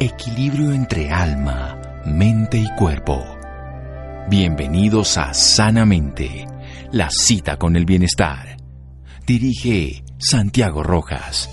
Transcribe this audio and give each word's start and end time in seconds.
equilibrio 0.00 0.72
entre 0.72 1.10
alma, 1.10 1.78
mente 2.06 2.56
y 2.56 2.66
cuerpo. 2.74 3.22
Bienvenidos 4.30 5.18
a 5.18 5.34
Sanamente, 5.34 6.46
la 6.90 7.10
cita 7.10 7.58
con 7.58 7.76
el 7.76 7.84
bienestar. 7.84 8.56
Dirige 9.26 10.02
Santiago 10.18 10.82
Rojas. 10.82 11.50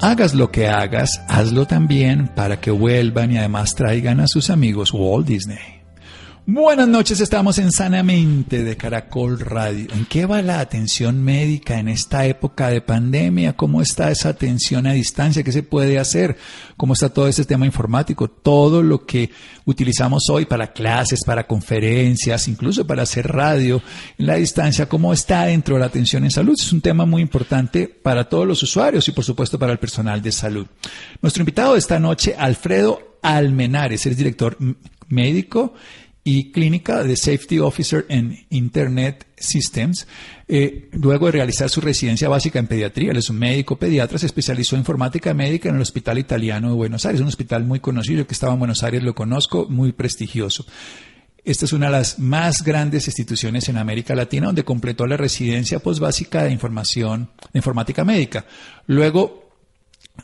Hagas 0.00 0.34
lo 0.34 0.50
que 0.50 0.66
hagas, 0.66 1.22
hazlo 1.28 1.66
también 1.66 2.26
para 2.26 2.60
que 2.60 2.72
vuelvan 2.72 3.30
y 3.30 3.38
además 3.38 3.76
traigan 3.76 4.18
a 4.18 4.26
sus 4.26 4.50
amigos 4.50 4.92
Walt 4.92 5.28
Disney. 5.28 5.75
Buenas 6.48 6.86
noches, 6.86 7.20
estamos 7.20 7.58
en 7.58 7.72
Sanamente 7.72 8.62
de 8.62 8.76
Caracol 8.76 9.40
Radio. 9.40 9.88
¿En 9.92 10.06
qué 10.06 10.26
va 10.26 10.42
la 10.42 10.60
atención 10.60 11.20
médica 11.20 11.80
en 11.80 11.88
esta 11.88 12.24
época 12.24 12.68
de 12.68 12.80
pandemia? 12.80 13.56
¿Cómo 13.56 13.82
está 13.82 14.12
esa 14.12 14.28
atención 14.28 14.86
a 14.86 14.92
distancia? 14.92 15.42
¿Qué 15.42 15.50
se 15.50 15.64
puede 15.64 15.98
hacer? 15.98 16.36
¿Cómo 16.76 16.92
está 16.92 17.08
todo 17.08 17.26
ese 17.26 17.44
tema 17.46 17.66
informático? 17.66 18.28
Todo 18.28 18.84
lo 18.84 19.04
que 19.04 19.32
utilizamos 19.64 20.30
hoy 20.30 20.44
para 20.44 20.72
clases, 20.72 21.24
para 21.26 21.48
conferencias, 21.48 22.46
incluso 22.46 22.86
para 22.86 23.02
hacer 23.02 23.26
radio 23.26 23.82
en 24.16 24.28
la 24.28 24.36
distancia, 24.36 24.88
¿cómo 24.88 25.12
está 25.12 25.46
dentro 25.46 25.74
de 25.74 25.80
la 25.80 25.86
atención 25.86 26.22
en 26.22 26.30
salud? 26.30 26.54
Es 26.56 26.72
un 26.72 26.80
tema 26.80 27.04
muy 27.04 27.22
importante 27.22 27.88
para 27.88 28.28
todos 28.28 28.46
los 28.46 28.62
usuarios 28.62 29.08
y 29.08 29.10
por 29.10 29.24
supuesto 29.24 29.58
para 29.58 29.72
el 29.72 29.80
personal 29.80 30.22
de 30.22 30.30
salud. 30.30 30.68
Nuestro 31.20 31.40
invitado 31.40 31.72
de 31.72 31.80
esta 31.80 31.98
noche, 31.98 32.36
Alfredo 32.38 33.18
Almenares, 33.20 34.06
es 34.06 34.16
director 34.16 34.56
médico 35.08 35.74
y 36.26 36.50
clínica 36.50 37.04
de 37.04 37.16
Safety 37.16 37.60
Officer 37.60 38.04
en 38.08 38.36
Internet 38.50 39.28
Systems. 39.36 40.08
Eh, 40.48 40.88
luego 40.90 41.26
de 41.26 41.32
realizar 41.32 41.70
su 41.70 41.80
residencia 41.80 42.28
básica 42.28 42.58
en 42.58 42.66
pediatría, 42.66 43.12
él 43.12 43.18
es 43.18 43.30
un 43.30 43.38
médico 43.38 43.76
pediatra, 43.76 44.18
se 44.18 44.26
especializó 44.26 44.74
en 44.74 44.80
informática 44.80 45.32
médica 45.34 45.68
en 45.68 45.76
el 45.76 45.82
Hospital 45.82 46.18
Italiano 46.18 46.70
de 46.70 46.74
Buenos 46.74 47.06
Aires, 47.06 47.20
un 47.20 47.28
hospital 47.28 47.64
muy 47.64 47.78
conocido 47.78 48.26
que 48.26 48.34
estaba 48.34 48.54
en 48.54 48.58
Buenos 48.58 48.82
Aires, 48.82 49.04
lo 49.04 49.14
conozco, 49.14 49.68
muy 49.68 49.92
prestigioso. 49.92 50.66
Esta 51.44 51.64
es 51.64 51.72
una 51.72 51.86
de 51.86 51.92
las 51.92 52.18
más 52.18 52.64
grandes 52.64 53.06
instituciones 53.06 53.68
en 53.68 53.76
América 53.76 54.16
Latina 54.16 54.46
donde 54.46 54.64
completó 54.64 55.06
la 55.06 55.16
residencia 55.16 55.78
postbásica 55.78 56.42
de 56.42 56.50
información 56.50 57.30
de 57.52 57.60
informática 57.60 58.04
médica. 58.04 58.46
Luego 58.88 59.45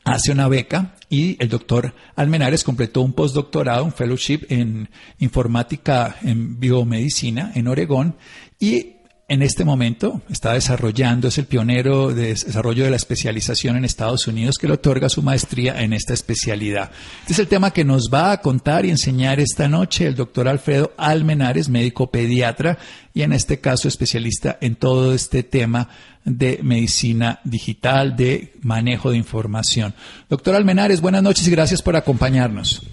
hace 0.04 0.32
una 0.32 0.48
beca 0.48 0.94
y 1.08 1.36
el 1.42 1.48
doctor 1.48 1.94
Almenares 2.16 2.64
completó 2.64 3.02
un 3.02 3.12
postdoctorado, 3.12 3.84
un 3.84 3.92
fellowship 3.92 4.46
en 4.48 4.88
informática 5.18 6.16
en 6.22 6.58
biomedicina 6.58 7.52
en 7.54 7.68
Oregón 7.68 8.16
y 8.58 8.96
en 9.32 9.40
este 9.40 9.64
momento 9.64 10.20
está 10.28 10.52
desarrollando, 10.52 11.28
es 11.28 11.38
el 11.38 11.46
pionero 11.46 12.12
de 12.12 12.28
desarrollo 12.28 12.84
de 12.84 12.90
la 12.90 12.96
especialización 12.96 13.76
en 13.76 13.86
Estados 13.86 14.28
Unidos 14.28 14.58
que 14.60 14.66
le 14.66 14.74
otorga 14.74 15.08
su 15.08 15.22
maestría 15.22 15.80
en 15.82 15.94
esta 15.94 16.12
especialidad. 16.12 16.90
Este 17.20 17.32
es 17.32 17.38
el 17.38 17.48
tema 17.48 17.70
que 17.70 17.82
nos 17.82 18.10
va 18.12 18.32
a 18.32 18.42
contar 18.42 18.84
y 18.84 18.90
enseñar 18.90 19.40
esta 19.40 19.68
noche 19.68 20.06
el 20.06 20.16
doctor 20.16 20.48
Alfredo 20.48 20.92
Almenares, 20.98 21.70
médico 21.70 22.10
pediatra 22.10 22.76
y 23.14 23.22
en 23.22 23.32
este 23.32 23.58
caso 23.58 23.88
especialista 23.88 24.58
en 24.60 24.74
todo 24.74 25.14
este 25.14 25.42
tema 25.42 25.88
de 26.26 26.60
medicina 26.62 27.40
digital, 27.42 28.14
de 28.14 28.52
manejo 28.62 29.12
de 29.12 29.16
información. 29.16 29.94
Doctor 30.28 30.56
Almenares, 30.56 31.00
buenas 31.00 31.22
noches 31.22 31.48
y 31.48 31.50
gracias 31.50 31.80
por 31.80 31.96
acompañarnos. 31.96 32.86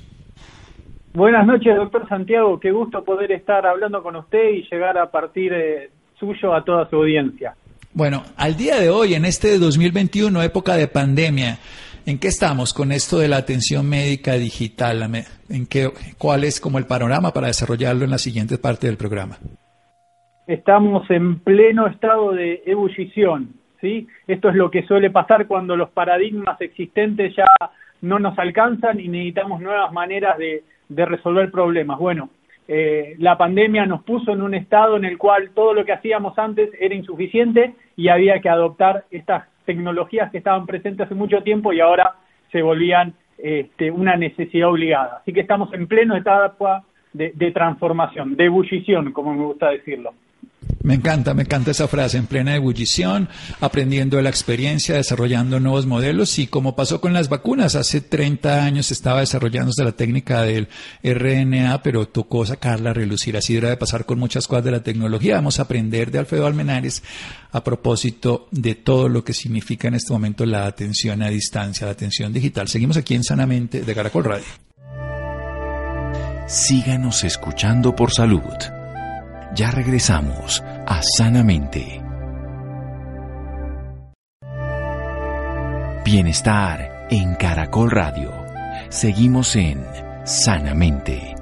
Buenas 1.14 1.46
noches, 1.46 1.76
doctor 1.76 2.08
Santiago. 2.08 2.62
Qué 2.62 2.72
gusto 2.72 3.03
poder 3.03 3.34
estar 3.34 3.66
hablando 3.66 4.02
con 4.02 4.16
usted 4.16 4.52
y 4.52 4.68
llegar 4.72 4.98
a 4.98 5.12
partir 5.12 5.52
de 5.52 5.98
suyo 6.20 6.53
a 6.53 6.64
toda 6.64 6.89
su 6.89 6.98
audiencia. 6.98 7.53
Bueno, 7.94 8.23
al 8.38 8.56
día 8.56 8.78
de 8.78 8.89
hoy, 8.89 9.16
en 9.16 9.25
este 9.25 9.57
2021, 9.57 10.41
época 10.44 10.75
de 10.75 10.88
pandemia, 10.88 11.57
¿en 12.06 12.19
qué 12.19 12.28
estamos 12.28 12.74
con 12.74 12.91
esto 12.91 13.18
de 13.18 13.28
la 13.28 13.38
atención 13.38 13.90
médica 13.90 14.34
digital? 14.34 15.02
¿En 15.50 15.66
qué, 15.66 15.90
¿Cuál 16.18 16.44
es 16.44 16.62
como 16.62 16.78
el 16.78 16.85
panorama 16.85 17.31
para 17.31 17.47
desarrollarlo 17.47 18.06
en 18.06 18.12
la 18.12 18.19
siguiente 18.19 18.57
parte 18.57 18.88
del 18.88 18.97
programa? 18.97 19.38
Estamos 20.46 21.09
en 21.09 21.40
pleno 21.40 21.88
estado 21.88 22.31
de 22.31 22.62
ebullición, 22.66 23.53
¿sí? 23.81 24.07
Esto 24.28 24.50
es 24.50 24.56
lo 24.56 24.69
que 24.72 24.84
suele 24.84 25.09
pasar 25.09 25.47
cuando 25.47 25.75
los 25.75 25.90
paradigmas 25.90 26.59
existentes 26.62 27.36
ya 27.36 27.46
no 28.01 28.19
nos 28.19 28.38
alcanzan 28.38 29.00
y 29.00 29.07
necesitamos 29.07 29.62
nuevas 29.62 29.91
maneras 29.91 30.38
de, 30.38 30.63
de 30.90 31.06
resolver 31.06 31.51
problemas. 31.51 32.00
Bueno, 32.00 32.30
eh, 32.72 33.16
la 33.18 33.35
pandemia 33.35 33.88
nos 33.88 34.03
puso 34.03 34.31
en 34.31 34.44
un 34.44 34.53
estado 34.53 34.96
en 34.96 35.03
el 35.03 35.18
cual 35.18 35.50
todo 35.56 35.74
lo 35.74 35.84
que 35.84 35.91
hacíamos 35.91 36.38
antes 36.38 36.69
era 36.80 36.94
insuficiente 36.94 37.74
y 37.96 38.09
había 38.09 38.40
que 38.41 38.47
adoptar 38.47 39.06
estas 39.09 39.47
tecnologías 39.66 40.30
que 40.30 40.38
estaban 40.38 40.68
presentes 40.68 41.07
hace 41.07 41.16
mucho 41.16 41.41
tiempo 41.41 41.74
y 41.74 41.80
ahora 41.80 42.13
se 42.52 42.62
volvían 42.62 43.16
este, 43.40 43.90
una 43.90 44.16
necesidad 44.18 44.69
obligada. 44.69 45.18
Así 45.22 45.34
que 45.34 45.40
estamos 45.40 45.74
en 45.74 45.88
pleno 45.88 46.16
etapa 46.16 46.84
de, 47.12 47.31
de 47.34 47.50
transformación, 47.50 48.35
de 48.35 48.46
ebullición, 48.46 49.13
como 49.13 49.34
me 49.34 49.46
gusta 49.46 49.72
decirlo. 49.72 50.13
Me 50.81 50.94
encanta, 50.94 51.34
me 51.34 51.44
encanta 51.44 51.72
esa 51.72 51.88
frase, 51.88 52.18
en 52.18 52.25
plena 52.25 52.56
ebullición, 52.56 53.30
aprendiendo 53.59 54.18
de 54.18 54.24
la 54.24 54.30
experiencia, 54.30 54.96
desarrollando 54.96 55.59
nuevos 55.59 55.85
modelos 55.85 56.40
y 56.40 56.47
como 56.47 56.75
pasó 56.75 57.02
con 57.02 57.13
las 57.13 57.28
vacunas, 57.28 57.75
hace 57.75 58.02
30 58.02 58.63
años 58.63 58.90
estaba 58.91 59.19
desarrollándose 59.19 59.84
la 59.84 59.91
técnica 59.91 60.41
del 60.44 60.69
RNA, 61.03 61.84
pero 61.84 62.07
tocó 62.07 62.46
sacarla 62.46 62.91
a 62.91 62.94
relucir, 62.94 63.35
así 63.35 63.56
debe 63.56 63.78
pasar 63.78 64.06
con 64.06 64.19
muchas 64.19 64.47
cosas 64.47 64.63
de 64.63 64.72
la 64.72 64.84
tecnología. 64.84 65.35
Vamos 65.35 65.59
a 65.59 65.63
aprender 65.63 66.12
de 66.12 66.19
Alfredo 66.19 66.47
Almenares 66.47 67.03
a 67.51 67.63
propósito 67.63 68.47
de 68.51 68.75
todo 68.75 69.09
lo 69.09 69.24
que 69.24 69.34
significa 69.34 69.90
en 69.90 69.96
este 69.96 70.13
momento 70.13 70.46
la 70.46 70.66
atención 70.66 71.22
a 71.22 71.30
distancia, 71.30 71.86
la 71.86 71.94
atención 71.94 72.31
digital. 72.31 72.68
Seguimos 72.68 72.96
aquí 72.96 73.16
en 73.16 73.24
Sanamente 73.24 73.81
de 73.81 73.96
Caracol 73.96 74.24
Radio. 74.24 74.46
Síganos 76.47 77.24
escuchando 77.24 77.96
por 77.96 78.12
salud. 78.12 78.78
Ya 79.56 79.72
regresamos 79.72 80.64
a 80.86 81.02
Sanamente. 81.02 82.02
Bienestar 86.06 87.08
en 87.10 87.34
Caracol 87.36 87.92
Radio. 87.92 88.32
Seguimos 88.90 89.56
en 89.56 89.84
Sanamente. 90.24 91.38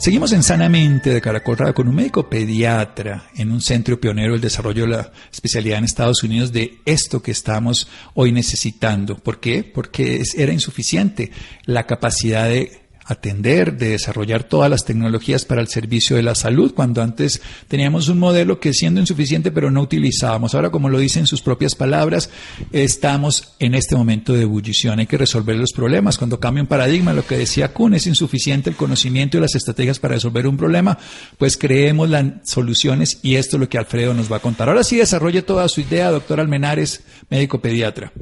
Seguimos 0.00 0.32
en 0.32 0.42
Sanamente 0.42 1.10
de 1.10 1.20
Caracol 1.20 1.58
Radio 1.58 1.74
con 1.74 1.86
un 1.86 1.94
médico 1.94 2.30
pediatra 2.30 3.24
en 3.36 3.52
un 3.52 3.60
centro 3.60 4.00
pionero 4.00 4.32
del 4.32 4.40
desarrollo 4.40 4.84
de 4.84 4.92
la 4.92 5.12
especialidad 5.30 5.76
en 5.76 5.84
Estados 5.84 6.22
Unidos 6.22 6.52
de 6.52 6.78
esto 6.86 7.20
que 7.20 7.32
estamos 7.32 7.86
hoy 8.14 8.32
necesitando. 8.32 9.16
¿Por 9.16 9.40
qué? 9.40 9.62
Porque 9.62 10.22
era 10.38 10.54
insuficiente 10.54 11.32
la 11.66 11.86
capacidad 11.86 12.48
de 12.48 12.80
atender, 13.10 13.76
de 13.76 13.90
desarrollar 13.90 14.44
todas 14.44 14.70
las 14.70 14.84
tecnologías 14.84 15.44
para 15.44 15.60
el 15.60 15.68
servicio 15.68 16.16
de 16.16 16.22
la 16.22 16.34
salud, 16.34 16.72
cuando 16.74 17.02
antes 17.02 17.42
teníamos 17.68 18.08
un 18.08 18.18
modelo 18.18 18.60
que 18.60 18.72
siendo 18.72 19.00
insuficiente 19.00 19.50
pero 19.50 19.70
no 19.70 19.82
utilizábamos. 19.82 20.54
Ahora, 20.54 20.70
como 20.70 20.88
lo 20.88 20.98
dicen 20.98 21.26
sus 21.26 21.42
propias 21.42 21.74
palabras, 21.74 22.30
estamos 22.72 23.54
en 23.58 23.74
este 23.74 23.96
momento 23.96 24.32
de 24.32 24.42
ebullición. 24.42 25.00
Hay 25.00 25.06
que 25.06 25.18
resolver 25.18 25.56
los 25.56 25.72
problemas. 25.72 26.18
Cuando 26.18 26.40
cambia 26.40 26.62
un 26.62 26.68
paradigma, 26.68 27.12
lo 27.12 27.26
que 27.26 27.36
decía 27.36 27.72
Kuhn, 27.72 27.94
es 27.94 28.06
insuficiente 28.06 28.70
el 28.70 28.76
conocimiento 28.76 29.36
y 29.36 29.40
las 29.40 29.54
estrategias 29.54 29.98
para 29.98 30.14
resolver 30.14 30.46
un 30.46 30.56
problema, 30.56 30.98
pues 31.38 31.56
creemos 31.56 32.08
las 32.08 32.24
soluciones 32.44 33.18
y 33.22 33.34
esto 33.34 33.56
es 33.56 33.60
lo 33.60 33.68
que 33.68 33.78
Alfredo 33.78 34.14
nos 34.14 34.30
va 34.30 34.36
a 34.36 34.40
contar. 34.40 34.68
Ahora 34.68 34.84
sí 34.84 34.96
desarrolle 34.96 35.42
toda 35.42 35.68
su 35.68 35.80
idea, 35.80 36.10
doctor 36.10 36.40
Almenares, 36.40 37.02
médico 37.28 37.60
pediatra. 37.60 38.12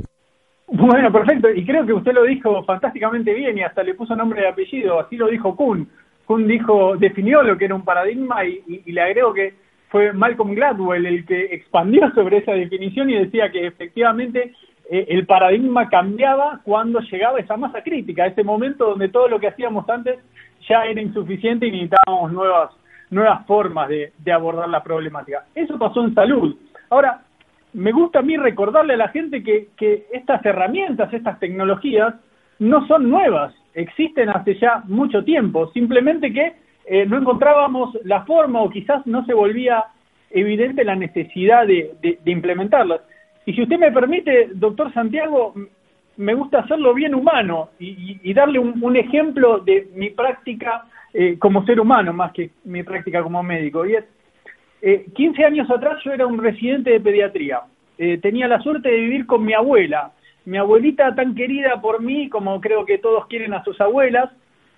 Bueno, 0.71 1.11
perfecto. 1.11 1.51
Y 1.51 1.65
creo 1.65 1.87
que 1.87 1.95
usted 1.95 2.13
lo 2.13 2.25
dijo 2.25 2.63
fantásticamente 2.65 3.33
bien 3.33 3.57
y 3.57 3.63
hasta 3.63 3.83
le 3.83 3.95
puso 3.95 4.15
nombre 4.15 4.43
y 4.43 4.47
apellido. 4.47 5.01
Así 5.01 5.17
lo 5.17 5.29
dijo 5.29 5.57
Kuhn. 5.57 5.89
Kuhn 6.27 6.47
dijo, 6.47 6.97
definió 6.99 7.43
lo 7.43 7.57
que 7.57 7.65
era 7.65 7.75
un 7.75 7.85
paradigma 7.85 8.45
y, 8.45 8.83
le 8.85 9.01
agrego 9.01 9.33
que 9.33 9.55
fue 9.89 10.13
Malcolm 10.13 10.55
Gladwell 10.55 11.07
el 11.07 11.25
que 11.25 11.55
expandió 11.55 12.11
sobre 12.15 12.39
esa 12.39 12.53
definición 12.53 13.09
y 13.09 13.15
decía 13.15 13.51
que 13.51 13.67
efectivamente 13.67 14.53
eh, 14.91 15.07
el 15.09 15.25
paradigma 15.25 15.89
cambiaba 15.89 16.61
cuando 16.65 17.01
llegaba 17.01 17.41
esa 17.41 17.57
masa 17.57 17.83
crítica, 17.83 18.27
ese 18.27 18.45
momento 18.45 18.91
donde 18.91 19.09
todo 19.09 19.27
lo 19.29 19.41
que 19.41 19.49
hacíamos 19.49 19.89
antes 19.89 20.19
ya 20.69 20.85
era 20.85 21.01
insuficiente 21.01 21.67
y 21.67 21.71
necesitábamos 21.71 22.31
nuevas, 22.31 22.73
nuevas 23.09 23.47
formas 23.47 23.89
de, 23.89 24.13
de 24.19 24.33
abordar 24.33 24.69
la 24.69 24.83
problemática. 24.83 25.47
Eso 25.55 25.79
pasó 25.79 26.05
en 26.05 26.15
salud. 26.15 26.55
Ahora, 26.91 27.23
me 27.79 27.93
gusta 27.93 28.19
a 28.19 28.23
mí 28.23 28.37
recordarle 28.37 28.95
a 28.95 28.97
la 28.97 29.09
gente 29.09 29.43
que, 29.43 29.69
estas 30.13 30.45
herramientas, 30.45 31.13
estas 31.15 31.39
tecnologías, 31.39 32.15
no 32.59 32.85
son 32.89 33.09
nuevas, 33.09 33.55
existen 33.73 34.29
hace 34.31 34.59
ya 34.59 34.83
mucho 34.87 35.23
tiempo, 35.23 35.71
simplemente 35.71 36.33
que 36.33 36.55
eh, 36.87 37.07
no 37.07 37.19
encontrábamos 37.19 37.97
la 38.03 38.25
forma 38.25 38.63
o 38.63 38.69
quizás 38.69 39.07
no 39.07 39.25
se 39.27 39.33
volvía 39.33 39.85
evidente 40.31 40.85
la 40.85 40.97
necesidad 40.97 41.69
de, 41.69 42.19
implementarlas. 42.25 43.01
Y 43.47 43.53
si 43.53 43.63
usted 43.63 43.79
me 43.79 43.93
permite, 43.93 44.49
doctor 44.55 44.93
Santiago, 44.93 45.55
me 46.17 46.35
gusta 46.35 46.59
hacerlo 46.61 46.93
bien 46.95 47.15
humano 47.15 47.71
y, 47.79 48.35
darle 48.35 48.59
un, 48.59 48.97
ejemplo 48.97 49.61
de 49.61 49.89
mi 49.95 50.11
práctica 50.11 50.85
eh, 51.15 51.39
como 51.39 51.65
ser 51.65 51.79
humano 51.79 52.13
más 52.13 52.33
que 52.33 52.51
mi 52.65 52.83
práctica 52.83 53.23
como 53.23 53.41
médico. 53.45 53.87
Y 53.87 53.95
es, 53.95 54.05
15 54.81 55.45
años 55.45 55.71
atrás 55.71 55.99
yo 56.05 56.13
era 56.13 56.27
un 56.27 56.39
residente 56.39 56.91
de 56.91 57.01
pediatría. 57.01 57.63
tenía 58.23 58.47
la 58.47 58.61
suerte 58.61 58.89
de 58.89 59.01
vivir 59.01 59.27
con 59.27 59.45
mi 59.45 59.53
abuela, 59.53 60.13
mi 60.45 60.57
abuelita 60.57 61.15
tan 61.15 61.35
querida 61.35 61.81
por 61.81 62.01
mí 62.01 62.29
como 62.29 62.61
creo 62.61 62.87
que 62.87 62.99
todos 62.99 63.27
quieren 63.27 63.55
a 63.55 63.65
sus 63.65 63.81
abuelas, 63.81 64.31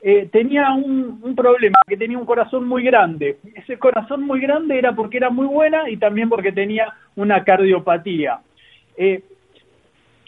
eh, 0.03 0.29
tenía 0.33 0.73
un, 0.73 1.35
problema, 1.37 1.79
que 1.87 1.97
tenía 1.97 2.19
un 2.19 2.25
corazón 2.25 2.67
muy 2.67 2.83
grande. 2.83 3.39
Ese 3.55 3.79
corazón 3.79 4.23
muy 4.23 4.41
grande 4.41 4.79
era 4.79 4.95
porque 4.95 5.19
era 5.19 5.31
muy 5.31 5.47
buena 5.47 5.91
y 5.91 5.97
también 5.99 6.29
porque 6.29 6.53
tenía 6.53 6.93
una 7.17 7.45
cardiopatía. 7.45 8.41
Eh, 8.97 9.23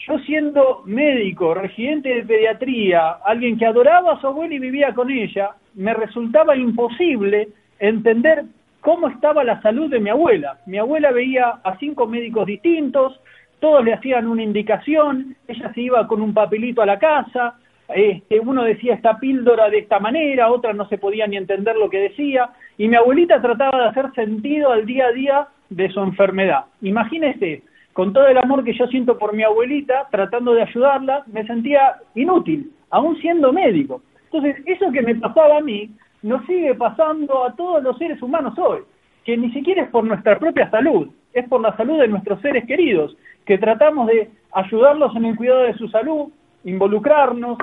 yo 0.07 0.19
siendo 0.19 0.83
médico, 0.85 1.53
residente 1.53 2.09
de 2.09 2.23
pediatría, 2.23 3.17
alguien 3.25 3.57
que 3.57 3.65
adoraba 3.65 4.13
a 4.13 4.21
su 4.21 4.27
abuela 4.27 4.53
y 4.53 4.59
vivía 4.59 4.93
con 4.93 5.09
ella, 5.09 5.51
me 5.73 5.93
resultaba 5.93 6.55
imposible 6.55 7.49
entender 7.79 8.43
cómo 8.83 9.07
estaba 9.07 9.43
la 9.45 9.61
salud 9.61 9.89
de 9.89 10.01
mi 10.01 10.09
abuela. 10.09 10.57
Mi 10.65 10.77
abuela 10.77 11.11
veía 11.11 11.55
a 11.63 11.77
cinco 11.77 12.05
médicos 12.05 12.45
distintos, 12.45 13.19
todos 13.59 13.83
le 13.83 13.93
hacían 13.93 14.27
una 14.27 14.43
indicación, 14.43 15.37
ella 15.47 15.71
se 15.73 15.81
iba 15.81 16.05
con 16.05 16.21
un 16.21 16.33
papelito 16.33 16.81
a 16.81 16.85
la 16.85 16.99
casa, 16.99 17.55
este, 17.87 18.41
uno 18.41 18.63
decía 18.63 18.93
esta 18.93 19.19
píldora 19.19 19.69
de 19.69 19.79
esta 19.79 19.99
manera, 19.99 20.51
otra 20.51 20.73
no 20.73 20.85
se 20.89 20.97
podía 20.97 21.25
ni 21.27 21.37
entender 21.37 21.77
lo 21.77 21.89
que 21.89 21.99
decía, 21.99 22.49
y 22.77 22.89
mi 22.89 22.97
abuelita 22.97 23.41
trataba 23.41 23.83
de 23.83 23.87
hacer 23.87 24.11
sentido 24.15 24.71
al 24.71 24.85
día 24.85 25.07
a 25.07 25.11
día 25.13 25.47
de 25.69 25.89
su 25.89 26.01
enfermedad. 26.01 26.65
Imagínese, 26.81 27.63
con 27.93 28.11
todo 28.11 28.27
el 28.27 28.37
amor 28.37 28.65
que 28.65 28.73
yo 28.73 28.87
siento 28.87 29.17
por 29.17 29.33
mi 29.33 29.43
abuelita, 29.43 30.09
tratando 30.11 30.53
de 30.53 30.63
ayudarla, 30.63 31.23
me 31.27 31.45
sentía 31.47 31.95
inútil, 32.15 32.69
aún 32.89 33.15
siendo 33.21 33.53
médico. 33.53 34.01
Entonces, 34.25 34.57
eso 34.65 34.91
que 34.91 35.03
me 35.03 35.15
pasaba 35.15 35.59
a 35.59 35.61
mí, 35.61 35.89
nos 36.23 36.45
sigue 36.45 36.73
pasando 36.75 37.45
a 37.45 37.55
todos 37.55 37.83
los 37.83 37.97
seres 37.97 38.21
humanos 38.21 38.57
hoy, 38.57 38.79
que 39.23 39.37
ni 39.37 39.51
siquiera 39.51 39.83
es 39.83 39.89
por 39.89 40.03
nuestra 40.03 40.39
propia 40.39 40.69
salud, 40.69 41.09
es 41.33 41.47
por 41.47 41.61
la 41.61 41.75
salud 41.77 41.99
de 41.99 42.07
nuestros 42.07 42.41
seres 42.41 42.65
queridos 42.65 43.15
que 43.45 43.57
tratamos 43.57 44.07
de 44.07 44.29
ayudarlos 44.51 45.15
en 45.15 45.25
el 45.25 45.35
cuidado 45.35 45.63
de 45.63 45.73
su 45.73 45.87
salud, 45.89 46.29
involucrarnos, 46.63 47.57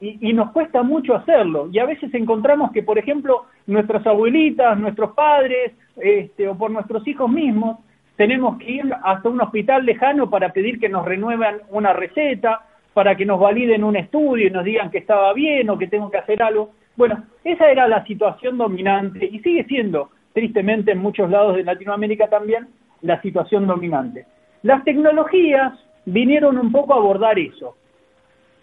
y, 0.00 0.32
nos 0.32 0.50
cuesta 0.52 0.82
mucho 0.82 1.14
hacerlo. 1.14 1.68
Y 1.72 1.78
a 1.78 1.86
veces 1.86 2.12
encontramos 2.14 2.72
que, 2.72 2.82
por 2.82 2.98
ejemplo, 2.98 3.46
nuestras 3.66 4.06
abuelitas, 4.06 4.78
nuestros 4.78 5.12
padres, 5.12 5.72
este, 5.96 6.48
o 6.48 6.56
por 6.56 6.70
nuestros 6.70 7.06
hijos 7.08 7.30
mismos, 7.30 7.78
tenemos 8.16 8.58
que 8.58 8.70
ir 8.70 8.94
hasta 9.02 9.28
un 9.28 9.40
hospital 9.40 9.84
lejano 9.86 10.28
para 10.28 10.52
pedir 10.52 10.78
que 10.78 10.88
nos 10.88 11.04
renueven 11.04 11.60
una 11.70 11.92
receta, 11.92 12.66
para 12.92 13.16
que 13.16 13.24
nos 13.24 13.40
validen 13.40 13.82
un 13.82 13.96
estudio 13.96 14.46
y 14.46 14.50
nos 14.50 14.64
digan 14.64 14.90
que 14.90 14.98
estaba 14.98 15.32
bien 15.32 15.68
o 15.70 15.78
que 15.78 15.88
tengo 15.88 16.10
que 16.10 16.18
hacer 16.18 16.42
algo. 16.42 16.70
Bueno, 16.96 17.24
esa 17.42 17.70
era 17.70 17.88
la 17.88 18.04
situación 18.04 18.56
dominante 18.58 19.26
y 19.26 19.40
sigue 19.40 19.64
siendo, 19.64 20.10
tristemente 20.32 20.92
en 20.92 20.98
muchos 20.98 21.28
lados 21.30 21.56
de 21.56 21.64
Latinoamérica 21.64 22.28
también, 22.28 22.68
la 23.02 23.20
situación 23.20 23.66
dominante. 23.66 24.26
Las 24.62 24.84
tecnologías 24.84 25.72
vinieron 26.06 26.58
un 26.58 26.72
poco 26.72 26.94
a 26.94 26.98
abordar 26.98 27.38
eso. 27.38 27.76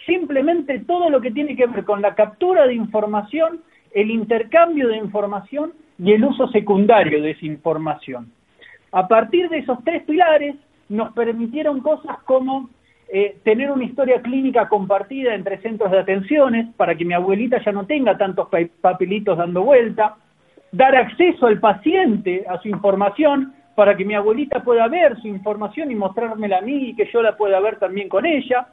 Simplemente 0.06 0.80
todo 0.80 1.10
lo 1.10 1.22
que 1.22 1.32
tiene 1.32 1.56
que 1.56 1.68
ver 1.68 1.84
con 1.84 2.02
la 2.02 2.16
captura 2.16 2.66
de 2.66 2.74
información, 2.74 3.62
el 3.94 4.10
intercambio 4.10 4.88
de 4.88 4.98
información 4.98 5.74
y 6.00 6.14
el 6.14 6.24
uso 6.24 6.48
secundario 6.48 7.22
de 7.22 7.32
esa 7.32 7.46
información. 7.46 8.32
A 8.92 9.08
partir 9.08 9.50
de 9.50 9.60
esos 9.60 9.78
tres 9.84 10.04
pilares 10.04 10.56
nos 10.90 11.14
permitieron 11.14 11.82
cosas 11.82 12.18
como 12.24 12.70
eh, 13.14 13.40
tener 13.44 13.70
una 13.70 13.84
historia 13.84 14.22
clínica 14.22 14.70
compartida 14.70 15.36
entre 15.36 15.58
centros 15.58 15.92
de 15.92 16.00
atenciones 16.00 16.74
para 16.78 16.96
que 16.96 17.04
mi 17.04 17.14
abuelita 17.14 17.62
ya 17.62 17.74
no 17.74 17.86
tenga 17.86 18.18
tantos 18.18 18.48
papelitos 18.80 19.38
dando 19.38 19.64
vuelta, 19.64 20.16
dar 20.72 20.96
acceso 20.96 21.48
al 21.48 21.60
paciente 21.60 22.46
a 22.48 22.58
su 22.62 22.70
información 22.70 23.54
para 23.76 23.98
que 23.98 24.06
mi 24.06 24.14
abuelita 24.14 24.64
pueda 24.64 24.88
ver 24.88 25.20
su 25.20 25.28
información 25.28 25.92
y 25.92 25.96
mostrármela 25.96 26.60
a 26.60 26.62
mí 26.62 26.90
y 26.90 26.96
que 26.96 27.10
yo 27.12 27.22
la 27.22 27.36
pueda 27.36 27.60
ver 27.60 27.80
también 27.80 28.08
con 28.08 28.26
ella, 28.26 28.68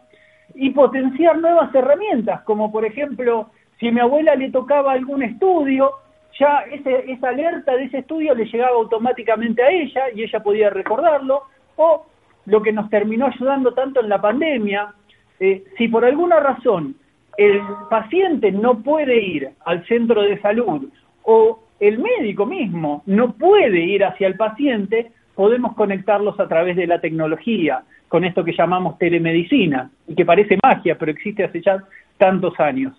y 0.55 0.71
potenciar 0.71 1.39
nuevas 1.39 1.75
herramientas, 1.75 2.43
como 2.43 2.71
por 2.71 2.85
ejemplo, 2.85 3.51
si 3.81 3.89
a 3.89 3.93
mi 3.93 4.01
abuela 4.01 4.35
le 4.35 4.51
tocaba 4.51 4.93
algún 4.93 5.23
estudio, 5.23 5.91
ya 6.39 6.61
ese, 6.71 7.11
esa 7.11 7.31
alerta 7.31 7.75
de 7.75 7.85
ese 7.85 7.99
estudio 7.99 8.35
le 8.35 8.45
llegaba 8.45 8.77
automáticamente 8.77 9.63
a 9.63 9.71
ella 9.71 10.05
y 10.15 10.23
ella 10.23 10.41
podía 10.41 10.71
recordarlo, 10.71 11.43
o 11.77 12.07
lo 12.49 12.63
que 12.63 12.73
nos 12.73 12.89
terminó 12.89 13.27
ayudando 13.27 13.75
tanto 13.75 14.01
en 14.01 14.09
la 14.09 14.21
pandemia, 14.21 14.95
eh, 15.39 15.65
si 15.77 15.89
por 15.89 16.05
alguna 16.05 16.41
razón 16.41 16.97
el 17.37 17.61
paciente 17.91 18.51
no 18.51 18.83
puede 18.83 19.23
ir 19.23 19.51
al 19.65 19.87
centro 19.87 20.23
de 20.23 20.41
salud 20.41 20.89
o 21.23 21.61
el 21.79 21.99
médico 21.99 22.47
mismo 22.47 23.03
no 23.07 23.33
puede 23.35 23.81
ir 23.81 24.03
hacia 24.03 24.27
el 24.27 24.35
paciente, 24.35 25.13
podemos 25.35 25.75
conectarlos 25.77 26.41
a 26.41 26.49
través 26.49 26.75
de 26.77 26.87
la 26.87 27.01
tecnología, 27.01 27.83
con 28.09 28.25
esto 28.25 28.43
que 28.43 28.55
llamamos 28.57 28.99
telemedicina, 28.99 29.91
y 30.09 30.15
que 30.15 30.25
parece 30.25 30.59
magia, 30.63 30.97
pero 30.99 31.13
existe 31.13 31.45
hace 31.45 31.61
ya 31.61 31.85
tantos 32.17 32.59
años. 32.59 32.95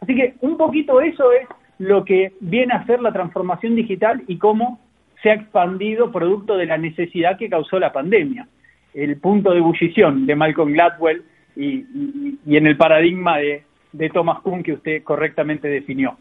Así 0.00 0.16
que 0.16 0.34
un 0.40 0.56
poquito 0.56 1.00
eso 1.02 1.30
es 1.32 1.46
lo 1.78 2.04
que 2.04 2.32
viene 2.40 2.72
a 2.72 2.86
ser 2.86 3.00
la 3.00 3.12
transformación 3.12 3.76
digital 3.76 4.22
y 4.26 4.38
cómo 4.38 4.80
se 5.22 5.30
ha 5.30 5.34
expandido 5.34 6.10
producto 6.10 6.56
de 6.56 6.66
la 6.66 6.78
necesidad 6.78 7.36
que 7.38 7.50
causó 7.50 7.78
la 7.78 7.92
pandemia. 7.92 8.48
El 8.96 9.18
punto 9.18 9.52
de 9.52 9.58
ebullición 9.58 10.26
de 10.26 10.34
Malcolm 10.34 10.72
Gladwell 10.72 11.22
y, 11.54 11.84
en 12.46 12.66
el 12.66 12.76
paradigma 12.76 13.36
de, 13.38 13.62
de 13.92 14.08
Thomas 14.08 14.40
Kuhn 14.40 14.62
que 14.62 14.72
usted 14.72 15.02
correctamente 15.02 15.68
definió. 15.68 16.16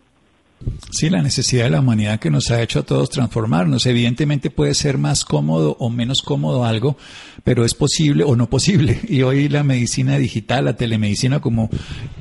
Sí, 0.91 1.09
la 1.09 1.21
necesidad 1.21 1.65
de 1.65 1.71
la 1.71 1.81
humanidad 1.81 2.19
que 2.19 2.29
nos 2.29 2.51
ha 2.51 2.61
hecho 2.61 2.79
a 2.79 2.83
todos 2.83 3.09
transformarnos. 3.09 3.85
Evidentemente 3.85 4.49
puede 4.49 4.73
ser 4.73 4.97
más 4.97 5.25
cómodo 5.25 5.75
o 5.79 5.89
menos 5.89 6.21
cómodo 6.21 6.63
algo, 6.63 6.97
pero 7.43 7.65
es 7.65 7.73
posible 7.73 8.23
o 8.23 8.35
no 8.35 8.49
posible. 8.49 8.99
Y 9.15 9.21
hoy 9.21 9.49
la 9.49 9.63
medicina 9.63 10.17
digital, 10.17 10.65
la 10.65 10.75
telemedicina, 10.75 11.39
como 11.39 11.69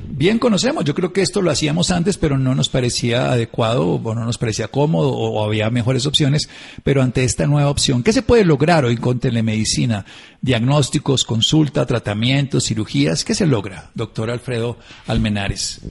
bien 0.09 0.39
conocemos, 0.39 0.83
yo 0.85 0.93
creo 0.93 1.13
que 1.13 1.21
esto 1.21 1.41
lo 1.41 1.51
hacíamos 1.51 1.91
antes, 1.91 2.17
pero 2.17 2.37
no 2.37 2.53
nos 2.55 2.69
parecía 2.69 3.31
adecuado 3.31 3.87
o 3.95 4.15
no 4.15 4.25
nos 4.25 4.37
parecía 4.37 4.67
cómodo 4.67 5.11
o 5.13 5.43
había 5.43 5.69
mejores 5.69 6.05
opciones. 6.05 6.49
Pero 6.83 7.01
ante 7.01 7.23
esta 7.23 7.47
nueva 7.47 7.69
opción, 7.69 8.03
¿qué 8.03 8.13
se 8.13 8.21
puede 8.21 8.45
lograr 8.45 8.85
hoy 8.85 8.97
con 8.97 9.19
telemedicina? 9.19 10.05
Diagnósticos, 10.41 11.23
consulta, 11.23 11.85
tratamientos, 11.85 12.65
cirugías, 12.65 13.23
¿qué 13.23 13.35
se 13.35 13.45
logra, 13.45 13.91
doctor 13.93 14.29
Alfredo 14.29 14.77
Almenares? 15.07 15.81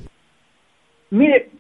Mire, 1.11 1.51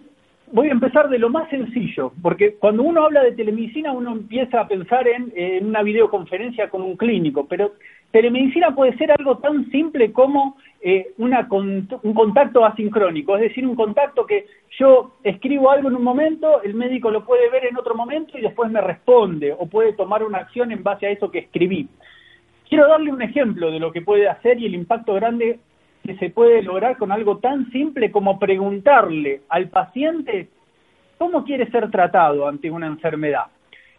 voy 0.54 0.68
a 0.68 0.72
empezar 0.72 1.08
de 1.08 1.18
lo 1.18 1.30
más 1.30 1.50
sencillo, 1.50 2.12
porque 2.22 2.54
cuando 2.54 2.84
uno 2.84 3.04
habla 3.04 3.24
de 3.24 3.32
telemedicina 3.32 3.90
uno 3.90 4.12
empieza 4.12 4.60
a 4.60 4.68
pensar 4.68 5.04
en, 5.08 5.66
una 5.66 5.82
videoconferencia 5.82 6.70
con 6.70 6.80
un 6.80 6.96
clínico, 6.96 7.46
pero 7.48 7.72
telemedicina 8.12 8.72
puede 8.72 8.96
ser 8.96 9.10
algo 9.10 9.38
tan 9.38 9.68
simple 9.72 10.12
como 10.12 10.56
eh, 10.80 11.12
un 11.18 12.14
contacto 12.14 12.64
asincrónico, 12.64 13.34
es 13.34 13.42
decir, 13.42 13.66
un 13.66 13.74
contacto 13.74 14.24
que 14.24 14.46
yo 14.78 15.16
escribo 15.24 15.72
algo 15.72 15.88
en 15.88 15.96
un 15.96 16.04
momento, 16.04 16.62
el 16.62 16.74
médico 16.74 17.10
lo 17.10 17.24
puede 17.24 17.50
ver 17.50 17.64
en 17.66 17.76
otro 17.76 17.96
momento 17.96 18.38
y 18.38 18.42
después 18.42 18.70
me 18.70 18.80
responde 18.80 19.52
o 19.52 19.66
puede 19.66 19.92
tomar 19.94 20.22
una 20.22 20.38
acción 20.38 20.70
en 20.70 20.84
base 20.84 21.08
a 21.08 21.10
eso 21.10 21.32
que 21.32 21.40
escribí. 21.40 21.88
Quiero 22.68 22.86
darle 22.86 23.12
un 23.12 23.22
ejemplo 23.22 23.72
de 23.72 23.80
lo 23.80 23.90
que 23.90 24.02
puede 24.02 24.28
hacer 24.28 24.60
y 24.60 24.66
el 24.66 24.74
impacto 24.76 25.14
grande 25.14 25.58
que 26.04 26.16
se 26.16 26.30
puede 26.30 26.62
lograr 26.62 26.98
con 26.98 27.10
algo 27.10 27.38
tan 27.38 27.70
simple 27.70 28.10
como 28.10 28.38
preguntarle 28.38 29.42
al 29.48 29.68
paciente 29.68 30.48
cómo 31.16 31.44
quiere 31.44 31.70
ser 31.70 31.90
tratado 31.90 32.46
ante 32.46 32.70
una 32.70 32.86
enfermedad. 32.86 33.44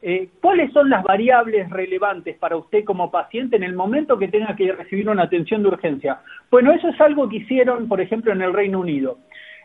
Eh, 0.02 0.30
¿Cuáles 0.40 0.72
son 0.72 0.90
las 0.92 1.04
variables 1.04 1.68
relevantes 1.72 2.38
para 2.38 2.58
usted 2.58 2.84
como 2.84 3.10
paciente 3.10 3.56
en 3.56 3.64
el 3.64 3.74
momento 3.74 4.20
que 4.20 4.28
tenga 4.28 4.56
que 4.56 4.72
recibir 4.72 5.10
una 5.10 5.24
atención 5.24 5.64
de 5.64 5.70
urgencia? 5.70 6.20
Bueno, 6.52 6.72
eso 6.74 6.90
es 6.90 7.02
algo 7.02 7.28
que 7.28 7.38
hicieron, 7.38 7.88
por 7.88 8.00
ejemplo, 8.00 8.32
en 8.32 8.44
el 8.44 8.54
Reino 8.54 8.82
Unido. 8.82 9.18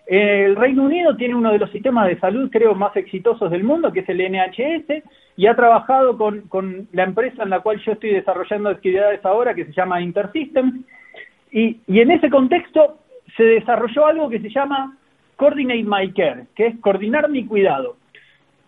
El 0.07 0.57
Reino 0.57 0.85
Unido 0.85 1.15
tiene 1.17 1.35
uno 1.35 1.53
de 1.53 1.59
los 1.59 1.71
sistemas 1.71 2.09
de 2.09 2.19
salud, 2.19 2.49
creo, 2.51 2.75
más 2.75 2.97
exitosos 2.97 3.51
del 3.51 3.65
mundo, 3.65 3.93
que 3.93 4.01
es 4.01 4.09
el 4.09 4.19
NHS, 4.19 5.05
y 5.37 5.47
ha 5.47 5.55
trabajado 5.55 6.17
con, 6.17 6.41
con 6.49 6.89
la 6.93 7.05
empresa 7.05 7.43
en 7.43 7.51
la 7.51 7.61
cual 7.61 7.79
yo 7.85 7.93
estoy 7.93 8.15
desarrollando 8.15 8.71
actividades 8.71 9.23
ahora, 9.27 9.55
que 9.55 9.67
se 9.67 9.73
llama 9.73 10.01
InterSystems, 10.01 10.87
y, 11.53 11.81
en 11.89 12.11
ese 12.11 12.31
contexto 12.31 12.99
se 13.37 13.45
desarrolló 13.45 14.07
algo 14.07 14.29
que 14.29 14.41
se 14.41 14.51
llama 14.51 14.97
Coordinate 15.37 15.85
My 15.85 16.13
Care, 16.13 16.47
que 16.55 16.67
es 16.67 16.81
coordinar 16.81 17.29
mi 17.29 17.47
cuidado. 17.47 17.97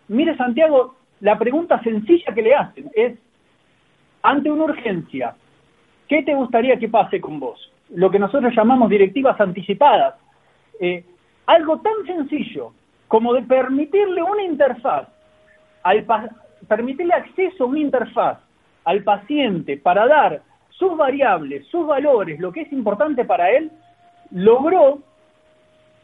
Mire, 0.07 0.35
Santiago, 0.37 0.95
la 1.21 1.37
pregunta 1.37 1.81
sencilla 1.83 2.33
que 2.33 2.41
le 2.41 2.55
hacen 2.55 2.89
es, 2.95 3.17
ante 4.21 4.51
una 4.51 4.65
urgencia, 4.65 5.35
¿qué 6.07 6.23
te 6.23 6.33
gustaría 6.33 6.77
que 6.77 6.89
pase 6.89 7.21
con 7.21 7.39
vos? 7.39 7.71
Lo 7.89 8.09
que 8.09 8.19
nosotros 8.19 8.53
llamamos 8.55 8.89
directivas 8.89 9.39
anticipadas. 9.39 10.15
Eh, 10.79 11.03
algo 11.45 11.79
tan 11.81 12.05
sencillo 12.05 12.73
como 13.07 13.33
de 13.33 13.43
permitirle 13.43 14.23
una 14.23 14.43
interfaz, 14.43 15.07
al 15.83 16.05
permitirle 16.67 17.13
acceso 17.13 17.63
a 17.63 17.67
una 17.67 17.79
interfaz 17.79 18.39
al 18.85 19.03
paciente 19.03 19.77
para 19.77 20.07
dar 20.07 20.41
sus 20.77 20.97
variables, 20.97 21.65
sus 21.67 21.87
valores, 21.87 22.39
lo 22.39 22.51
que 22.51 22.61
es 22.61 22.73
importante 22.73 23.25
para 23.25 23.51
él, 23.51 23.71
logró 24.31 24.99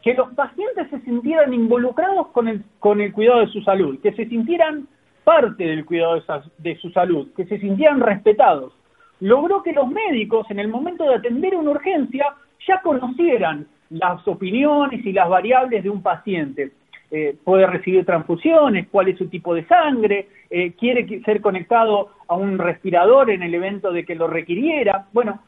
que 0.02 0.14
los 0.14 0.32
pacientes 0.34 0.88
se 0.90 1.00
sintieran 1.00 1.52
involucrados 1.52 2.28
con 2.28 2.48
el, 2.48 2.64
con 2.78 3.00
el 3.00 3.12
cuidado 3.12 3.40
de 3.40 3.48
su 3.48 3.60
salud, 3.62 4.00
que 4.00 4.12
se 4.12 4.26
sintieran 4.26 4.88
parte 5.24 5.64
del 5.64 5.84
cuidado 5.84 6.14
de, 6.14 6.22
de 6.58 6.76
su 6.76 6.90
salud, 6.90 7.28
que 7.36 7.44
se 7.44 7.58
sintieran 7.58 8.00
respetados. 8.00 8.72
Logró 9.20 9.62
que 9.62 9.72
los 9.72 9.88
médicos, 9.88 10.50
en 10.50 10.58
el 10.58 10.68
momento 10.68 11.04
de 11.04 11.16
atender 11.16 11.54
una 11.54 11.72
urgencia, 11.72 12.34
ya 12.66 12.80
conocieran 12.80 13.66
las 13.90 14.26
opiniones 14.26 15.04
y 15.04 15.12
las 15.12 15.28
variables 15.28 15.82
de 15.82 15.90
un 15.90 16.02
paciente. 16.02 16.72
Eh, 17.12 17.36
puede 17.42 17.66
recibir 17.66 18.06
transfusiones, 18.06 18.86
cuál 18.88 19.08
es 19.08 19.18
su 19.18 19.26
tipo 19.26 19.52
de 19.52 19.66
sangre, 19.66 20.28
eh, 20.48 20.72
quiere 20.78 21.22
ser 21.24 21.40
conectado 21.40 22.10
a 22.28 22.36
un 22.36 22.56
respirador 22.56 23.30
en 23.30 23.42
el 23.42 23.52
evento 23.52 23.92
de 23.92 24.04
que 24.04 24.14
lo 24.14 24.28
requiriera. 24.28 25.06
Bueno, 25.12 25.40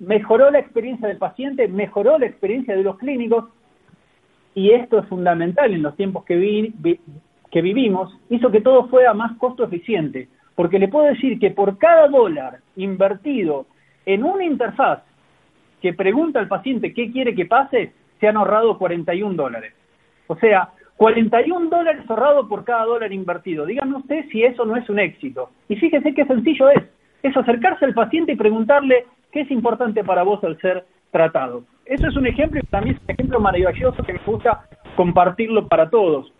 mejoró 0.00 0.50
la 0.50 0.58
experiencia 0.58 1.06
del 1.06 1.18
paciente, 1.18 1.68
mejoró 1.68 2.18
la 2.18 2.26
experiencia 2.26 2.74
de 2.74 2.82
los 2.82 2.98
clínicos 2.98 3.44
y 4.54 4.70
esto 4.70 4.98
es 4.98 5.06
fundamental 5.06 5.72
en 5.72 5.82
los 5.82 5.96
tiempos 5.96 6.24
que, 6.24 6.70
que 7.50 7.62
vivimos, 7.62 8.12
hizo 8.30 8.50
que 8.50 8.60
todo 8.60 8.88
fuera 8.88 9.14
más 9.14 9.36
costo 9.38 9.64
eficiente, 9.64 10.28
porque 10.56 10.80
le 10.80 10.88
puedo 10.88 11.06
decir 11.06 11.38
que 11.38 11.52
por 11.52 11.78
cada 11.78 12.08
dólar 12.08 12.58
invertido 12.74 13.66
en 14.04 14.24
una 14.24 14.44
interfaz 14.44 15.00
que 15.80 15.92
pregunta 15.92 16.40
al 16.40 16.48
paciente 16.48 16.92
qué 16.92 17.12
quiere 17.12 17.34
que 17.34 17.46
pase, 17.46 17.92
se 18.18 18.26
han 18.26 18.36
ahorrado 18.36 18.78
41 18.78 19.34
dólares. 19.34 19.74
O 20.26 20.36
sea, 20.36 20.70
41 20.96 21.70
dólares 21.70 22.04
ahorrados 22.08 22.48
por 22.48 22.64
cada 22.64 22.84
dólar 22.84 23.12
invertido. 23.12 23.66
Díganme 23.66 23.96
usted 23.96 24.24
si 24.30 24.44
eso 24.44 24.64
no 24.64 24.76
es 24.76 24.88
un 24.88 24.98
éxito. 24.98 25.50
Y 25.68 25.76
fíjese 25.76 26.14
qué 26.14 26.24
sencillo 26.24 26.70
es. 26.70 26.82
Es 27.22 27.36
acercarse 27.36 27.84
al 27.84 27.94
paciente 27.94 28.32
y 28.32 28.36
preguntarle 28.36 29.06
qué 29.32 29.40
es 29.40 29.50
importante 29.50 30.04
para 30.04 30.22
vos 30.22 30.42
al 30.44 30.58
ser 30.60 30.84
tratado. 31.10 31.64
Eso 31.86 32.06
es 32.06 32.16
un 32.16 32.26
ejemplo 32.26 32.60
y 32.62 32.66
también 32.66 32.96
es 32.96 33.02
un 33.02 33.10
ejemplo 33.10 33.40
maravilloso 33.40 34.02
que 34.02 34.12
me 34.12 34.20
gusta 34.24 34.66
compartirlo 34.96 35.66
para 35.68 35.90
todos. 35.90 36.32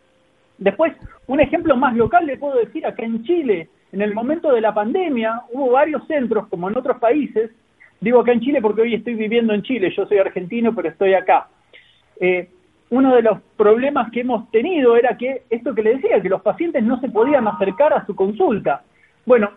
Después, 0.59 0.93
un 1.27 1.41
ejemplo 1.41 1.77
más 1.77 1.97
local 1.97 2.27
le 2.27 2.37
puedo 2.37 2.59
decir 2.59 2.87
acá 2.87 3.05
en 3.05 3.25
Chile, 3.25 3.69
en 3.93 4.03
el 4.03 4.15
momento 4.15 4.53
de 4.53 4.61
la 4.61 4.73
pandemia, 4.73 5.43
hubo 5.53 5.73
varios 5.73 6.07
centros, 6.07 6.47
como 6.49 6.69
en 6.69 6.79
otros 6.79 6.99
países, 6.99 7.51
digo 8.01 8.21
acá 8.21 8.33
en 8.33 8.41
Chile 8.41 8.61
porque 8.61 8.83
hoy 8.83 8.95
estoy 8.95 9.15
viviendo 9.15 9.53
en 9.53 9.63
Chile, 9.63 9.93
yo 9.97 10.07
soy 10.07 10.19
argentino, 10.19 10.75
pero 10.75 10.89
estoy 10.89 11.15
acá. 11.15 11.49
Eh, 12.21 12.49
uno 12.95 13.17
de 13.17 13.23
los 13.23 13.41
problemas 13.57 14.09
que 14.13 14.21
hemos 14.21 14.49
tenido 14.53 14.97
era 14.97 15.17
que 15.17 15.43
esto 15.51 15.75
que 15.75 15.83
le 15.83 15.97
decía, 15.97 16.21
que 16.21 16.29
los 16.29 16.43
pacientes 16.43 16.85
no 16.85 17.01
se 17.01 17.09
podían 17.09 17.49
acercar 17.49 17.93
a 17.93 18.07
su 18.07 18.15
consulta. 18.15 18.83
Bueno, 19.27 19.51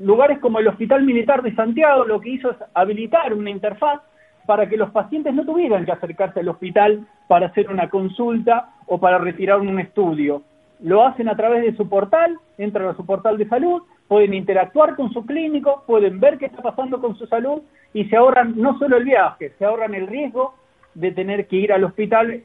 lugares 0.00 0.40
como 0.40 0.58
el 0.58 0.66
Hospital 0.66 1.04
Militar 1.04 1.40
de 1.42 1.54
Santiago 1.54 2.04
lo 2.04 2.20
que 2.20 2.30
hizo 2.30 2.50
es 2.50 2.56
habilitar 2.74 3.32
una 3.32 3.48
interfaz 3.48 4.00
para 4.44 4.68
que 4.68 4.76
los 4.76 4.90
pacientes 4.90 5.32
no 5.32 5.44
tuvieran 5.44 5.84
que 5.84 5.92
acercarse 5.92 6.40
al 6.40 6.48
hospital 6.48 7.06
para 7.28 7.46
hacer 7.46 7.70
una 7.70 7.88
consulta 7.88 8.70
o 8.86 8.98
para 8.98 9.18
retirar 9.18 9.60
un 9.60 9.78
estudio. 9.78 10.42
Lo 10.82 11.06
hacen 11.06 11.28
a 11.28 11.36
través 11.36 11.62
de 11.62 11.76
su 11.76 11.88
portal, 11.88 12.38
entran 12.58 12.88
a 12.88 12.96
su 12.96 13.06
portal 13.06 13.38
de 13.38 13.46
salud, 13.48 13.82
pueden 14.08 14.34
interactuar 14.34 14.96
con 14.96 15.12
su 15.12 15.24
clínico, 15.24 15.84
pueden 15.86 16.18
ver 16.18 16.38
qué 16.38 16.46
está 16.46 16.60
pasando 16.60 17.00
con 17.00 17.14
su 17.14 17.28
salud 17.28 17.62
y 17.94 18.06
se 18.06 18.16
ahorran 18.16 18.54
no 18.56 18.76
solo 18.80 18.96
el 18.96 19.04
viaje, 19.04 19.52
se 19.58 19.64
ahorran 19.64 19.94
el 19.94 20.08
riesgo 20.08 20.54
de 20.94 21.12
tener 21.12 21.46
que 21.46 21.56
ir 21.56 21.72
al 21.72 21.84
hospital 21.84 22.42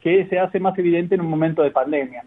que 0.00 0.26
se 0.26 0.38
hace 0.38 0.60
más 0.60 0.78
evidente 0.78 1.14
en 1.14 1.20
un 1.20 1.30
momento 1.30 1.62
de 1.62 1.70
pandemia. 1.70 2.24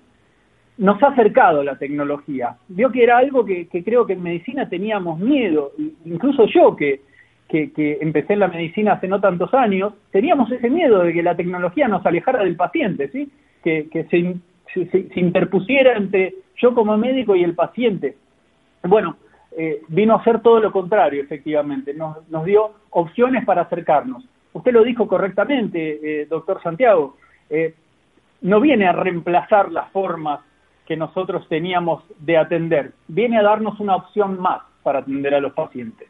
Nos 0.78 1.02
ha 1.04 1.08
acercado 1.08 1.64
la 1.64 1.78
tecnología. 1.78 2.56
Vio 2.68 2.92
que 2.92 3.04
era 3.04 3.18
algo 3.18 3.46
que, 3.46 3.68
creo 3.68 4.06
que 4.06 4.14
en 4.14 4.24
medicina 4.24 4.68
teníamos 4.68 5.20
miedo, 5.20 5.72
incluso 6.06 6.46
yo 6.48 6.76
que, 6.76 7.02
que, 7.48 7.98
empecé 8.02 8.34
en 8.34 8.40
la 8.40 8.48
medicina 8.48 8.94
hace 8.94 9.08
no 9.08 9.20
tantos 9.20 9.54
años, 9.54 9.94
teníamos 10.12 10.52
ese 10.52 10.70
miedo 10.70 11.04
de 11.04 11.14
que 11.14 11.24
la 11.24 11.36
tecnología 11.36 11.88
nos 11.88 12.06
alejara 12.06 12.44
del 12.44 12.56
paciente, 12.56 13.10
¿sí? 13.10 13.30
que, 13.64 13.88
se, 14.10 14.90
se, 14.90 15.20
interpusiera 15.20 15.96
entre 15.98 16.36
yo 16.58 16.74
como 16.74 16.98
médico 16.98 17.36
y 17.36 17.44
el 17.44 17.54
paciente. 17.54 18.16
Bueno, 18.84 19.18
eh, 19.58 19.82
vino 19.90 20.16
a 20.16 20.24
ser 20.24 20.42
todo 20.42 20.60
lo 20.60 20.72
contrario, 20.72 21.22
efectivamente, 21.22 21.94
nos, 21.94 22.28
nos 22.30 22.46
dio 22.46 22.72
opciones 22.92 23.46
para 23.46 23.64
acercarnos. 23.64 24.24
Usted 24.54 24.72
lo 24.72 24.84
dijo 24.84 25.08
correctamente, 25.08 26.22
eh, 26.22 26.26
doctor 26.26 26.62
Santiago, 26.64 27.18
eh, 27.52 27.76
no 28.42 28.60
viene 28.60 28.88
a 28.88 28.94
reemplazar 28.94 29.72
las 29.72 29.92
formas 29.92 30.40
que 30.88 30.98
nosotros 30.98 31.48
teníamos 31.48 32.04
de 32.20 32.38
atender, 32.38 32.94
viene 33.08 33.38
a 33.38 33.44
darnos 33.44 33.80
una 33.80 33.96
opción 33.96 34.40
más 34.40 34.62
para 34.84 35.00
atender 35.00 35.36
a 35.36 35.40
los 35.40 35.54
pacientes. 35.54 36.08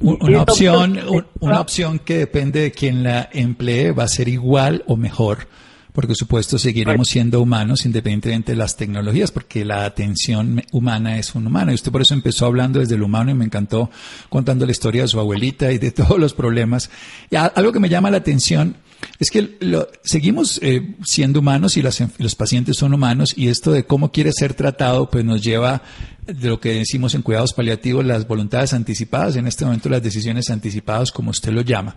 Una 0.00 0.42
opción, 0.42 0.98
una 1.40 1.60
opción 1.60 1.98
que 1.98 2.18
depende 2.18 2.60
de 2.60 2.72
quien 2.72 3.02
la 3.02 3.28
emplee 3.32 3.92
va 3.92 4.04
a 4.04 4.08
ser 4.08 4.28
igual 4.28 4.84
o 4.86 4.96
mejor, 4.96 5.48
porque 5.92 6.08
por 6.08 6.16
supuesto 6.16 6.58
seguiremos 6.58 7.08
siendo 7.08 7.40
humanos 7.40 7.86
independientemente 7.86 8.52
de 8.52 8.58
las 8.58 8.76
tecnologías, 8.76 9.30
porque 9.30 9.64
la 9.64 9.86
atención 9.86 10.62
humana 10.72 11.18
es 11.18 11.34
un 11.34 11.46
humano. 11.46 11.70
Y 11.70 11.76
usted 11.76 11.90
por 11.90 12.02
eso 12.02 12.12
empezó 12.12 12.46
hablando 12.46 12.80
desde 12.80 12.96
el 12.96 13.02
humano 13.02 13.30
y 13.30 13.34
me 13.34 13.46
encantó 13.46 13.90
contando 14.28 14.66
la 14.66 14.72
historia 14.72 15.02
de 15.02 15.08
su 15.08 15.18
abuelita 15.18 15.72
y 15.72 15.78
de 15.78 15.90
todos 15.92 16.18
los 16.18 16.34
problemas. 16.34 16.90
Y 17.30 17.36
algo 17.36 17.72
que 17.72 17.80
me 17.80 17.88
llama 17.88 18.10
la 18.10 18.18
atención 18.18 18.76
es 19.18 19.30
que 19.30 19.56
lo, 19.60 19.88
seguimos 20.02 20.58
eh, 20.62 20.94
siendo 21.04 21.40
humanos 21.40 21.76
y 21.76 21.82
los 21.82 22.34
pacientes 22.34 22.76
son 22.76 22.94
humanos 22.94 23.34
y 23.36 23.48
esto 23.48 23.72
de 23.72 23.84
cómo 23.84 24.12
quiere 24.12 24.32
ser 24.32 24.54
tratado 24.54 25.08
pues 25.10 25.24
nos 25.24 25.42
lleva 25.42 25.82
de 26.26 26.48
lo 26.48 26.58
que 26.58 26.72
decimos 26.72 27.14
en 27.14 27.22
cuidados 27.22 27.52
paliativos 27.52 28.04
las 28.04 28.26
voluntades 28.26 28.72
anticipadas, 28.72 29.36
en 29.36 29.46
este 29.46 29.64
momento 29.64 29.88
las 29.88 30.02
decisiones 30.02 30.48
anticipadas 30.50 31.12
como 31.12 31.30
usted 31.30 31.52
lo 31.52 31.60
llama. 31.60 31.96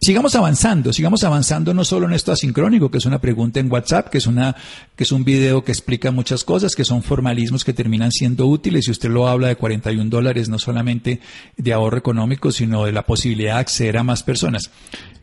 Sigamos 0.00 0.34
avanzando, 0.36 0.92
sigamos 0.92 1.24
avanzando 1.24 1.74
no 1.74 1.84
solo 1.84 2.06
en 2.06 2.12
esto 2.12 2.30
asincrónico, 2.30 2.90
que 2.90 2.98
es 2.98 3.06
una 3.06 3.20
pregunta 3.20 3.58
en 3.58 3.70
WhatsApp, 3.70 4.10
que 4.10 4.18
es 4.18 4.26
una 4.26 4.54
que 4.94 5.04
es 5.04 5.12
un 5.12 5.24
video 5.24 5.64
que 5.64 5.72
explica 5.72 6.12
muchas 6.12 6.44
cosas, 6.44 6.74
que 6.74 6.84
son 6.84 7.02
formalismos 7.02 7.64
que 7.64 7.72
terminan 7.72 8.12
siendo 8.12 8.46
útiles 8.46 8.86
y 8.86 8.92
usted 8.92 9.10
lo 9.10 9.26
habla 9.28 9.48
de 9.48 9.56
41 9.56 10.08
dólares 10.08 10.48
no 10.48 10.58
solamente 10.58 11.20
de 11.56 11.72
ahorro 11.72 11.98
económico, 11.98 12.52
sino 12.52 12.84
de 12.84 12.92
la 12.92 13.06
posibilidad 13.06 13.54
de 13.54 13.60
acceder 13.60 13.98
a 13.98 14.04
más 14.04 14.22
personas. 14.22 14.70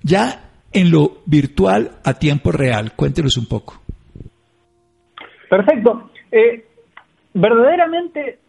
Ya 0.04 0.51
en 0.74 0.92
lo 0.92 1.18
virtual 1.26 1.92
a 2.04 2.14
tiempo 2.14 2.52
real. 2.52 2.94
Cuéntenos 2.96 3.38
un 3.38 3.48
poco. 3.48 3.82
Perfecto. 5.50 6.10
Eh, 6.32 6.66
verdaderamente 7.34 8.40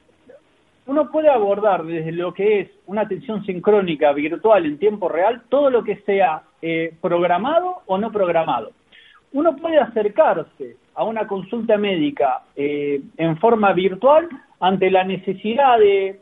uno 0.86 1.10
puede 1.10 1.28
abordar 1.28 1.84
desde 1.84 2.12
lo 2.12 2.32
que 2.32 2.60
es 2.60 2.70
una 2.86 3.02
atención 3.02 3.44
sincrónica 3.44 4.12
virtual 4.12 4.66
en 4.66 4.78
tiempo 4.78 5.08
real 5.08 5.42
todo 5.48 5.70
lo 5.70 5.82
que 5.82 5.96
sea 6.06 6.42
eh, 6.60 6.94
programado 7.00 7.82
o 7.86 7.98
no 7.98 8.12
programado. 8.12 8.70
Uno 9.32 9.56
puede 9.56 9.78
acercarse 9.78 10.76
a 10.94 11.04
una 11.04 11.26
consulta 11.26 11.76
médica 11.76 12.42
eh, 12.54 13.00
en 13.16 13.36
forma 13.38 13.72
virtual 13.72 14.28
ante 14.60 14.90
la 14.90 15.04
necesidad 15.04 15.78
de 15.78 16.20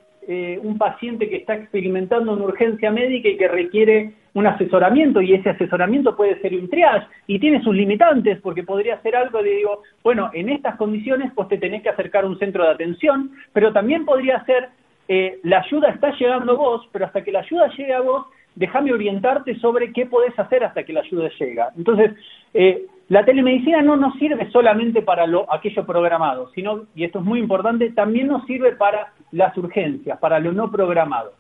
un 0.63 0.79
paciente 0.79 1.29
que 1.29 1.39
está 1.39 1.57
experimentando 1.57 2.33
una 2.33 2.45
urgencia 2.45 2.93
médica 2.93 3.29
y 3.29 3.37
que 3.37 3.49
requiere 3.49 4.13
un 4.35 4.47
asesoramiento 4.47 5.21
y 5.21 5.35
ese 5.35 5.51
asesoramiento 5.51 6.17
puede 6.17 6.41
ser 6.41 6.55
un 6.55 6.69
triage 6.69 7.07
y 7.27 7.39
tiene 7.39 7.63
sus 7.63 7.75
limitantes 7.75 8.41
porque 8.41 8.63
podría 8.63 9.01
ser 9.03 9.17
algo 9.17 9.43
de 9.43 9.57
digo, 9.57 9.83
bueno, 10.03 10.31
en 10.33 10.49
estas 10.49 10.77
condiciones 10.77 11.33
pues 11.35 11.49
te 11.49 11.59
tenés 11.59 11.83
que 11.83 11.89
acercar 11.89 12.25
a 12.25 12.29
un 12.29 12.39
centro 12.39 12.65
de 12.65 12.71
atención, 12.71 13.33
pero 13.53 13.73
también 13.73 14.05
podría 14.05 14.45
ser 14.45 14.69
eh, 15.09 15.41
la 15.43 15.59
ayuda 15.59 15.89
está 15.89 16.13
llegando 16.17 16.53
a 16.53 16.57
vos, 16.57 16.89
pero 16.93 17.07
hasta 17.07 17.25
que 17.25 17.33
la 17.33 17.41
ayuda 17.41 17.69
llegue 17.77 17.93
a 17.93 18.01
vos, 18.01 18.27
déjame 18.55 18.93
orientarte 18.93 19.57
sobre 19.57 19.93
qué 19.93 20.07
podés 20.07 20.39
hacer 20.39 20.63
hasta 20.63 20.85
que 20.85 20.93
la 20.93 21.01
ayuda 21.01 21.29
llega. 21.39 21.73
Entonces, 21.77 22.13
eh, 22.55 22.87
la 23.09 23.25
telemedicina 23.25 23.83
no 23.83 23.97
nos 23.97 24.15
sirve 24.21 24.49
solamente 24.53 25.03
para 25.03 25.27
lo, 25.27 25.53
aquello 25.53 25.85
programado, 25.85 26.51
sino, 26.55 26.83
y 26.95 27.03
esto 27.03 27.19
es 27.19 27.25
muy 27.25 27.41
importante, 27.41 27.91
también 27.91 28.29
nos 28.29 28.47
sirve 28.47 28.77
para 28.77 29.13
las 29.33 29.57
urgencias, 29.57 30.17
para 30.21 30.39
lo 30.39 30.53
no 30.53 30.71
programado. 30.71 31.33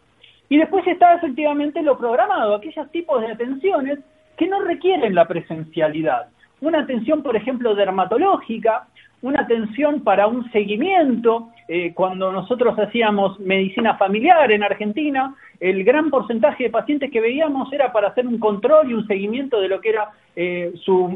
Y 0.50 0.58
después 0.58 0.84
está 0.88 1.14
efectivamente 1.14 1.80
lo 1.80 1.96
programado, 1.96 2.56
aquellos 2.56 2.90
tipos 2.90 3.22
de 3.22 3.28
atenciones 3.28 4.00
que 4.36 4.48
no 4.48 4.60
requieren 4.60 5.14
la 5.14 5.28
presencialidad. 5.28 6.26
Una 6.60 6.80
atención, 6.80 7.22
por 7.22 7.36
ejemplo, 7.36 7.76
dermatológica, 7.76 8.88
una 9.22 9.42
atención 9.42 10.02
para 10.02 10.26
un 10.26 10.50
seguimiento. 10.50 11.50
Eh, 11.68 11.94
cuando 11.94 12.32
nosotros 12.32 12.76
hacíamos 12.76 13.38
medicina 13.38 13.96
familiar 13.96 14.50
en 14.50 14.64
Argentina, 14.64 15.36
el 15.60 15.84
gran 15.84 16.10
porcentaje 16.10 16.64
de 16.64 16.70
pacientes 16.70 17.12
que 17.12 17.20
veíamos 17.20 17.72
era 17.72 17.92
para 17.92 18.08
hacer 18.08 18.26
un 18.26 18.40
control 18.40 18.90
y 18.90 18.94
un 18.94 19.06
seguimiento 19.06 19.60
de 19.60 19.68
lo 19.68 19.80
que 19.80 19.90
era 19.90 20.10
eh, 20.34 20.72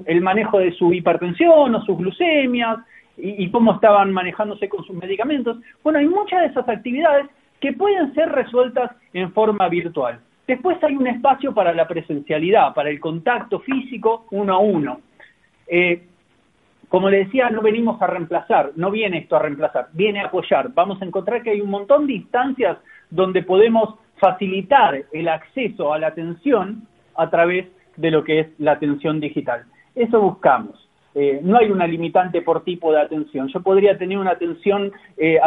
el 0.06 0.20
manejo 0.20 0.60
de 0.60 0.70
su 0.72 0.92
hipertensión 0.92 1.74
o 1.74 1.84
sus 1.84 1.98
glucemias 1.98 2.78
y, 3.16 3.44
y 3.44 3.50
cómo 3.50 3.74
estaban 3.74 4.12
manejándose 4.12 4.68
con 4.68 4.84
sus 4.84 4.94
medicamentos. 4.94 5.56
Bueno, 5.82 5.98
hay 5.98 6.06
muchas 6.06 6.40
de 6.42 6.46
esas 6.46 6.68
actividades 6.68 7.26
que 7.64 7.72
pueden 7.72 8.12
ser 8.12 8.28
resueltas 8.28 8.90
en 9.14 9.32
forma 9.32 9.70
virtual. 9.70 10.20
Después 10.46 10.76
hay 10.84 10.96
un 10.96 11.06
espacio 11.06 11.54
para 11.54 11.72
la 11.72 11.88
presencialidad, 11.88 12.74
para 12.74 12.90
el 12.90 13.00
contacto 13.00 13.60
físico 13.60 14.26
uno 14.32 14.52
a 14.52 14.58
uno. 14.58 15.00
Eh, 15.66 16.02
como 16.90 17.08
le 17.08 17.24
decía, 17.24 17.48
no 17.48 17.62
venimos 17.62 18.02
a 18.02 18.06
reemplazar, 18.06 18.72
no 18.76 18.90
viene 18.90 19.16
esto 19.16 19.36
a 19.36 19.38
reemplazar, 19.38 19.88
viene 19.94 20.20
a 20.20 20.26
apoyar. 20.26 20.74
Vamos 20.74 21.00
a 21.00 21.06
encontrar 21.06 21.42
que 21.42 21.52
hay 21.52 21.62
un 21.62 21.70
montón 21.70 22.06
de 22.06 22.12
instancias 22.12 22.76
donde 23.08 23.42
podemos 23.42 23.94
facilitar 24.16 25.02
el 25.10 25.26
acceso 25.26 25.94
a 25.94 25.98
la 25.98 26.08
atención 26.08 26.86
a 27.16 27.30
través 27.30 27.68
de 27.96 28.10
lo 28.10 28.24
que 28.24 28.40
es 28.40 28.48
la 28.58 28.72
atención 28.72 29.20
digital. 29.20 29.64
Eso 29.94 30.20
buscamos. 30.20 30.86
Eh, 31.14 31.40
no 31.42 31.58
hay 31.58 31.70
una 31.70 31.86
limitante 31.86 32.42
por 32.42 32.64
tipo 32.64 32.92
de 32.92 33.00
atención. 33.00 33.48
Yo 33.48 33.60
podría 33.62 33.96
tener 33.96 34.18
una 34.18 34.32
atención 34.32 34.92
eh, 35.16 35.38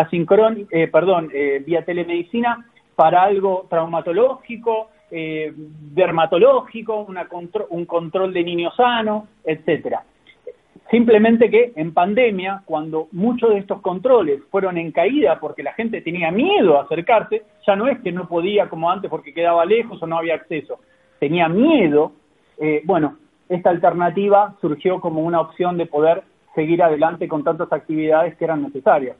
eh, 0.71 0.88
perdón, 0.88 1.29
eh, 1.33 1.62
vía 1.65 1.83
telemedicina 1.83 2.65
para 2.95 3.24
algo 3.24 3.67
traumatológico, 3.69 4.89
dermatológico, 5.09 7.03
una 7.03 7.27
un 7.69 7.86
control 7.86 8.33
de 8.33 8.43
niño 8.43 8.71
sano, 8.71 9.27
etcétera. 9.43 10.03
Simplemente 10.89 11.50
que 11.50 11.74
en 11.75 11.93
pandemia, 11.93 12.63
cuando 12.65 13.07
muchos 13.12 13.51
de 13.51 13.59
estos 13.59 13.81
controles 13.81 14.41
fueron 14.50 14.77
en 14.77 14.91
caída 14.91 15.39
porque 15.39 15.63
la 15.63 15.74
gente 15.74 16.01
tenía 16.01 16.31
miedo 16.31 16.77
a 16.77 16.83
acercarse, 16.83 17.43
ya 17.65 17.75
no 17.75 17.88
es 17.88 18.00
que 18.00 18.12
no 18.12 18.27
podía 18.27 18.67
como 18.67 18.89
antes 18.89 19.09
porque 19.09 19.33
quedaba 19.33 19.63
lejos 19.65 20.01
o 20.01 20.07
no 20.07 20.17
había 20.17 20.36
acceso, 20.36 20.79
tenía 21.19 21.47
miedo, 21.47 22.13
bueno, 22.83 23.17
esta 23.49 23.69
alternativa 23.69 24.55
surgió 24.61 24.99
como 24.99 25.21
una 25.21 25.41
opción 25.41 25.77
de 25.77 25.85
poder 25.85 26.23
seguir 26.55 26.81
adelante 26.81 27.27
con 27.27 27.43
tantas 27.43 27.71
actividades 27.71 28.35
que 28.35 28.45
eran 28.45 28.63
necesarias. 28.63 29.17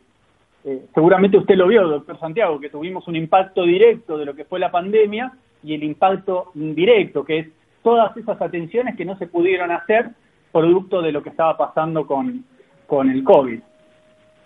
Eh, 0.64 0.86
seguramente 0.94 1.38
usted 1.38 1.56
lo 1.56 1.68
vio, 1.68 1.88
doctor 1.88 2.20
Santiago, 2.20 2.60
que 2.60 2.70
tuvimos 2.70 3.08
un 3.08 3.16
impacto 3.16 3.64
directo 3.64 4.18
de 4.18 4.26
lo 4.26 4.36
que 4.36 4.46
fue 4.46 4.60
la 4.60 4.72
pandemia 4.72 5.32
y 5.64 5.74
el 5.74 5.84
impacto 5.84 6.52
indirecto, 6.56 7.24
que 7.24 7.40
es 7.40 7.48
todas 7.84 8.16
esas 8.18 8.42
atenciones 8.42 8.96
que 8.98 9.06
no 9.06 9.18
se 9.18 9.28
pudieron 9.28 9.72
hacer 9.72 10.10
producto 10.52 11.02
de 11.02 11.12
lo 11.12 11.24
que 11.24 11.30
estaba 11.30 11.56
pasando 11.56 12.06
con, 12.06 12.44
con 12.86 13.10
el 13.10 13.24
COVID. 13.24 13.62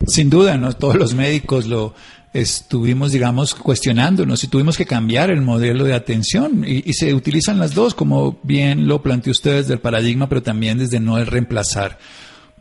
Sin 0.07 0.29
duda, 0.29 0.57
¿no? 0.57 0.73
todos 0.73 0.95
los 0.95 1.13
médicos 1.13 1.67
lo 1.67 1.93
estuvimos, 2.33 3.11
digamos, 3.11 3.55
cuestionándonos 3.55 4.43
y 4.43 4.47
tuvimos 4.47 4.77
que 4.77 4.85
cambiar 4.85 5.29
el 5.29 5.41
modelo 5.41 5.83
de 5.83 5.93
atención 5.93 6.63
y, 6.65 6.93
se 6.93 7.13
utilizan 7.13 7.59
las 7.59 7.73
dos, 7.73 7.93
como 7.93 8.39
bien 8.43 8.87
lo 8.87 9.01
planteó 9.01 9.31
usted 9.31 9.57
desde 9.57 9.73
el 9.73 9.79
paradigma, 9.79 10.29
pero 10.29 10.41
también 10.41 10.77
desde 10.77 10.99
no 10.99 11.17
el 11.17 11.27
reemplazar. 11.27 11.99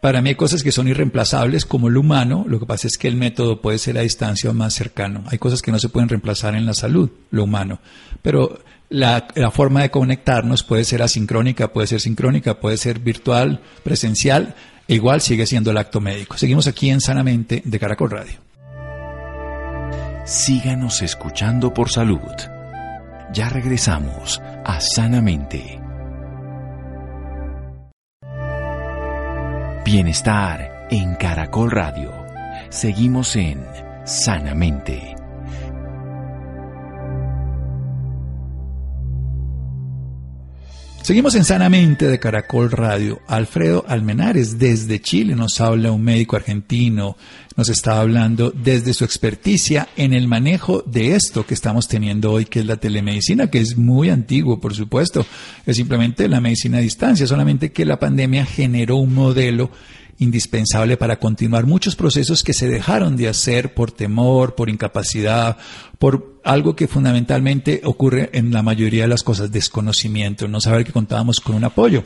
Para 0.01 0.23
mí 0.23 0.31
hay 0.31 0.35
cosas 0.35 0.63
que 0.63 0.73
son 0.73 0.89
irreemplazables 0.89 1.67
como 1.67 1.89
el 1.89 1.97
humano, 1.97 2.47
lo 2.49 2.59
que 2.59 2.67
pasa 2.67 2.89
es 2.89 2.97
que 2.97 3.07
el 3.07 3.17
método 3.17 3.61
puede 3.61 3.79
ser 3.79 3.99
a 3.99 4.03
distancia 4.03 4.51
o 4.51 4.55
más 4.55 4.75
cercano. 4.75 5.25
Hay 5.27 5.39
cosas 5.39 5.61
que 5.61 5.71
no 5.71 5.79
se 5.79 5.91
pueden 5.91 6.09
reemplazar 6.09 6.55
en 6.55 6.67
la 6.67 6.75
salud, 6.75 7.11
lo 7.31 7.45
humano, 7.45 7.81
pero 8.23 8.61
la 8.89 9.29
forma 9.53 9.83
de 9.83 9.91
conectarnos 9.91 10.65
puede 10.65 10.85
ser 10.85 11.03
asincrónica, 11.03 11.73
puede 11.73 11.87
ser 11.87 12.01
sincrónica, 12.01 12.59
puede 12.59 12.77
ser 12.77 12.99
virtual, 12.99 13.61
presencial, 13.85 14.57
igual 14.95 15.21
sigue 15.21 15.47
siendo 15.47 15.71
el 15.71 15.79
acto 15.79 16.01
médico. 16.01 16.37
Seguimos 16.37 16.67
aquí 16.67 16.91
en 16.91 17.01
Sanamente 17.01 17.63
de 17.65 17.79
Caracol 17.79 18.11
Radio. 18.11 18.39
Síganos 20.25 21.03
escuchando 21.03 21.73
por 21.75 21.91
salud. 21.91 22.21
Ya 23.33 23.49
regresamos 23.49 24.41
a 24.65 24.81
Sanamente. 24.81 25.81
Bienestar 29.85 30.87
en 30.91 31.15
Caracol 31.15 31.71
Radio. 31.71 32.13
Seguimos 32.69 33.35
en 33.37 33.65
Sanamente. 34.05 35.20
Seguimos 41.03 41.35
en 41.35 41.45
Sanamente 41.45 42.07
de 42.09 42.21
Caracol 42.21 42.71
Radio. 42.71 43.23
Alfredo 43.27 43.85
Almenares 43.89 44.59
desde 44.59 45.01
Chile 45.01 45.35
nos 45.35 45.61
habla 45.61 45.91
un 45.93 46.05
médico 46.05 46.37
argentino, 46.37 47.17
nos 47.57 47.71
está 47.71 48.01
hablando 48.01 48.51
desde 48.51 48.93
su 48.93 49.05
experticia 49.05 49.89
en 49.97 50.13
el 50.13 50.29
manejo 50.29 50.83
de 50.87 51.17
esto 51.17 51.47
que 51.47 51.55
estamos 51.55 51.89
teniendo 51.89 52.31
hoy, 52.31 52.45
que 52.45 52.61
es 52.61 52.67
la 52.67 52.77
telemedicina, 52.77 53.51
que 53.51 53.61
es 53.61 53.79
muy 53.79 54.11
antiguo, 54.11 54.61
por 54.61 54.75
supuesto. 54.75 55.25
Es 55.65 55.77
simplemente 55.77 56.29
la 56.29 56.41
medicina 56.41 56.79
a 56.79 56.83
distancia, 56.83 57.27
solamente 57.27 57.73
que 57.73 57.87
la 57.87 57.99
pandemia 57.99 58.45
generó 58.45 58.97
un 58.97 59.15
modelo 59.15 59.71
indispensable 60.21 60.99
para 60.99 61.19
continuar 61.19 61.67
muchos 61.67 61.97
procesos 61.97 62.45
que 62.45 62.53
se 62.53 62.69
dejaron 62.69 63.17
de 63.17 63.29
hacer 63.29 63.73
por 63.73 63.91
temor, 63.91 64.55
por 64.55 64.69
incapacidad, 64.69 65.57
por 66.01 66.41
algo 66.45 66.75
que 66.75 66.89
fundamentalmente 66.89 67.83
ocurre 67.85 68.31
en 68.33 68.53
la 68.53 68.63
mayoría 68.63 69.03
de 69.03 69.09
las 69.09 69.23
cosas, 69.23 69.53
desconocimiento, 69.53 70.49
no 70.49 70.59
saber 70.59 70.87
que 70.87 70.93
contábamos 70.93 71.41
con 71.41 71.55
un 71.55 71.65
apoyo 71.65 72.03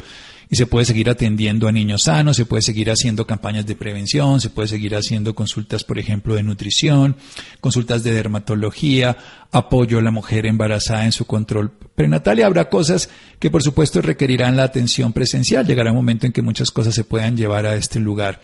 y 0.50 0.56
se 0.56 0.66
puede 0.66 0.84
seguir 0.84 1.08
atendiendo 1.08 1.68
a 1.68 1.72
niños 1.72 2.02
sanos, 2.02 2.36
se 2.36 2.44
puede 2.44 2.62
seguir 2.62 2.90
haciendo 2.90 3.24
campañas 3.24 3.66
de 3.66 3.76
prevención, 3.76 4.40
se 4.40 4.50
puede 4.50 4.66
seguir 4.66 4.96
haciendo 4.96 5.36
consultas, 5.36 5.84
por 5.84 6.00
ejemplo, 6.00 6.34
de 6.34 6.42
nutrición, 6.42 7.14
consultas 7.60 8.02
de 8.02 8.12
dermatología, 8.12 9.16
apoyo 9.52 10.00
a 10.00 10.02
la 10.02 10.10
mujer 10.10 10.46
embarazada 10.46 11.04
en 11.04 11.12
su 11.12 11.24
control 11.24 11.70
prenatal 11.94 12.40
y 12.40 12.42
habrá 12.42 12.68
cosas 12.68 13.08
que 13.38 13.48
por 13.48 13.62
supuesto 13.62 14.02
requerirán 14.02 14.56
la 14.56 14.64
atención 14.64 15.12
presencial. 15.12 15.68
Llegará 15.68 15.92
un 15.92 15.98
momento 15.98 16.26
en 16.26 16.32
que 16.32 16.42
muchas 16.42 16.72
cosas 16.72 16.96
se 16.96 17.04
puedan 17.04 17.36
llevar 17.36 17.64
a 17.64 17.76
este 17.76 18.00
lugar. 18.00 18.40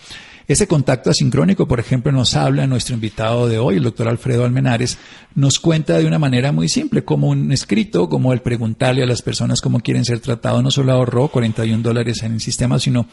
Ese 0.50 0.66
contacto 0.66 1.10
asincrónico, 1.10 1.68
por 1.68 1.78
ejemplo, 1.78 2.10
nos 2.10 2.34
habla 2.34 2.66
nuestro 2.66 2.96
invitado 2.96 3.46
de 3.46 3.60
hoy, 3.60 3.76
el 3.76 3.84
doctor 3.84 4.08
Alfredo 4.08 4.44
Almenares, 4.44 4.98
nos 5.36 5.60
cuenta 5.60 5.96
de 5.96 6.06
una 6.06 6.18
manera 6.18 6.50
muy 6.50 6.68
simple, 6.68 7.04
como 7.04 7.28
un 7.28 7.52
escrito, 7.52 8.08
como 8.08 8.32
el 8.32 8.40
preguntarle 8.40 9.04
a 9.04 9.06
las 9.06 9.22
personas 9.22 9.60
cómo 9.60 9.78
quieren 9.78 10.04
ser 10.04 10.18
tratados, 10.18 10.60
no 10.60 10.72
solo 10.72 10.90
ahorró 10.90 11.28
41 11.28 11.84
dólares 11.84 12.24
en 12.24 12.32
el 12.32 12.40
sistema, 12.40 12.80
sino 12.80 13.06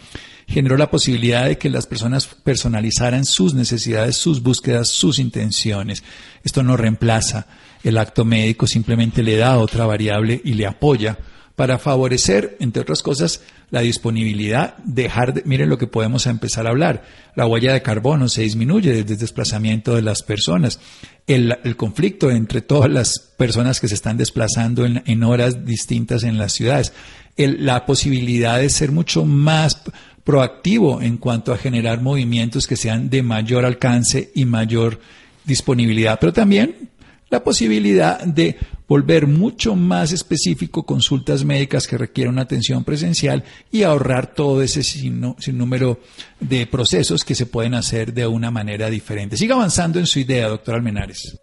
generó 0.48 0.78
la 0.78 0.90
posibilidad 0.90 1.46
de 1.46 1.60
que 1.60 1.70
las 1.70 1.86
personas 1.86 2.26
personalizaran 2.26 3.24
sus 3.24 3.54
necesidades, 3.54 4.18
sus 4.18 4.42
búsquedas, 4.42 4.90
sus 4.90 5.20
intenciones. 5.20 6.04
Esto 6.44 6.64
no 6.64 6.76
reemplaza 6.76 7.46
el 7.84 8.00
acto 8.00 8.26
médico, 8.26 8.66
simplemente 8.66 9.22
le 9.22 9.38
da 9.38 9.60
otra 9.60 9.86
variable 9.86 10.42
y 10.44 10.56
le 10.56 10.66
apoya 10.66 11.20
para 11.56 11.78
favorecer, 11.78 12.58
entre 12.60 12.82
otras 12.82 13.04
cosas, 13.04 13.42
la 13.70 13.82
disponibilidad, 13.82 14.78
dejar 14.86 15.34
de, 15.34 15.44
miren 15.46 15.70
lo 15.70 15.78
que 15.78 15.88
podemos 15.88 16.26
empezar 16.26 16.66
a 16.66 16.70
hablar, 16.70 17.04
la 17.36 17.46
huella 17.46 17.74
de 17.74 17.82
carbono 17.82 18.30
se 18.30 18.44
disminuye 18.44 18.94
desde 18.94 19.14
el 19.14 19.20
desplazamiento 19.20 19.96
de 19.96 20.02
las 20.02 20.24
personas, 20.24 20.80
el, 21.28 21.58
conflicto 21.76 22.32
entre 22.32 22.62
todas 22.62 22.90
las 22.90 23.20
personas 23.20 23.82
que 23.82 23.90
se 23.90 23.96
están 23.96 24.18
desplazando 24.18 24.86
en, 24.86 25.24
horas 25.24 25.66
distintas 25.66 26.24
en 26.24 26.38
las 26.38 26.54
ciudades, 26.54 26.94
la 27.36 27.86
posibilidad 27.86 28.58
de 28.58 28.70
ser 28.70 28.92
mucho 28.92 29.26
más 29.26 29.82
proactivo 30.24 31.02
en 31.02 31.18
cuanto 31.18 31.54
a 31.54 31.58
generar 31.58 32.02
movimientos 32.02 32.68
que 32.68 32.78
sean 32.78 33.10
de 33.10 33.22
mayor 33.22 33.66
alcance 33.66 34.32
y 34.34 34.46
mayor 34.46 35.00
disponibilidad, 35.46 36.20
pero 36.20 36.34
también 36.34 36.90
la 37.30 37.44
posibilidad 37.44 38.24
de 38.24 38.56
volver 38.88 39.28
mucho 39.28 39.76
más 39.76 40.14
específico 40.14 40.86
consultas 40.86 41.44
médicas 41.44 41.88
que 41.88 41.98
requieren 41.98 42.34
una 42.34 42.44
atención 42.44 42.84
presencial 42.84 43.44
y 43.72 43.84
ahorrar 43.84 44.34
todo 44.34 44.62
ese 44.62 44.82
sinnúmero 44.84 45.98
de 46.40 46.68
procesos 46.68 47.26
que 47.26 47.36
se 47.36 47.46
pueden 47.46 47.74
hacer 47.74 48.14
de 48.14 48.26
una 48.28 48.50
manera 48.50 48.90
diferente. 48.90 49.36
Siga 49.36 49.56
avanzando 49.56 50.00
en 50.00 50.06
su 50.06 50.20
idea, 50.20 50.48
doctor 50.48 50.76
Almenares. 50.76 51.42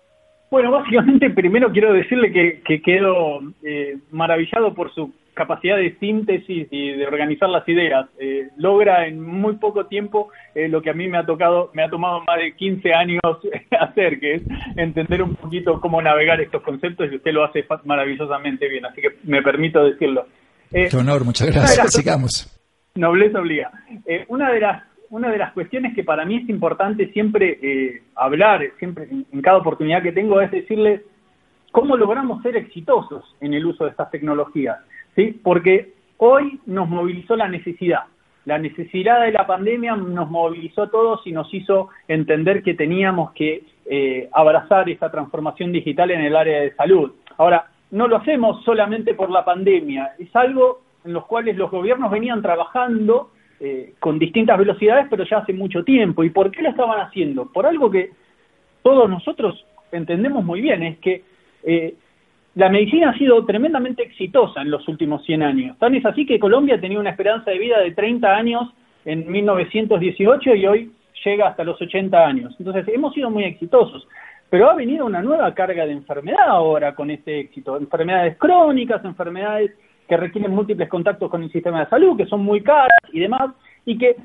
Bueno, 0.50 0.70
básicamente 0.70 1.30
primero 1.30 1.70
quiero 1.72 1.92
decirle 1.92 2.32
que, 2.32 2.62
que 2.64 2.80
quedo 2.80 3.40
eh, 3.62 3.98
maravillado 4.10 4.72
por 4.72 4.94
su 4.94 5.12
capacidad 5.34 5.76
de 5.76 5.96
síntesis 5.98 6.68
y 6.70 6.92
de 6.92 7.06
organizar 7.06 7.48
las 7.48 7.68
ideas. 7.68 8.06
Eh, 8.18 8.48
logra 8.56 9.06
en 9.06 9.20
muy 9.20 9.56
poco 9.56 9.86
tiempo 9.86 10.28
eh, 10.54 10.68
lo 10.68 10.80
que 10.80 10.90
a 10.90 10.94
mí 10.94 11.08
me 11.08 11.18
ha 11.18 11.26
tocado, 11.26 11.70
me 11.74 11.82
ha 11.82 11.90
tomado 11.90 12.22
más 12.22 12.38
de 12.38 12.54
15 12.54 12.94
años 12.94 13.20
hacer, 13.80 14.20
que 14.20 14.34
es 14.34 14.42
entender 14.76 15.22
un 15.22 15.34
poquito 15.34 15.80
cómo 15.80 16.00
navegar 16.00 16.40
estos 16.40 16.62
conceptos 16.62 17.10
y 17.10 17.16
usted 17.16 17.32
lo 17.32 17.44
hace 17.44 17.64
maravillosamente 17.84 18.68
bien, 18.68 18.86
así 18.86 19.00
que 19.00 19.16
me 19.24 19.42
permito 19.42 19.84
decirlo. 19.84 20.26
Eh, 20.72 20.88
Qué 20.90 20.96
honor, 20.96 21.24
muchas 21.24 21.52
gracias. 21.52 21.92
Sigamos. 21.92 22.60
Nobleza 22.94 23.40
obliga. 23.40 23.70
una 24.28 24.50
de 24.52 24.60
las 24.60 24.82
una 25.10 25.30
de 25.30 25.38
las 25.38 25.52
cuestiones 25.52 25.94
que 25.94 26.02
para 26.02 26.24
mí 26.24 26.38
es 26.38 26.48
importante 26.48 27.12
siempre 27.12 28.02
hablar, 28.16 28.62
siempre 28.78 29.06
en 29.10 29.42
cada 29.42 29.58
oportunidad 29.58 30.02
que 30.02 30.10
tengo, 30.10 30.40
es 30.40 30.50
decirles 30.50 31.02
cómo 31.70 31.96
logramos 31.96 32.40
ser 32.42 32.56
exitosos 32.56 33.24
en 33.40 33.52
el 33.52 33.66
uso 33.66 33.84
de 33.84 33.90
estas 33.90 34.08
tecnologías. 34.10 34.78
¿Sí? 35.14 35.38
Porque 35.42 35.94
hoy 36.18 36.60
nos 36.66 36.88
movilizó 36.88 37.36
la 37.36 37.48
necesidad. 37.48 38.04
La 38.44 38.58
necesidad 38.58 39.22
de 39.22 39.32
la 39.32 39.46
pandemia 39.46 39.96
nos 39.96 40.30
movilizó 40.30 40.82
a 40.82 40.90
todos 40.90 41.26
y 41.26 41.32
nos 41.32 41.52
hizo 41.54 41.88
entender 42.08 42.62
que 42.62 42.74
teníamos 42.74 43.32
que 43.32 43.64
eh, 43.86 44.28
abrazar 44.32 44.88
esta 44.90 45.10
transformación 45.10 45.72
digital 45.72 46.10
en 46.10 46.20
el 46.20 46.36
área 46.36 46.60
de 46.60 46.74
salud. 46.74 47.12
Ahora, 47.38 47.68
no 47.90 48.06
lo 48.06 48.16
hacemos 48.16 48.62
solamente 48.64 49.14
por 49.14 49.30
la 49.30 49.44
pandemia, 49.44 50.14
es 50.18 50.34
algo 50.36 50.82
en 51.04 51.12
los 51.12 51.26
cuales 51.26 51.56
los 51.56 51.70
gobiernos 51.70 52.10
venían 52.10 52.42
trabajando 52.42 53.30
eh, 53.60 53.94
con 54.00 54.18
distintas 54.18 54.58
velocidades, 54.58 55.06
pero 55.08 55.24
ya 55.24 55.38
hace 55.38 55.52
mucho 55.52 55.84
tiempo. 55.84 56.24
¿Y 56.24 56.30
por 56.30 56.50
qué 56.50 56.62
lo 56.62 56.70
estaban 56.70 57.00
haciendo? 57.00 57.46
Por 57.52 57.66
algo 57.66 57.90
que 57.90 58.10
todos 58.82 59.08
nosotros 59.08 59.64
entendemos 59.92 60.44
muy 60.44 60.60
bien, 60.60 60.82
es 60.82 60.98
que 60.98 61.22
eh, 61.62 61.94
la 62.54 62.68
medicina 62.68 63.10
ha 63.10 63.18
sido 63.18 63.44
tremendamente 63.44 64.02
exitosa 64.02 64.62
en 64.62 64.70
los 64.70 64.86
últimos 64.86 65.24
100 65.24 65.42
años. 65.42 65.78
Tan 65.78 65.94
es 65.94 66.06
así 66.06 66.24
que 66.24 66.38
Colombia 66.38 66.80
tenía 66.80 67.00
una 67.00 67.10
esperanza 67.10 67.50
de 67.50 67.58
vida 67.58 67.80
de 67.80 67.92
30 67.92 68.28
años 68.34 68.72
en 69.04 69.30
1918 69.30 70.54
y 70.54 70.66
hoy 70.66 70.92
llega 71.24 71.48
hasta 71.48 71.64
los 71.64 71.80
80 71.80 72.26
años. 72.26 72.54
Entonces, 72.58 72.86
hemos 72.88 73.12
sido 73.14 73.30
muy 73.30 73.44
exitosos. 73.44 74.06
pero 74.50 74.70
ha 74.70 74.74
venido 74.74 75.04
una 75.04 75.20
nueva 75.20 75.52
carga 75.52 75.84
de 75.84 75.92
enfermedad 75.92 76.46
ahora 76.46 76.94
con 76.94 77.10
este 77.10 77.40
éxito, 77.40 77.76
enfermedades 77.76 78.36
crónicas, 78.36 79.04
enfermedades 79.04 79.72
que 80.08 80.16
requieren 80.16 80.54
múltiples 80.54 80.88
contactos 80.88 81.28
con 81.30 81.42
el 81.42 81.50
sistema 81.50 81.80
de 81.80 81.90
salud, 81.90 82.16
que 82.16 82.26
son 82.26 82.44
muy 82.44 82.62
caras 82.62 83.00
y 83.12 83.18
demás, 83.20 83.50
y 83.84 83.98
que, 83.98 84.16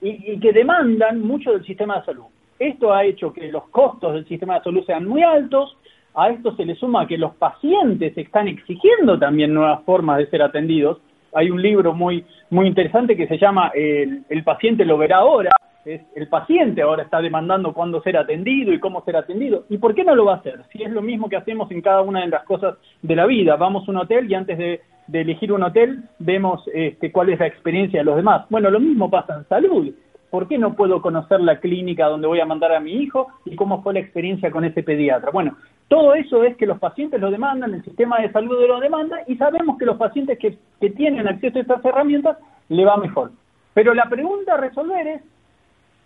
y, 0.00 0.38
que 0.38 0.52
demandan 0.52 1.22
mucho 1.22 1.52
del 1.52 1.64
sistema 1.64 1.98
de 1.98 2.04
salud. 2.04 2.26
Esto 2.58 2.92
ha 2.92 3.04
hecho 3.04 3.32
que 3.32 3.50
los 3.50 3.68
costos 3.70 4.14
del 4.14 4.28
sistema 4.28 4.56
de 4.56 4.64
salud 4.64 4.84
sean 4.84 5.06
muy 5.06 5.22
altos, 5.22 5.76
a 6.14 6.30
esto 6.30 6.54
se 6.54 6.64
le 6.64 6.74
suma 6.76 7.06
que 7.06 7.18
los 7.18 7.34
pacientes 7.34 8.16
están 8.16 8.48
exigiendo 8.48 9.18
también 9.18 9.52
nuevas 9.52 9.82
formas 9.84 10.18
de 10.18 10.26
ser 10.26 10.42
atendidos. 10.42 10.98
Hay 11.34 11.50
un 11.50 11.60
libro 11.60 11.92
muy, 11.92 12.24
muy 12.50 12.68
interesante 12.68 13.16
que 13.16 13.26
se 13.26 13.38
llama 13.38 13.72
el, 13.74 14.44
paciente 14.44 14.84
lo 14.84 14.96
verá 14.96 15.18
ahora, 15.18 15.50
es 15.84 16.00
el 16.14 16.28
paciente 16.28 16.82
ahora 16.82 17.02
está 17.02 17.20
demandando 17.20 17.74
cuándo 17.74 18.00
ser 18.02 18.16
atendido 18.16 18.72
y 18.72 18.78
cómo 18.78 19.04
ser 19.04 19.16
atendido. 19.16 19.64
¿Y 19.68 19.78
por 19.78 19.94
qué 19.94 20.04
no 20.04 20.14
lo 20.14 20.26
va 20.26 20.34
a 20.34 20.36
hacer? 20.36 20.62
Si 20.72 20.82
es 20.82 20.90
lo 20.92 21.02
mismo 21.02 21.28
que 21.28 21.36
hacemos 21.36 21.70
en 21.72 21.82
cada 21.82 22.02
una 22.02 22.20
de 22.20 22.28
las 22.28 22.44
cosas 22.44 22.76
de 23.02 23.16
la 23.16 23.26
vida. 23.26 23.56
Vamos 23.56 23.86
a 23.86 23.90
un 23.90 23.98
hotel 23.98 24.30
y 24.30 24.34
antes 24.34 24.56
de, 24.56 24.80
elegir 25.12 25.52
un 25.52 25.64
hotel 25.64 26.04
vemos 26.20 26.62
este, 26.72 27.10
cuál 27.10 27.30
es 27.30 27.40
la 27.40 27.48
experiencia 27.48 28.00
de 28.00 28.04
los 28.04 28.16
demás. 28.16 28.46
Bueno, 28.48 28.70
lo 28.70 28.78
mismo 28.78 29.10
pasa 29.10 29.36
en 29.36 29.48
salud. 29.48 29.92
¿Por 30.30 30.48
qué 30.48 30.58
no 30.58 30.74
puedo 30.74 31.02
conocer 31.02 31.40
la 31.40 31.60
clínica 31.60 32.06
donde 32.06 32.26
voy 32.26 32.40
a 32.40 32.46
mandar 32.46 32.72
a 32.72 32.80
mi 32.80 32.92
hijo 32.92 33.28
y 33.44 33.54
cómo 33.54 33.82
fue 33.82 33.94
la 33.94 34.00
experiencia 34.00 34.50
con 34.50 34.64
ese 34.64 34.82
pediatra? 34.82 35.30
Bueno, 35.30 35.56
todo 35.88 36.14
eso 36.14 36.44
es 36.44 36.56
que 36.56 36.66
los 36.66 36.78
pacientes 36.78 37.20
lo 37.20 37.30
demandan, 37.30 37.74
el 37.74 37.84
sistema 37.84 38.18
de 38.18 38.32
salud 38.32 38.66
lo 38.66 38.80
demanda 38.80 39.18
y 39.26 39.36
sabemos 39.36 39.78
que 39.78 39.86
los 39.86 39.96
pacientes 39.96 40.38
que, 40.38 40.58
tienen 40.90 41.26
acceso 41.26 41.58
a 41.58 41.62
estas 41.62 41.84
herramientas 41.84 42.36
le 42.68 42.84
va 42.84 42.98
mejor. 42.98 43.32
Pero 43.72 43.94
la 43.94 44.04
pregunta 44.04 44.54
a 44.54 44.58
resolver 44.58 45.06
es, 45.06 45.22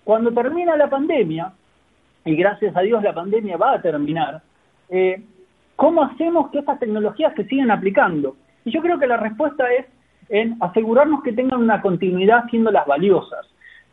cuando 0.04 0.32
termina 0.32 0.76
la 0.76 0.88
pandemia, 0.88 1.52
y 2.24 2.36
gracias 2.36 2.76
a 2.76 2.80
Dios 2.82 3.02
la 3.02 3.12
pandemia 3.12 3.56
va 3.56 3.72
a 3.72 3.82
terminar, 3.82 4.40
eh, 4.88 5.22
¿cómo 5.74 6.04
hacemos 6.04 6.50
que 6.50 6.60
estas 6.60 6.78
tecnologías 6.78 7.34
se 7.34 7.44
sigan 7.46 7.72
aplicando? 7.72 8.36
Y 8.64 8.70
yo 8.70 8.80
creo 8.80 8.98
que 8.98 9.06
la 9.08 9.16
respuesta 9.16 9.64
es 9.72 9.86
en 10.28 10.56
asegurarnos 10.60 11.22
que 11.22 11.32
tengan 11.32 11.60
una 11.60 11.80
continuidad 11.80 12.44
siendo 12.50 12.70
las 12.70 12.86
valiosas. 12.86 13.46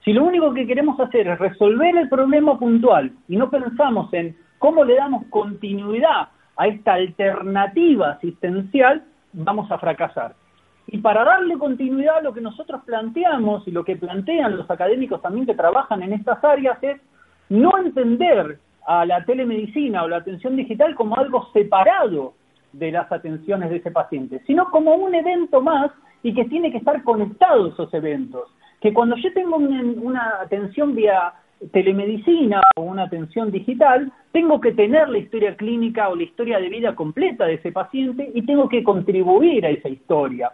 Si 0.04 0.14
lo 0.14 0.24
único 0.24 0.54
que 0.54 0.68
queremos 0.68 1.00
hacer 1.00 1.28
es 1.28 1.40
resolver 1.40 1.98
el 1.98 2.10
problema 2.10 2.60
puntual 2.60 3.12
y 3.28 3.38
no 3.38 3.50
pensamos 3.50 4.14
en 4.14 4.36
cómo 4.60 4.84
le 4.84 4.96
damos 4.96 5.26
continuidad 5.30 6.30
a 6.58 6.68
esta 6.68 6.94
alternativa 6.94 8.12
asistencial, 8.12 9.04
vamos 9.34 9.70
a 9.72 9.78
fracasar. 9.78 10.36
Y 10.88 11.00
para 11.00 11.24
darle 11.24 11.58
continuidad 11.58 12.18
a 12.18 12.22
lo 12.22 12.34
que 12.34 12.42
nosotros 12.42 12.82
planteamos 12.86 13.68
y 13.68 13.72
lo 13.72 13.84
que 13.84 13.96
plantean 13.96 14.56
los 14.56 14.70
académicos 14.70 15.22
también 15.22 15.46
que 15.46 15.56
trabajan 15.56 16.04
en 16.04 16.14
estas 16.14 16.44
áreas 16.44 16.78
es 16.82 17.02
no 17.50 17.78
entender 17.78 18.60
a 18.86 19.06
la 19.06 19.26
telemedicina 19.26 20.04
o 20.04 20.08
la 20.08 20.18
atención 20.18 20.56
digital 20.56 20.94
como 20.96 21.18
algo 21.18 21.50
separado 21.54 22.34
de 22.72 22.92
las 22.92 23.12
atenciones 23.12 23.70
de 23.70 23.78
ese 23.78 23.92
paciente, 23.92 24.42
sino 24.46 24.70
como 24.70 24.96
un 24.96 25.16
evento 25.16 25.62
más 25.62 25.92
y 26.22 26.34
que 26.34 26.46
tiene 26.46 26.72
que 26.72 26.78
estar 26.78 27.04
conectado 27.04 27.68
esos 27.68 27.94
eventos. 27.94 28.50
Que 28.82 28.94
cuando 28.94 29.16
yo 29.16 29.34
tengo 29.34 29.58
una, 29.58 30.42
atención 30.42 30.94
vía 30.94 31.34
telemedicina 31.72 32.62
o 32.76 32.82
una 32.82 33.04
atención 33.04 33.52
digital, 33.52 34.12
tengo 34.32 34.60
que 34.60 34.74
tener 34.74 35.10
la 35.10 35.18
historia 35.18 35.56
clínica 35.56 36.10
o 36.10 36.16
la 36.16 36.24
historia 36.24 36.60
de 36.60 36.70
vida 36.70 36.96
completa 36.96 37.46
de 37.46 37.56
ese 37.56 37.72
paciente 37.72 38.30
y 38.34 38.42
tengo 38.46 38.68
que 38.70 38.84
contribuir 38.84 39.66
a 39.66 39.70
esa 39.70 39.90
historia 39.90 40.52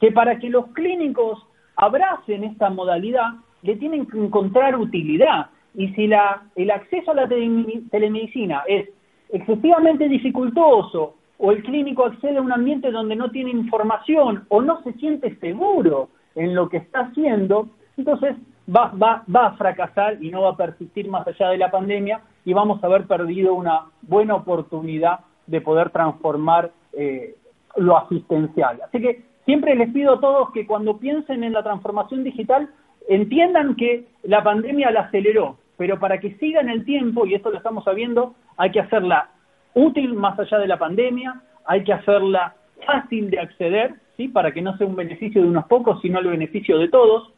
que 0.00 0.12
para 0.12 0.38
que 0.38 0.50
los 0.50 0.66
clínicos 0.68 1.44
abracen 1.76 2.44
esta 2.44 2.70
modalidad 2.70 3.34
le 3.62 3.76
tienen 3.76 4.06
que 4.06 4.18
encontrar 4.18 4.76
utilidad. 4.76 5.46
Y 5.74 5.88
si 5.88 6.06
la, 6.06 6.42
el 6.54 6.70
acceso 6.70 7.10
a 7.10 7.14
la 7.14 7.28
telemedicina 7.28 8.62
es 8.66 8.88
excesivamente 9.30 10.08
dificultoso 10.08 11.16
o 11.38 11.52
el 11.52 11.62
clínico 11.62 12.06
accede 12.06 12.38
a 12.38 12.42
un 12.42 12.52
ambiente 12.52 12.90
donde 12.90 13.16
no 13.16 13.30
tiene 13.30 13.50
información 13.50 14.44
o 14.48 14.62
no 14.62 14.82
se 14.82 14.92
siente 14.94 15.36
seguro 15.36 16.08
en 16.34 16.54
lo 16.54 16.68
que 16.68 16.78
está 16.78 17.00
haciendo, 17.00 17.68
entonces 17.96 18.36
va, 18.74 18.92
va, 19.00 19.24
va 19.34 19.46
a 19.46 19.56
fracasar 19.56 20.22
y 20.22 20.30
no 20.30 20.42
va 20.42 20.50
a 20.50 20.56
persistir 20.56 21.08
más 21.08 21.26
allá 21.26 21.50
de 21.50 21.58
la 21.58 21.70
pandemia 21.70 22.20
y 22.44 22.52
vamos 22.52 22.82
a 22.82 22.86
haber 22.86 23.06
perdido 23.06 23.54
una 23.54 23.86
buena 24.02 24.34
oportunidad 24.34 25.20
de 25.46 25.60
poder 25.60 25.90
transformar 25.90 26.70
eh, 26.92 27.36
lo 27.76 27.96
asistencial. 27.96 28.80
Así 28.82 29.00
que 29.00 29.24
Siempre 29.46 29.76
les 29.76 29.92
pido 29.92 30.14
a 30.14 30.20
todos 30.20 30.50
que 30.50 30.66
cuando 30.66 30.98
piensen 30.98 31.44
en 31.44 31.52
la 31.52 31.62
transformación 31.62 32.24
digital 32.24 32.68
entiendan 33.08 33.76
que 33.76 34.04
la 34.24 34.42
pandemia 34.42 34.90
la 34.90 35.02
aceleró, 35.02 35.56
pero 35.76 36.00
para 36.00 36.18
que 36.18 36.34
siga 36.38 36.60
en 36.60 36.68
el 36.68 36.84
tiempo, 36.84 37.24
y 37.24 37.34
esto 37.34 37.50
lo 37.50 37.58
estamos 37.58 37.84
sabiendo, 37.84 38.34
hay 38.56 38.72
que 38.72 38.80
hacerla 38.80 39.30
útil 39.74 40.14
más 40.14 40.36
allá 40.36 40.58
de 40.58 40.66
la 40.66 40.78
pandemia, 40.78 41.40
hay 41.64 41.84
que 41.84 41.92
hacerla 41.92 42.56
fácil 42.84 43.30
de 43.30 43.38
acceder, 43.38 43.94
¿sí? 44.16 44.26
para 44.26 44.50
que 44.50 44.62
no 44.62 44.76
sea 44.76 44.88
un 44.88 44.96
beneficio 44.96 45.40
de 45.40 45.48
unos 45.48 45.66
pocos, 45.66 46.00
sino 46.02 46.18
el 46.18 46.26
beneficio 46.26 46.76
de 46.78 46.88
todos, 46.88 47.32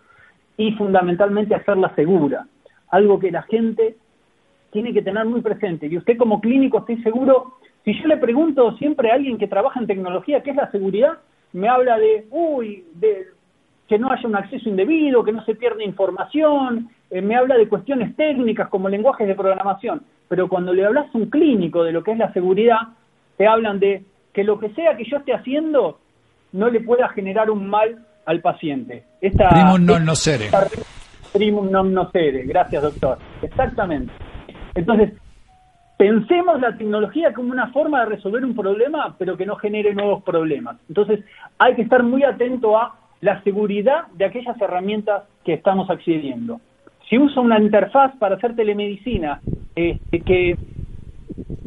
y 0.59 0.73
fundamentalmente 0.73 1.55
hacerla 1.55 1.95
segura, 1.95 2.47
algo 2.91 3.19
que 3.19 3.31
la 3.31 3.43
gente 3.43 3.97
tiene 4.71 4.93
que 4.93 5.03
tener 5.03 5.25
muy 5.25 5.41
presente. 5.41 5.87
Y 5.87 5.97
usted 5.97 6.19
como 6.19 6.41
clínico, 6.41 6.79
estoy 6.79 7.01
seguro, 7.03 7.55
si 7.85 7.95
yo 7.95 8.09
le 8.09 8.19
pregunto 8.19 8.77
siempre 8.77 9.11
a 9.11 9.15
alguien 9.15 9.39
que 9.39 9.47
trabaja 9.47 9.81
en 9.81 9.87
tecnología 9.87 10.43
qué 10.43 10.51
es 10.51 10.57
la 10.57 10.71
seguridad, 10.71 11.19
me 11.53 11.69
habla 11.69 11.97
de, 11.97 12.27
uy, 12.31 12.85
de 12.95 13.29
que 13.87 13.99
no 13.99 14.11
haya 14.11 14.29
un 14.29 14.37
acceso 14.37 14.69
indebido, 14.69 15.25
que 15.25 15.33
no 15.33 15.45
se 15.45 15.55
pierda 15.55 15.83
información, 15.83 16.91
eh, 17.11 17.23
me 17.23 17.37
habla 17.37 17.57
de 17.57 17.69
cuestiones 17.69 18.15
técnicas 18.17 18.69
como 18.69 18.89
lenguajes 18.89 19.29
de 19.29 19.37
programación, 19.37 20.03
pero 20.29 20.49
cuando 20.49 20.75
le 20.75 20.85
hablas 20.85 21.07
a 21.15 21.19
un 21.19 21.31
clínico 21.31 21.85
de 21.85 21.93
lo 21.93 22.03
que 22.03 22.13
es 22.13 22.19
la 22.19 22.33
seguridad, 22.33 22.81
te 23.37 23.47
hablan 23.47 23.79
de 23.79 24.05
que 24.35 24.43
lo 24.43 24.59
que 24.59 24.71
sea 24.71 24.97
que 24.97 25.05
yo 25.05 25.19
esté 25.19 25.33
haciendo 25.33 26.01
no 26.53 26.69
le 26.69 26.81
pueda 26.81 27.09
generar 27.11 27.49
un 27.49 27.69
mal 27.69 28.05
al 28.29 28.41
paciente. 28.41 29.05
Esta, 29.21 29.49
primum 29.49 29.85
non 29.85 30.05
nocere. 30.05 30.51
Primum 31.33 31.69
non 31.71 31.93
nocere, 31.93 32.45
gracias 32.45 32.83
doctor. 32.83 33.19
Exactamente. 33.43 34.13
Entonces, 34.75 35.13
Pensemos 35.99 36.61
la 36.61 36.77
tecnología 36.77 37.35
como 37.35 37.51
una 37.51 37.73
forma 37.73 37.99
de 37.99 38.11
resolver 38.15 38.45
un 38.45 38.55
problema, 38.55 39.17
pero 39.19 39.37
que 39.37 39.45
no 39.45 39.57
genere 39.57 39.93
nuevos 39.97 40.23
problemas. 40.23 40.77
Entonces, 40.89 41.25
hay 41.59 41.75
que 41.75 41.83
estar 41.83 42.05
muy 42.05 42.23
atento 42.23 42.79
a 42.79 42.95
la 43.21 43.43
seguridad 43.43 44.07
de 44.15 44.27
aquellas 44.27 44.61
herramientas 44.61 45.25
que 45.45 45.55
estamos 45.55 45.91
accediendo. 45.91 46.61
Si 47.11 47.19
uso 47.19 47.41
una 47.41 47.59
interfaz 47.59 48.15
para 48.19 48.37
hacer 48.37 48.55
telemedicina, 48.55 49.41
este, 49.75 50.21
que 50.21 50.57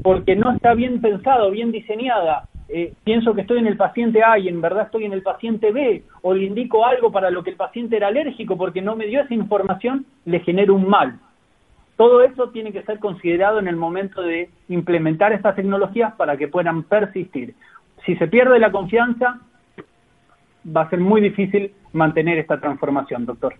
porque 0.01 0.37
no 0.37 0.53
está 0.53 0.75
bien 0.75 1.01
pensado, 1.01 1.51
bien 1.51 1.73
diseñada, 1.73 2.47
eh, 2.73 2.93
pienso 3.03 3.33
que 3.33 3.41
estoy 3.41 3.59
en 3.59 3.67
el 3.67 3.75
paciente 3.75 4.23
A 4.23 4.39
y 4.39 4.47
en 4.47 4.61
verdad 4.61 4.85
estoy 4.85 5.03
en 5.05 5.13
el 5.13 5.21
paciente 5.21 5.71
B, 5.71 6.03
o 6.21 6.33
le 6.33 6.45
indico 6.45 6.85
algo 6.85 7.11
para 7.11 7.29
lo 7.29 7.43
que 7.43 7.49
el 7.49 7.57
paciente 7.57 7.97
era 7.97 8.07
alérgico 8.07 8.57
porque 8.57 8.81
no 8.81 8.95
me 8.95 9.07
dio 9.07 9.21
esa 9.21 9.33
información, 9.33 10.05
le 10.25 10.39
genero 10.39 10.75
un 10.75 10.87
mal. 10.87 11.19
Todo 11.97 12.23
eso 12.23 12.49
tiene 12.49 12.71
que 12.71 12.83
ser 12.83 12.99
considerado 12.99 13.59
en 13.59 13.67
el 13.67 13.75
momento 13.75 14.21
de 14.21 14.49
implementar 14.69 15.33
estas 15.33 15.55
tecnologías 15.55 16.13
para 16.15 16.37
que 16.37 16.47
puedan 16.47 16.83
persistir. 16.83 17.55
Si 18.05 18.15
se 18.15 18.27
pierde 18.27 18.57
la 18.57 18.71
confianza, 18.71 19.39
va 20.65 20.83
a 20.83 20.89
ser 20.89 20.99
muy 20.99 21.21
difícil 21.21 21.73
mantener 21.93 22.37
esta 22.39 22.59
transformación, 22.59 23.25
doctor. 23.25 23.55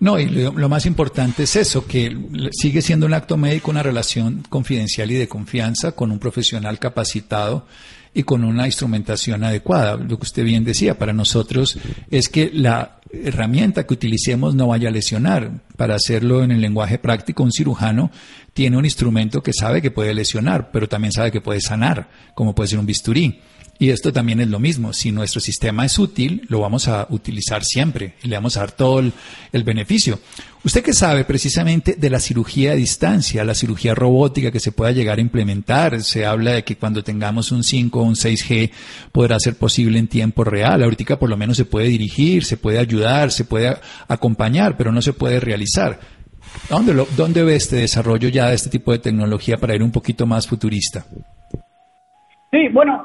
No, 0.00 0.18
y 0.18 0.26
lo, 0.28 0.68
más 0.68 0.86
importante 0.86 1.44
es 1.44 1.56
eso, 1.56 1.86
que 1.86 2.16
sigue 2.50 2.82
siendo 2.82 3.06
un 3.06 3.14
acto 3.14 3.36
médico 3.36 3.70
una 3.70 3.82
relación 3.82 4.42
confidencial 4.48 5.10
y 5.10 5.14
de 5.14 5.28
confianza 5.28 5.92
con 5.92 6.10
un 6.10 6.18
profesional 6.18 6.78
capacitado 6.78 7.66
y 8.14 8.22
con 8.22 8.44
una 8.44 8.66
instrumentación 8.66 9.44
adecuada. 9.44 9.96
Lo 9.96 10.16
que 10.16 10.22
usted 10.22 10.44
bien 10.44 10.64
decía, 10.64 10.96
para 10.96 11.12
nosotros 11.12 11.76
es 12.10 12.28
que 12.28 12.50
la 12.52 13.00
herramienta 13.12 13.86
que 13.86 13.94
utilicemos 13.94 14.54
no 14.54 14.68
vaya 14.68 14.88
a 14.88 14.92
lesionar. 14.92 15.50
Para 15.76 15.96
hacerlo 15.96 16.44
en 16.44 16.52
el 16.52 16.60
lenguaje 16.60 16.98
práctico, 16.98 17.42
un 17.42 17.52
cirujano 17.52 18.10
tiene 18.52 18.76
un 18.76 18.84
instrumento 18.84 19.42
que 19.42 19.52
sabe 19.52 19.82
que 19.82 19.90
puede 19.90 20.14
lesionar, 20.14 20.70
pero 20.70 20.88
también 20.88 21.12
sabe 21.12 21.32
que 21.32 21.40
puede 21.40 21.60
sanar, 21.60 22.08
como 22.34 22.54
puede 22.54 22.68
ser 22.68 22.78
un 22.78 22.86
bisturí. 22.86 23.40
Y 23.78 23.90
esto 23.90 24.12
también 24.12 24.40
es 24.40 24.48
lo 24.48 24.60
mismo. 24.60 24.92
Si 24.92 25.10
nuestro 25.10 25.40
sistema 25.40 25.84
es 25.84 25.98
útil, 25.98 26.42
lo 26.48 26.60
vamos 26.60 26.86
a 26.86 27.06
utilizar 27.10 27.64
siempre 27.64 28.14
y 28.22 28.28
le 28.28 28.36
vamos 28.36 28.56
a 28.56 28.60
dar 28.60 28.72
todo 28.72 29.00
el, 29.00 29.12
beneficio. 29.64 30.20
¿Usted 30.62 30.82
qué 30.82 30.92
sabe 30.92 31.24
precisamente 31.24 31.94
de 31.98 32.10
la 32.10 32.20
cirugía 32.20 32.72
a 32.72 32.76
distancia, 32.76 33.44
la 33.44 33.54
cirugía 33.54 33.94
robótica 33.94 34.50
que 34.50 34.60
se 34.60 34.72
pueda 34.72 34.92
llegar 34.92 35.18
a 35.18 35.22
implementar? 35.22 36.02
Se 36.02 36.24
habla 36.24 36.52
de 36.52 36.64
que 36.64 36.76
cuando 36.76 37.02
tengamos 37.02 37.50
un 37.50 37.64
5 37.64 38.00
o 38.00 38.04
un 38.04 38.14
6G 38.14 38.70
podrá 39.10 39.38
ser 39.40 39.56
posible 39.56 39.98
en 39.98 40.08
tiempo 40.08 40.44
real. 40.44 40.82
Ahorita 40.82 41.18
por 41.18 41.28
lo 41.28 41.36
menos 41.36 41.56
se 41.56 41.64
puede 41.64 41.88
dirigir, 41.88 42.44
se 42.44 42.56
puede 42.56 42.78
ayudar, 42.78 43.32
se 43.32 43.44
puede 43.44 43.76
acompañar, 44.08 44.76
pero 44.76 44.92
no 44.92 45.02
se 45.02 45.12
puede 45.12 45.40
realizar. 45.40 45.98
¿Dónde, 46.70 46.94
lo, 46.94 47.06
¿Dónde 47.16 47.42
ve 47.42 47.56
este 47.56 47.76
desarrollo 47.76 48.28
ya 48.28 48.48
de 48.48 48.54
este 48.54 48.70
tipo 48.70 48.92
de 48.92 48.98
tecnología 48.98 49.56
para 49.56 49.74
ir 49.74 49.82
un 49.82 49.90
poquito 49.90 50.26
más 50.26 50.46
futurista? 50.46 51.04
Sí, 52.50 52.68
bueno, 52.72 53.04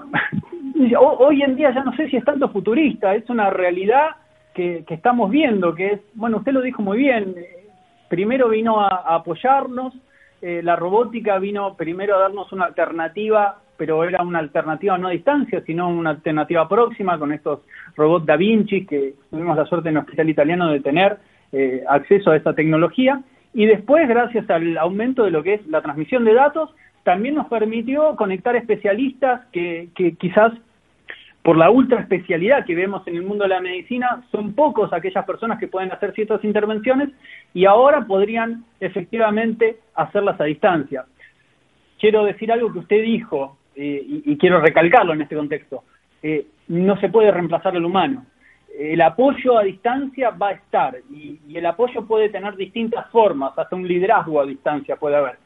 hoy 0.98 1.42
en 1.42 1.56
día 1.56 1.72
ya 1.74 1.84
no 1.84 1.96
sé 1.96 2.10
si 2.10 2.18
es 2.18 2.26
tanto 2.26 2.50
futurista, 2.50 3.16
es 3.16 3.30
una 3.30 3.50
realidad 3.50 4.10
que, 4.54 4.84
estamos 4.90 5.30
viendo, 5.30 5.74
que 5.74 5.94
es, 5.94 6.02
bueno, 6.14 6.38
usted 6.38 6.52
lo 6.52 6.62
dijo 6.62 6.82
muy 6.82 6.98
bien, 6.98 7.36
primero 8.10 8.50
vino 8.50 8.82
a, 8.82 9.16
apoyarnos 9.16 9.94
eh, 10.42 10.62
la 10.64 10.76
robótica 10.76 11.38
vino 11.38 11.76
primero 11.76 12.16
a 12.16 12.20
darnos 12.20 12.52
una 12.52 12.66
alternativa, 12.66 13.58
pero 13.78 14.04
era 14.04 14.22
una 14.24 14.40
alternativa 14.40 14.98
no 14.98 15.08
a 15.08 15.12
distancia, 15.12 15.62
sino 15.66 15.90
una 15.90 16.12
alternativa 16.12 16.68
próxima 16.68 17.18
con 17.18 17.32
estos 17.32 17.62
robots 17.96 18.26
Da 18.26 18.36
Vinci 18.36 18.86
que 18.86 19.16
tuvimos 19.30 19.58
la 19.58 19.66
suerte 19.66 19.90
en 19.90 19.96
el 19.96 20.02
Hospital 20.02 20.30
Italiano 20.30 20.70
de 20.70 20.80
tener 20.80 21.18
eh, 21.52 21.84
acceso 21.88 22.32
a 22.32 22.36
esta 22.36 22.54
tecnología. 22.54 23.22
Y 23.54 23.66
después, 23.66 24.08
gracias 24.08 24.50
al 24.50 24.78
aumento 24.78 25.24
de 25.24 25.32
lo 25.32 25.44
que 25.44 25.56
es 25.56 25.68
la 25.68 25.82
transmisión 25.82 26.24
de 26.24 26.34
datos, 26.34 26.70
también 27.04 27.36
nos 27.36 27.48
permitió 27.48 28.16
conectar 28.16 28.56
especialistas 28.56 29.46
que, 29.52 29.90
que 29.96 30.16
quizás 30.16 30.54
por 31.44 31.58
la 31.58 31.70
ultra 31.70 32.02
especialidad 32.02 32.66
que 32.66 32.76
vemos 32.76 33.08
en 33.08 33.16
el 33.16 33.24
mundo 33.24 33.44
de 33.44 33.50
la 33.50 33.62
medicina, 33.62 34.24
son 34.32 34.54
pocos 34.54 34.92
aquellas 34.92 35.26
personas 35.26 35.60
que 35.60 35.68
pueden 35.68 35.92
hacer 35.92 36.14
ciertas 36.14 36.44
intervenciones 36.44 37.10
y 37.54 37.66
ahora 37.66 38.06
podrían 38.06 38.66
efectivamente 38.80 39.78
hacerlas 39.96 40.40
a 40.40 40.46
distancia. 40.46 41.06
Quiero 41.98 42.26
decir 42.26 42.52
algo 42.52 42.72
que 42.72 42.80
usted 42.80 43.02
dijo 43.02 43.58
eh, 43.76 44.22
y, 44.26 44.38
quiero 44.38 44.60
recalcarlo 44.60 45.14
en 45.14 45.22
este 45.22 45.36
contexto. 45.36 45.84
Eh, 46.22 46.48
no 46.68 47.00
se 47.00 47.10
puede 47.10 47.32
reemplazar 47.32 47.76
al 47.76 47.86
humano. 47.86 48.26
El 48.78 49.02
apoyo 49.02 49.58
a 49.58 49.64
distancia 49.64 50.30
va 50.32 50.50
a 50.50 50.54
estar 50.54 50.98
y, 51.10 51.40
el 51.54 51.66
apoyo 51.66 52.06
puede 52.06 52.30
tener 52.30 52.56
distintas 52.56 53.10
formas, 53.10 53.58
hasta 53.58 53.76
un 53.76 53.88
liderazgo 53.88 54.42
a 54.42 54.46
distancia 54.46 54.98
puede 54.98 55.16
haber. 55.16 55.38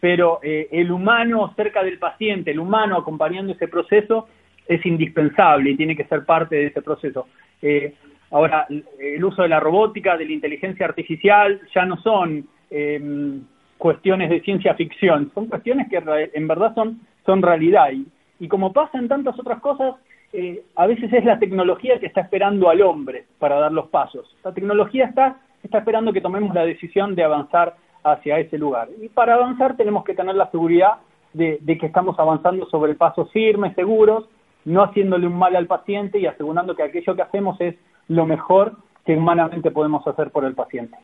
Pero 0.00 0.38
eh, 0.42 0.68
el 0.70 0.92
humano 0.92 1.52
cerca 1.56 1.82
del 1.82 1.98
paciente, 1.98 2.50
el 2.50 2.60
humano 2.60 2.96
acompañando 2.96 3.52
ese 3.52 3.68
proceso, 3.68 4.28
es 4.68 4.84
indispensable 4.84 5.70
y 5.70 5.76
tiene 5.76 5.96
que 5.96 6.04
ser 6.04 6.24
parte 6.24 6.56
de 6.56 6.66
ese 6.66 6.82
proceso. 6.82 7.26
Eh, 7.62 7.94
ahora, 8.30 8.66
el 8.68 9.24
uso 9.24 9.42
de 9.42 9.48
la 9.48 9.58
robótica, 9.58 10.16
de 10.16 10.26
la 10.26 10.32
inteligencia 10.32 10.86
artificial, 10.86 11.60
ya 11.74 11.86
no 11.86 11.96
son 11.96 12.46
em, 12.70 13.42
cuestiones 13.78 14.28
de 14.28 14.40
ciencia 14.42 14.74
ficción, 14.74 15.30
son 15.34 15.46
cuestiones 15.46 15.88
que 15.88 16.02
en 16.34 16.46
verdad 16.46 16.74
son, 16.74 17.00
son 17.24 17.40
realidad. 17.40 17.90
Y, 17.92 18.06
y 18.40 18.48
como 18.48 18.72
pasa 18.72 18.98
en 18.98 19.08
tantas 19.08 19.38
otras 19.38 19.60
cosas, 19.60 19.94
eh, 20.32 20.62
a 20.76 20.86
veces 20.86 21.10
es 21.10 21.24
la 21.24 21.38
tecnología 21.38 21.98
que 21.98 22.06
está 22.06 22.20
esperando 22.20 22.68
al 22.68 22.82
hombre 22.82 23.24
para 23.38 23.58
dar 23.58 23.72
los 23.72 23.88
pasos. 23.88 24.36
La 24.44 24.52
tecnología 24.52 25.06
está, 25.06 25.40
está 25.62 25.78
esperando 25.78 26.12
que 26.12 26.20
tomemos 26.20 26.54
la 26.54 26.66
decisión 26.66 27.14
de 27.14 27.24
avanzar 27.24 27.76
hacia 28.04 28.38
ese 28.38 28.58
lugar. 28.58 28.88
Y 29.00 29.08
para 29.08 29.34
avanzar 29.34 29.76
tenemos 29.76 30.04
que 30.04 30.14
tener 30.14 30.34
la 30.34 30.50
seguridad 30.50 30.98
de 31.32 31.78
que 31.78 31.86
estamos 31.86 32.18
avanzando 32.18 32.66
sobre 32.66 32.94
pasos 32.94 33.30
firmes, 33.30 33.74
seguros, 33.74 34.28
no 34.68 34.84
haciéndole 34.84 35.26
un 35.26 35.38
mal 35.38 35.56
al 35.56 35.66
paciente 35.66 36.18
y 36.18 36.26
asegurando 36.26 36.76
que 36.76 36.82
aquello 36.82 37.16
que 37.16 37.22
hacemos 37.22 37.60
es 37.60 37.74
lo 38.08 38.26
mejor 38.26 38.76
que 39.04 39.14
humanamente 39.14 39.70
podemos 39.70 40.06
hacer 40.06 40.30
por 40.30 40.44
el 40.44 40.54
paciente. 40.54 40.96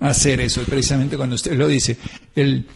Hacer 0.00 0.40
eso, 0.40 0.62
precisamente 0.64 1.16
cuando 1.16 1.34
usted 1.34 1.56
lo 1.56 1.68
dice, 1.68 1.96
el, 2.34 2.66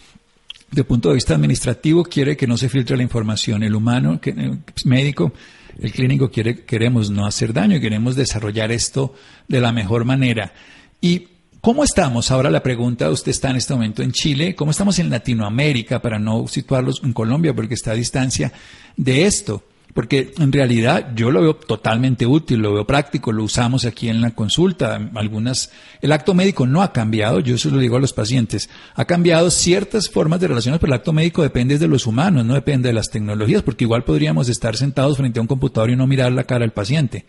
de 0.71 0.85
punto 0.85 1.09
de 1.09 1.15
vista 1.15 1.35
administrativo 1.35 2.05
quiere 2.05 2.37
que 2.37 2.47
no 2.47 2.57
se 2.57 2.69
filtre 2.69 2.97
la 2.97 3.03
información, 3.03 3.63
el 3.63 3.75
humano, 3.75 4.21
el 4.23 4.59
médico, 4.85 5.33
el 5.81 5.93
clínico 5.93 6.31
quiere, 6.31 6.65
queremos 6.65 7.11
no 7.11 7.27
hacer 7.27 7.53
daño, 7.53 7.81
queremos 7.81 8.17
desarrollar 8.17 8.71
esto 8.73 9.15
de 9.49 9.61
la 9.61 9.73
mejor 9.73 10.05
manera. 10.05 10.53
Y 11.01 11.29
¿Cómo 11.67 11.83
estamos? 11.83 12.31
Ahora 12.31 12.49
la 12.49 12.63
pregunta, 12.63 13.11
usted 13.11 13.33
está 13.33 13.51
en 13.51 13.57
este 13.57 13.75
momento 13.75 14.01
en 14.01 14.13
Chile, 14.13 14.55
¿cómo 14.55 14.71
estamos 14.71 15.01
en 15.01 15.11
Latinoamérica 15.11 16.01
para 16.01 16.17
no 16.17 16.47
situarlos 16.47 17.01
en 17.03 17.13
Colombia 17.13 17.55
porque 17.57 17.75
está 17.75 17.91
a 17.91 17.95
distancia 17.95 18.53
de 18.97 19.25
esto? 19.25 19.65
Porque 19.93 20.33
en 20.39 20.53
realidad 20.53 21.13
yo 21.17 21.33
lo 21.33 21.43
veo 21.43 21.57
totalmente 21.57 22.25
útil, 22.25 22.61
lo 22.61 22.73
veo 22.73 22.87
práctico, 22.87 23.33
lo 23.33 23.43
usamos 23.43 23.85
aquí 23.85 24.09
en 24.09 24.21
la 24.21 24.31
consulta. 24.31 25.11
Algunas, 25.17 25.73
el 26.01 26.13
acto 26.13 26.35
médico 26.35 26.69
no 26.69 26.83
ha 26.83 26.93
cambiado, 26.93 27.41
yo 27.41 27.57
eso 27.57 27.69
lo 27.71 27.81
digo 27.81 27.97
a 27.97 28.01
los 28.01 28.13
pacientes, 28.13 28.71
ha 28.95 29.05
cambiado 29.05 29.51
ciertas 29.51 30.09
formas 30.09 30.39
de 30.39 30.47
relaciones, 30.47 30.79
pero 30.79 30.93
el 30.93 31.01
acto 31.01 31.13
médico 31.13 31.43
depende 31.43 31.79
de 31.79 31.89
los 31.89 32.07
humanos, 32.07 32.45
no 32.45 32.55
depende 32.55 32.91
de 32.91 32.93
las 32.93 33.11
tecnologías, 33.11 33.63
porque 33.63 33.83
igual 33.83 34.05
podríamos 34.05 34.49
estar 34.49 34.77
sentados 34.77 35.17
frente 35.17 35.41
a 35.41 35.43
un 35.43 35.49
computador 35.49 35.91
y 35.91 35.97
no 35.97 36.07
mirar 36.07 36.31
la 36.31 36.45
cara 36.45 36.65
al 36.65 36.73
paciente. 36.73 37.27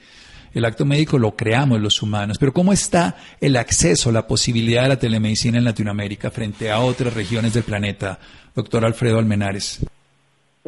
El 0.53 0.65
acto 0.65 0.85
médico 0.85 1.17
lo 1.17 1.35
creamos 1.35 1.81
los 1.81 2.01
humanos, 2.01 2.37
pero 2.39 2.53
¿cómo 2.53 2.73
está 2.73 3.15
el 3.39 3.57
acceso, 3.57 4.11
la 4.11 4.27
posibilidad 4.27 4.83
de 4.83 4.89
la 4.89 4.99
telemedicina 4.99 5.57
en 5.57 5.65
Latinoamérica 5.65 6.31
frente 6.31 6.71
a 6.71 6.79
otras 6.79 7.13
regiones 7.13 7.53
del 7.53 7.63
planeta, 7.63 8.17
doctor 8.55 8.85
Alfredo 8.85 9.19
Almenares? 9.19 9.85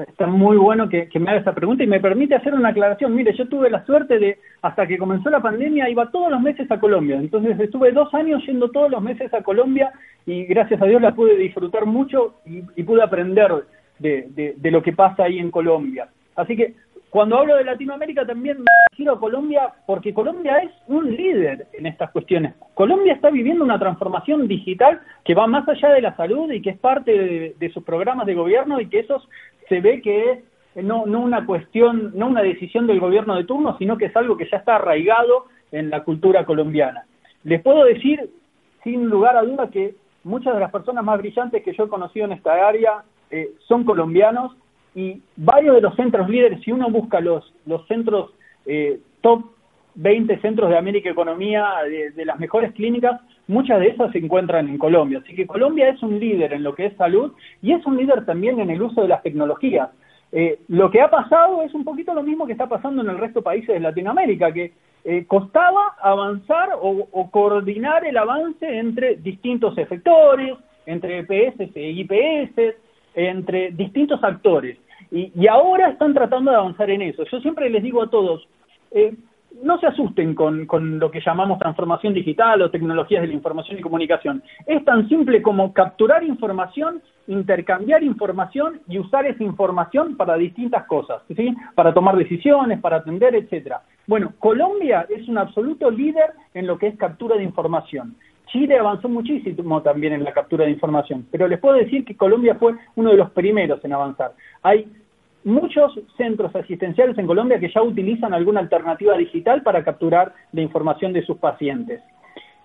Está 0.07 0.27
muy 0.27 0.57
bueno 0.57 0.87
que, 0.87 1.09
me 1.19 1.29
haga 1.29 1.39
esta 1.39 1.53
pregunta 1.53 1.83
y 1.83 1.87
me 1.87 1.99
permite 1.99 2.35
hacer 2.35 2.53
una 2.53 2.69
aclaración. 2.69 3.13
Mire, 3.15 3.35
yo 3.35 3.47
tuve 3.47 3.69
la 3.69 3.85
suerte 3.85 4.17
de, 4.17 4.37
hasta 4.61 4.87
que 4.87 4.97
comenzó 4.97 5.29
la 5.29 5.41
pandemia, 5.41 5.89
iba 5.89 6.09
todos 6.09 6.31
los 6.31 6.41
meses 6.41 6.71
a 6.71 6.79
Colombia. 6.79 7.17
Entonces 7.17 7.59
estuve 7.59 7.91
dos 7.91 8.13
años 8.13 8.41
yendo 8.45 8.69
todos 8.69 8.89
los 8.89 9.01
meses 9.01 9.33
a 9.33 9.43
Colombia 9.43 9.91
y 10.25 10.45
gracias 10.45 10.81
a 10.81 10.85
Dios 10.85 11.01
la 11.01 11.13
pude 11.13 11.35
disfrutar 11.35 11.85
mucho 11.85 12.35
y, 12.45 12.83
pude 12.83 13.03
aprender 13.03 13.51
de, 13.99 14.55
de, 14.57 14.71
lo 14.71 14.81
que 14.81 14.93
pasa 14.93 15.23
ahí 15.23 15.39
en 15.39 15.51
Colombia. 15.51 16.07
Así 16.35 16.55
que 16.55 16.75
cuando 17.09 17.37
hablo 17.37 17.55
de 17.55 17.63
Latinoamérica 17.63 18.25
también 18.25 18.59
me 18.59 18.65
refiero 18.91 19.13
a 19.13 19.19
Colombia 19.19 19.73
porque 19.87 20.13
Colombia 20.13 20.57
es 20.57 20.71
un 20.87 21.15
líder 21.15 21.67
en 21.73 21.87
estas 21.87 22.11
cuestiones. 22.11 22.53
Colombia 22.75 23.13
está 23.13 23.31
viviendo 23.31 23.63
una 23.63 23.79
transformación 23.79 24.47
digital 24.47 25.01
que 25.25 25.33
va 25.33 25.47
más 25.47 25.67
allá 25.67 25.89
de 25.89 26.01
la 26.01 26.15
salud 26.15 26.51
y 26.51 26.61
que 26.61 26.71
es 26.71 26.77
parte 26.77 27.55
de, 27.57 27.69
sus 27.71 27.83
programas 27.83 28.27
de 28.27 28.35
gobierno 28.35 28.79
y 28.79 28.87
que 28.87 28.99
eso 28.99 29.23
se 29.67 29.81
ve 29.81 30.01
que 30.01 30.31
es 30.31 30.39
no, 30.83 31.07
no 31.07 31.21
una 31.21 31.45
cuestión, 31.45 32.11
no 32.13 32.27
una 32.27 32.43
decisión 32.43 32.85
del 32.85 32.99
gobierno 32.99 33.35
de 33.35 33.43
turno, 33.43 33.75
sino 33.79 33.97
que 33.97 34.05
es 34.05 34.15
algo 34.15 34.37
que 34.37 34.47
ya 34.49 34.57
está 34.57 34.75
arraigado 34.75 35.45
en 35.71 35.89
la 35.89 36.03
cultura 36.03 36.45
colombiana. 36.45 37.05
Les 37.43 37.61
puedo 37.61 37.85
decir, 37.85 38.29
sin 38.83 39.05
lugar 39.05 39.35
a 39.35 39.41
duda, 39.41 39.69
que 39.71 39.95
muchas 40.23 40.53
de 40.53 40.59
las 40.59 40.71
personas 40.71 41.03
más 41.03 41.17
brillantes 41.17 41.63
que 41.63 41.73
yo 41.73 41.85
he 41.85 41.89
conocido 41.89 42.25
en 42.25 42.33
esta 42.33 42.67
área 42.67 43.03
eh, 43.31 43.49
son 43.67 43.83
colombianos 43.83 44.55
y 44.95 45.21
varios 45.35 45.75
de 45.75 45.81
los 45.81 45.95
centros 45.95 46.29
líderes, 46.29 46.61
si 46.63 46.71
uno 46.71 46.89
busca 46.89 47.19
los, 47.19 47.53
los 47.65 47.85
centros 47.87 48.31
eh, 48.65 48.99
top 49.21 49.43
20 49.95 50.39
centros 50.39 50.69
de 50.69 50.77
América 50.77 51.09
Economía, 51.09 51.67
de, 52.15 52.25
las 52.25 52.39
mejores 52.39 52.71
clínicas, 52.73 53.19
muchas 53.47 53.79
de 53.79 53.87
esas 53.87 54.11
se 54.11 54.19
encuentran 54.19 54.69
en 54.69 54.77
Colombia. 54.77 55.19
Así 55.23 55.35
que 55.35 55.47
Colombia 55.47 55.89
es 55.89 56.01
un 56.01 56.19
líder 56.19 56.53
en 56.53 56.63
lo 56.63 56.73
que 56.73 56.85
es 56.85 56.95
salud 56.95 57.33
y 57.61 57.73
es 57.73 57.85
un 57.85 57.97
líder 57.97 58.25
también 58.25 58.59
en 58.59 58.69
el 58.69 58.81
uso 58.81 59.01
de 59.01 59.09
las 59.09 59.21
tecnologías. 59.23 59.89
Eh, 60.31 60.59
lo 60.67 60.91
que 60.91 61.01
ha 61.01 61.09
pasado 61.09 61.63
es 61.63 61.73
un 61.73 61.83
poquito 61.83 62.13
lo 62.13 62.23
mismo 62.23 62.45
que 62.45 62.53
está 62.53 62.67
pasando 62.67 63.01
en 63.01 63.09
el 63.09 63.17
resto 63.17 63.39
de 63.39 63.43
países 63.43 63.69
de 63.69 63.79
Latinoamérica, 63.79 64.53
que 64.53 64.71
eh, 65.03 65.25
costaba 65.27 65.95
avanzar 66.01 66.69
o, 66.79 67.07
o, 67.11 67.31
coordinar 67.31 68.05
el 68.05 68.15
avance 68.17 68.77
entre 68.77 69.15
distintos 69.15 69.77
efectores, 69.77 70.53
entre 70.85 71.19
EPS 71.19 71.75
e 71.75 71.89
IPS, 71.91 72.75
entre 73.13 73.71
distintos 73.71 74.23
actores. 74.23 74.77
Y, 75.11 75.47
ahora 75.47 75.89
están 75.89 76.13
tratando 76.13 76.51
de 76.51 76.57
avanzar 76.57 76.89
en 76.91 77.01
eso. 77.01 77.23
Yo 77.31 77.39
siempre 77.39 77.69
les 77.69 77.81
digo 77.81 78.03
a 78.03 78.09
todos, 78.09 78.47
eh, 78.91 79.15
no 79.63 79.79
se 79.79 79.87
asusten 79.87 80.35
con, 80.35 80.67
con, 80.67 80.99
lo 80.99 81.09
que 81.09 81.21
llamamos 81.25 81.57
transformación 81.57 82.13
digital 82.13 82.61
o 82.61 82.69
tecnologías 82.69 83.21
de 83.21 83.27
la 83.27 83.33
información 83.33 83.79
y 83.79 83.81
comunicación. 83.81 84.43
Es 84.67 84.85
tan 84.85 85.09
simple 85.09 85.41
como 85.41 85.73
capturar 85.73 86.23
información, 86.23 87.01
intercambiar 87.27 88.03
información 88.03 88.81
y 88.87 88.99
usar 88.99 89.25
esa 89.25 89.43
información 89.43 90.15
para 90.15 90.35
distintas 90.35 90.85
cosas, 90.85 91.21
¿sí? 91.35 91.55
para 91.75 91.93
tomar 91.93 92.15
decisiones, 92.15 92.79
para 92.79 92.97
atender, 92.97 93.35
etcétera. 93.35 93.81
Bueno, 94.07 94.33
Colombia 94.39 95.05
es 95.09 95.27
un 95.27 95.37
absoluto 95.37 95.89
líder 95.91 96.31
en 96.53 96.67
lo 96.67 96.77
que 96.77 96.87
es 96.87 96.97
captura 96.97 97.35
de 97.35 97.43
información. 97.43 98.15
Chile 98.51 98.77
avanzó 98.77 99.09
muchísimo 99.09 99.81
también 99.81 100.13
en 100.13 100.23
la 100.23 100.33
captura 100.33 100.65
de 100.65 100.71
información, 100.71 101.27
pero 101.31 101.47
les 101.47 101.59
puedo 101.59 101.75
decir 101.75 102.03
que 102.03 102.17
Colombia 102.17 102.55
fue 102.55 102.75
uno 102.95 103.11
de 103.11 103.17
los 103.17 103.29
primeros 103.31 103.83
en 103.85 103.93
avanzar. 103.93 104.33
Hay 104.63 104.87
muchos 105.43 105.99
centros 106.17 106.55
asistenciales 106.55 107.17
en 107.17 107.27
Colombia 107.27 107.59
que 107.59 107.71
ya 107.71 107.81
utilizan 107.81 108.33
alguna 108.33 108.59
alternativa 108.59 109.15
digital 109.17 109.61
para 109.61 109.83
capturar 109.83 110.33
la 110.51 110.61
información 110.61 111.13
de 111.13 111.25
sus 111.25 111.37
pacientes. 111.37 112.01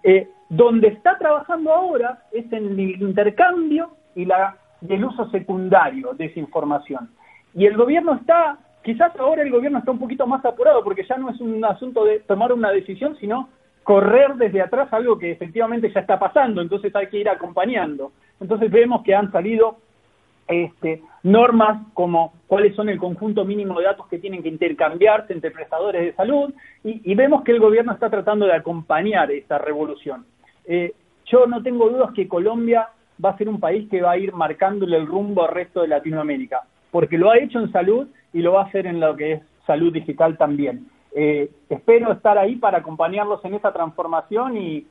Eh, 0.02 0.28
donde 0.50 0.88
está 0.88 1.16
trabajando 1.18 1.72
ahora 1.72 2.24
es 2.30 2.44
en 2.52 2.78
el 2.78 3.02
intercambio 3.02 3.90
y 4.14 4.26
la, 4.26 4.56
el 4.86 5.04
uso 5.04 5.30
secundario 5.30 6.12
de 6.14 6.26
esa 6.26 6.40
información. 6.40 7.10
Y 7.54 7.66
el 7.66 7.76
gobierno 7.76 8.14
está, 8.14 8.58
quizás 8.82 9.18
ahora 9.18 9.42
el 9.42 9.50
gobierno 9.50 9.78
está 9.78 9.90
un 9.90 9.98
poquito 9.98 10.26
más 10.26 10.44
apurado 10.44 10.84
porque 10.84 11.06
ya 11.08 11.16
no 11.16 11.30
es 11.30 11.40
un 11.40 11.64
asunto 11.64 12.04
de 12.04 12.20
tomar 12.20 12.52
una 12.52 12.70
decisión, 12.70 13.16
sino 13.18 13.48
correr 13.84 14.34
desde 14.34 14.62
atrás 14.62 14.92
algo 14.92 15.18
que 15.18 15.30
efectivamente 15.30 15.92
ya 15.92 16.00
está 16.00 16.18
pasando, 16.18 16.60
entonces 16.60 16.94
hay 16.96 17.06
que 17.08 17.18
ir 17.18 17.28
acompañando. 17.28 18.12
Entonces 18.40 18.70
vemos 18.70 19.02
que 19.02 19.14
han 19.14 19.30
salido 19.30 19.76
este, 20.48 21.02
normas 21.22 21.86
como 21.94 22.34
cuáles 22.46 22.74
son 22.74 22.88
el 22.88 22.98
conjunto 22.98 23.44
mínimo 23.44 23.78
de 23.78 23.86
datos 23.86 24.06
que 24.08 24.18
tienen 24.18 24.42
que 24.42 24.48
intercambiarse 24.48 25.32
entre 25.32 25.50
prestadores 25.50 26.02
de 26.02 26.12
salud 26.14 26.52
y, 26.82 27.14
vemos 27.14 27.42
que 27.44 27.52
el 27.52 27.60
gobierno 27.60 27.92
está 27.92 28.10
tratando 28.10 28.46
de 28.46 28.54
acompañar 28.54 29.30
esta 29.30 29.58
revolución. 29.58 30.26
Eh, 30.66 30.92
yo 31.26 31.46
no 31.46 31.62
tengo 31.62 31.88
dudas 31.88 32.12
que 32.14 32.28
Colombia 32.28 32.88
va 33.24 33.30
a 33.30 33.38
ser 33.38 33.48
un 33.48 33.60
país 33.60 33.88
que 33.88 34.02
va 34.02 34.12
a 34.12 34.18
ir 34.18 34.32
marcándole 34.32 34.96
el 34.96 35.06
rumbo 35.06 35.44
al 35.44 35.54
resto 35.54 35.82
de 35.82 35.88
Latinoamérica, 35.88 36.62
porque 36.90 37.16
lo 37.16 37.30
ha 37.30 37.38
hecho 37.38 37.60
en 37.60 37.72
salud 37.72 38.08
y 38.32 38.40
lo 38.40 38.52
va 38.52 38.62
a 38.62 38.66
hacer 38.66 38.86
en 38.86 39.00
lo 39.00 39.16
que 39.16 39.32
es 39.32 39.42
salud 39.66 39.92
digital 39.92 40.36
también. 40.36 40.88
Eh, 41.16 41.48
espero 41.68 42.12
estar 42.12 42.36
ahí 42.36 42.56
para 42.56 42.78
acompañarlos 42.78 43.44
en 43.44 43.54
esa 43.54 43.72
transformación 43.72 44.56
y, 44.56 44.86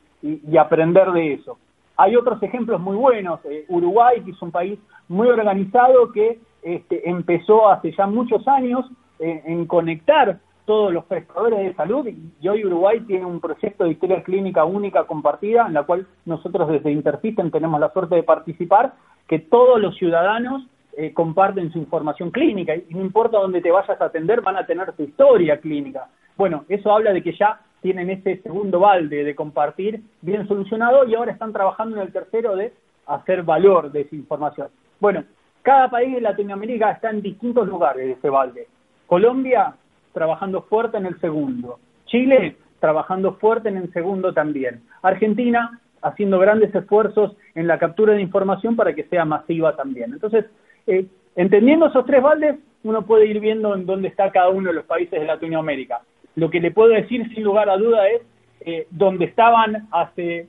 aprender 0.58 1.12
de 1.12 1.34
eso. 1.34 1.58
hay 1.98 2.16
otros 2.16 2.42
ejemplos 2.42 2.80
muy 2.80 2.96
buenos. 2.96 3.42
Eh, 3.44 3.66
Uruguay, 3.68 4.22
que 4.22 4.32
es 4.32 4.42
un 4.42 4.52
país 4.52 4.80
muy 5.10 5.28
organizado 5.28 6.14
que 6.14 6.40
este, 6.62 7.10
empezó 7.10 7.70
hace 7.70 7.92
ya 7.92 8.08
muchos 8.08 8.48
años 8.48 8.90
eh, 9.20 9.44
en 9.46 9.66
conectar 9.66 10.40
todos 10.66 10.94
los 10.94 11.04
prestadores 11.06 11.60
de 11.60 11.74
salud 11.74 12.08
y 12.08 12.48
hoy 12.48 12.66
Uruguay 12.66 13.02
tiene 13.02 13.26
un 13.26 13.42
proyecto 13.42 13.84
de 13.84 13.92
historia 13.92 14.24
clínica 14.24 14.64
única 14.64 15.04
compartida 15.04 15.68
en 15.68 15.74
la 15.74 15.84
cual 15.84 16.08
nosotros 16.26 16.70
desde 16.70 16.92
Intersystem 16.92 17.52
tenemos 17.52 17.82
la 17.82 17.92
suerte 17.92 18.16
de 18.16 18.24
participar, 18.24 18.94
que 19.28 19.40
todos 19.40 19.82
los 19.82 19.96
ciudadanos 19.98 20.66
eh, 20.98 21.14
comparten 21.14 21.72
su 21.72 21.80
información 21.80 22.32
clínica 22.32 22.76
y 22.76 22.94
no 22.94 23.02
importa 23.02 23.38
dónde 23.38 23.62
te 23.62 23.72
vayas 23.72 24.00
a 24.00 24.06
atender 24.06 24.42
van 24.42 24.58
a 24.58 24.66
tener 24.66 24.92
tu 24.94 25.04
historia 25.04 25.60
clínica. 25.60 26.08
Bueno, 26.38 26.66
eso 26.70 26.92
habla 26.92 27.14
de 27.14 27.22
que 27.22 27.34
ya 27.34 27.60
tienen 27.82 28.10
ese 28.10 28.42
segundo 28.42 28.80
balde 28.80 29.24
de 29.24 29.36
compartir 29.36 30.02
bien 30.22 30.48
solucionado 30.48 31.06
y 31.06 31.16
ahora 31.16 31.32
están 31.32 31.52
trabajando 31.52 31.98
en 31.98 32.04
el 32.04 32.14
tercero 32.14 32.56
de 32.56 32.74
hacer 33.08 33.44
valor 33.44 33.92
de 33.92 34.02
esa 34.02 34.16
información. 34.16 34.68
Bueno, 35.00 35.24
cada 35.62 35.90
país 35.90 36.14
de 36.14 36.22
Latinoamérica 36.22 36.92
está 36.92 37.10
en 37.10 37.22
distintos 37.22 37.68
lugares 37.68 38.06
de 38.06 38.12
ese 38.14 38.30
balde. 38.30 38.68
Colombia 39.08 39.76
trabajando 40.14 40.62
fuerte 40.64 40.98
en 40.98 41.06
el 41.06 41.20
segundo. 41.20 41.80
Chile 42.06 42.58
trabajando 42.80 43.34
fuerte 43.36 43.70
en 43.70 43.78
el 43.78 43.92
segundo 43.94 44.34
también. 44.34 44.84
Argentina 45.02 45.80
haciendo 46.02 46.38
grandes 46.38 46.74
esfuerzos 46.76 47.36
en 47.56 47.68
la 47.68 47.80
captura 47.80 48.14
de 48.14 48.22
información 48.22 48.76
para 48.76 48.94
que 48.94 49.06
sea 49.06 49.26
masiva 49.26 49.76
también. 49.76 50.14
Entonces, 50.14 50.46
eh, 50.88 51.06
entendiendo 51.36 51.88
esos 51.88 52.06
tres 52.06 52.22
baldes, 52.22 52.56
uno 52.84 53.06
puede 53.06 53.28
ir 53.28 53.40
viendo 53.40 53.74
en 53.76 53.86
dónde 53.86 54.10
está 54.10 54.32
cada 54.32 54.50
uno 54.50 54.70
de 54.70 54.76
los 54.76 54.86
países 54.86 55.20
de 55.20 55.26
Latinoamérica. 55.26 56.02
Lo 56.36 56.50
que 56.50 56.60
le 56.60 56.72
puedo 56.72 56.90
decir 56.90 57.28
sin 57.34 57.44
lugar 57.44 57.70
a 57.70 57.78
duda 57.78 58.08
es 58.10 58.22
eh, 58.62 58.88
donde 58.90 59.26
estaban 59.26 59.88
hace 59.92 60.48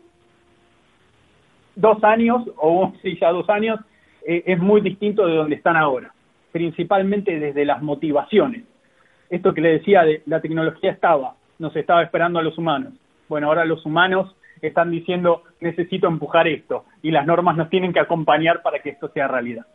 dos 1.77 2.03
años, 2.03 2.43
o 2.57 2.93
sí, 3.03 3.19
ya 3.21 3.31
dos 3.31 3.49
años, 3.49 3.81
eh, 4.27 4.43
es 4.47 4.59
muy 4.59 4.81
distinto 4.81 5.27
de 5.27 5.37
donde 5.37 5.57
están 5.57 5.77
ahora, 5.77 6.13
principalmente 6.53 7.39
desde 7.39 7.65
las 7.65 7.83
motivaciones 7.83 8.65
esto 9.35 9.55
que 9.55 9.61
le 9.61 9.73
decía 9.73 10.03
de 10.03 10.23
la 10.27 10.41
tecnología 10.41 10.91
estaba, 10.91 11.35
nos 11.59 11.75
estaba 11.77 12.03
esperando 12.03 12.39
a 12.39 12.43
los 12.43 12.57
humanos. 12.59 12.93
Bueno, 13.29 13.49
ahora 13.49 13.65
los 13.65 13.85
humanos 13.85 14.35
están 14.61 14.91
diciendo 14.91 15.43
necesito 15.61 16.07
empujar 16.07 16.49
esto 16.49 16.85
y 17.03 17.11
las 17.11 17.27
normas 17.27 17.57
nos 17.57 17.69
tienen 17.69 17.93
que 17.93 18.01
acompañar 18.01 18.63
para 18.63 18.79
que 18.79 18.91
esto 18.91 19.09
sea 19.09 19.29
realidad. 19.29 19.67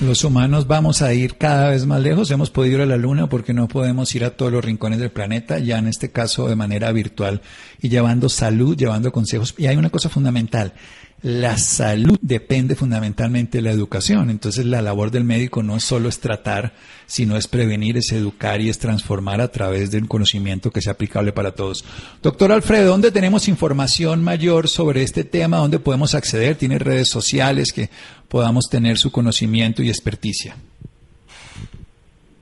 Los 0.00 0.24
humanos 0.24 0.66
vamos 0.66 1.02
a 1.02 1.14
ir 1.14 1.36
cada 1.36 1.70
vez 1.70 1.86
más 1.86 2.00
lejos. 2.00 2.28
Hemos 2.32 2.50
podido 2.50 2.78
ir 2.78 2.82
a 2.82 2.86
la 2.86 2.96
Luna 2.96 3.28
porque 3.28 3.54
no 3.54 3.68
podemos 3.68 4.12
ir 4.16 4.24
a 4.24 4.30
todos 4.30 4.50
los 4.50 4.64
rincones 4.64 4.98
del 4.98 5.12
planeta, 5.12 5.60
ya 5.60 5.78
en 5.78 5.86
este 5.86 6.10
caso 6.10 6.48
de 6.48 6.56
manera 6.56 6.90
virtual 6.90 7.42
y 7.80 7.90
llevando 7.90 8.28
salud, 8.28 8.76
llevando 8.76 9.12
consejos. 9.12 9.54
Y 9.56 9.66
hay 9.66 9.76
una 9.76 9.90
cosa 9.90 10.08
fundamental 10.08 10.72
la 11.24 11.56
salud 11.56 12.18
depende 12.20 12.74
fundamentalmente 12.74 13.56
de 13.56 13.62
la 13.62 13.70
educación. 13.70 14.28
Entonces 14.28 14.66
la 14.66 14.82
labor 14.82 15.10
del 15.10 15.24
médico 15.24 15.62
no 15.62 15.80
solo 15.80 16.10
es 16.10 16.18
tratar, 16.18 16.74
sino 17.06 17.38
es 17.38 17.48
prevenir, 17.48 17.96
es 17.96 18.12
educar 18.12 18.60
y 18.60 18.68
es 18.68 18.78
transformar 18.78 19.40
a 19.40 19.50
través 19.50 19.90
de 19.90 19.96
un 19.96 20.06
conocimiento 20.06 20.70
que 20.70 20.82
sea 20.82 20.92
aplicable 20.92 21.32
para 21.32 21.54
todos. 21.54 21.82
Doctor 22.22 22.52
Alfredo, 22.52 22.90
¿dónde 22.90 23.10
tenemos 23.10 23.48
información 23.48 24.22
mayor 24.22 24.68
sobre 24.68 25.02
este 25.02 25.24
tema? 25.24 25.56
¿Dónde 25.56 25.78
podemos 25.78 26.14
acceder? 26.14 26.56
¿Tiene 26.56 26.78
redes 26.78 27.08
sociales 27.08 27.72
que 27.72 27.88
podamos 28.28 28.66
tener 28.70 28.98
su 28.98 29.10
conocimiento 29.10 29.82
y 29.82 29.88
experticia? 29.88 30.56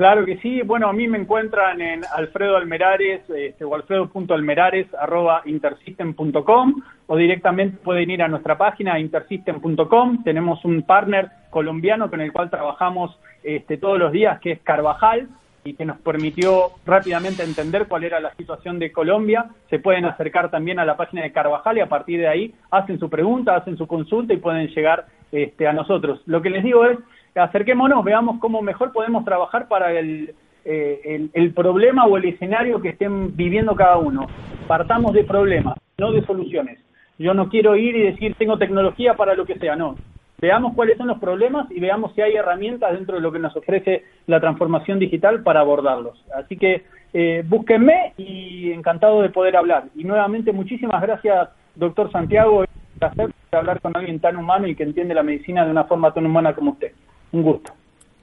Claro 0.02 0.26
que 0.26 0.36
sí. 0.38 0.62
Bueno, 0.62 0.88
a 0.88 0.92
mí 0.92 1.06
me 1.06 1.16
encuentran 1.16 1.80
en 1.80 2.02
Alfredo 2.12 2.56
Almerares 2.56 3.22
este, 3.30 3.64
o 3.64 3.72
alfredo.almerares 3.72 4.92
arroba 4.94 5.42
intersystem.com 5.44 6.74
o 7.06 7.16
directamente 7.16 7.76
pueden 7.76 8.10
ir 8.10 8.20
a 8.20 8.26
nuestra 8.26 8.58
página 8.58 8.98
intersystem.com. 8.98 10.24
Tenemos 10.24 10.64
un 10.64 10.82
partner 10.82 11.28
colombiano 11.50 12.10
con 12.10 12.20
el 12.20 12.32
cual 12.32 12.50
trabajamos 12.50 13.16
este, 13.44 13.76
todos 13.76 13.96
los 13.96 14.10
días 14.10 14.40
que 14.40 14.50
es 14.50 14.60
Carvajal 14.62 15.28
y 15.62 15.74
que 15.74 15.84
nos 15.84 15.98
permitió 15.98 16.72
rápidamente 16.84 17.44
entender 17.44 17.86
cuál 17.86 18.02
era 18.02 18.18
la 18.18 18.34
situación 18.34 18.80
de 18.80 18.90
Colombia. 18.90 19.50
Se 19.70 19.78
pueden 19.78 20.04
acercar 20.04 20.50
también 20.50 20.80
a 20.80 20.84
la 20.84 20.96
página 20.96 21.22
de 21.22 21.30
Carvajal 21.30 21.78
y 21.78 21.80
a 21.80 21.88
partir 21.88 22.18
de 22.18 22.26
ahí 22.26 22.52
hacen 22.72 22.98
su 22.98 23.08
pregunta, 23.08 23.54
hacen 23.54 23.76
su 23.76 23.86
consulta 23.86 24.34
y 24.34 24.38
pueden 24.38 24.66
llegar 24.66 25.06
este, 25.30 25.68
a 25.68 25.72
nosotros. 25.72 26.22
Lo 26.26 26.42
que 26.42 26.50
les 26.50 26.64
digo 26.64 26.86
es 26.86 26.98
acerquémonos, 27.34 28.04
veamos 28.04 28.38
cómo 28.40 28.62
mejor 28.62 28.92
podemos 28.92 29.24
trabajar 29.24 29.68
para 29.68 29.92
eh, 29.92 30.34
el, 30.64 31.52
problema 31.54 32.06
o 32.06 32.16
el 32.16 32.26
escenario 32.26 32.80
que 32.80 32.90
estén 32.90 33.36
viviendo 33.36 33.74
cada 33.74 33.98
uno. 33.98 34.26
Partamos 34.66 35.12
de 35.12 35.24
problemas, 35.24 35.76
no 35.98 36.12
de 36.12 36.24
soluciones. 36.24 36.78
Yo 37.18 37.34
no 37.34 37.48
quiero 37.48 37.76
ir 37.76 37.96
y 37.96 38.02
decir 38.02 38.34
tengo 38.36 38.58
tecnología 38.58 39.14
para 39.14 39.34
lo 39.34 39.46
que 39.46 39.58
sea, 39.58 39.76
no. 39.76 39.96
Veamos 40.40 40.74
cuáles 40.74 40.98
son 40.98 41.06
los 41.06 41.20
problemas 41.20 41.70
y 41.70 41.78
veamos 41.78 42.12
si 42.14 42.20
hay 42.20 42.34
herramientas 42.34 42.92
dentro 42.92 43.14
de 43.14 43.20
lo 43.20 43.30
que 43.30 43.38
nos 43.38 43.54
ofrece 43.56 44.04
la 44.26 44.40
transformación 44.40 44.98
digital 44.98 45.42
para 45.44 45.60
abordarlos. 45.60 46.24
Así 46.34 46.56
que 46.56 46.82
eh, 47.12 47.44
búsquenme 47.46 48.14
y 48.16 48.72
encantado 48.72 49.22
de 49.22 49.28
poder 49.28 49.56
hablar. 49.56 49.84
Y 49.94 50.02
nuevamente 50.02 50.52
muchísimas 50.52 51.00
gracias, 51.00 51.50
doctor 51.76 52.10
Santiago. 52.10 52.64
Es 52.64 52.70
un 52.94 52.98
placer 52.98 53.30
hablar 53.52 53.80
con 53.80 53.96
alguien 53.96 54.18
tan 54.18 54.36
humano 54.36 54.66
y 54.66 54.74
que 54.74 54.82
entiende 54.82 55.14
la 55.14 55.22
medicina 55.22 55.64
de 55.64 55.70
una 55.70 55.84
forma 55.84 56.12
tan 56.12 56.26
humana 56.26 56.54
como 56.54 56.72
usted. 56.72 56.92
Un 57.32 57.42
gusto. 57.42 57.72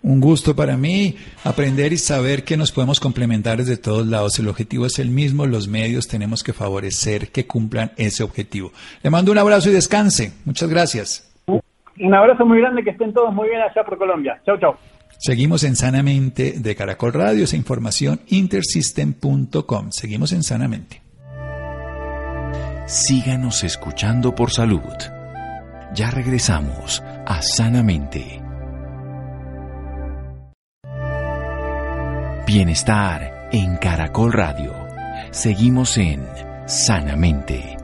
Un 0.01 0.21
gusto 0.21 0.55
para 0.55 0.77
mí 0.77 1.15
aprender 1.43 1.91
y 1.91 1.97
saber 1.97 2.45
que 2.45 2.55
nos 2.55 2.71
podemos 2.71 3.01
complementar 3.01 3.57
desde 3.57 3.75
todos 3.75 4.07
lados. 4.07 4.39
El 4.39 4.47
objetivo 4.47 4.85
es 4.85 4.97
el 4.97 5.09
mismo, 5.09 5.45
los 5.45 5.67
medios 5.67 6.07
tenemos 6.07 6.41
que 6.41 6.53
favorecer 6.53 7.31
que 7.31 7.45
cumplan 7.45 7.91
ese 7.97 8.23
objetivo. 8.23 8.71
Le 9.03 9.09
mando 9.09 9.31
un 9.31 9.37
abrazo 9.37 9.69
y 9.69 9.73
descanse. 9.73 10.33
Muchas 10.45 10.69
gracias. 10.69 11.25
Un 11.47 12.13
abrazo 12.13 12.45
muy 12.45 12.59
grande, 12.59 12.81
que 12.83 12.91
estén 12.91 13.13
todos 13.13 13.33
muy 13.33 13.49
bien 13.49 13.61
allá 13.61 13.83
por 13.83 13.97
Colombia. 13.97 14.41
Chau, 14.45 14.57
chau. 14.57 14.75
Seguimos 15.17 15.65
en 15.65 15.75
Sanamente 15.75 16.53
de 16.57 16.75
Caracol 16.75 17.11
Radio, 17.11 17.43
esa 17.43 17.57
información 17.57 18.21
intersystem.com. 18.27 19.91
Seguimos 19.91 20.31
en 20.31 20.43
Sanamente. 20.43 21.01
Síganos 22.85 23.65
escuchando 23.65 24.33
por 24.33 24.51
salud. 24.51 24.79
Ya 25.93 26.09
regresamos 26.09 27.03
a 27.25 27.41
Sanamente. 27.41 28.38
Bienestar 32.51 33.47
en 33.51 33.77
Caracol 33.77 34.33
Radio. 34.33 34.73
Seguimos 35.29 35.95
en 35.99 36.25
Sanamente. 36.65 37.77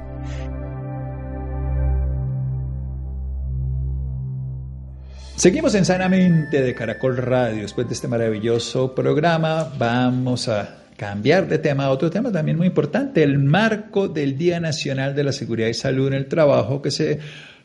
Seguimos 5.36 5.76
en 5.76 5.86
Sanamente 5.86 6.64
de 6.64 6.74
Caracol 6.74 7.16
Radio. 7.18 7.62
Después 7.62 7.88
de 7.88 7.94
este 7.94 8.08
maravilloso 8.08 8.96
programa, 8.96 9.72
vamos 9.78 10.48
a 10.50 10.78
cambiar 10.98 11.48
de 11.48 11.60
tema 11.60 11.86
a 11.86 11.92
otro 11.92 12.10
tema 12.10 12.32
también 12.32 12.58
muy 12.58 12.66
importante, 12.66 13.22
el 13.22 13.38
marco 13.38 14.08
del 14.08 14.36
Día 14.36 14.60
Nacional 14.60 15.14
de 15.14 15.26
la 15.26 15.32
Seguridad 15.32 15.68
y 15.68 15.76
Salud 15.76 16.08
en 16.08 16.16
el 16.16 16.26
Trabajo 16.26 16.82
que 16.82 16.90
se 16.90 17.20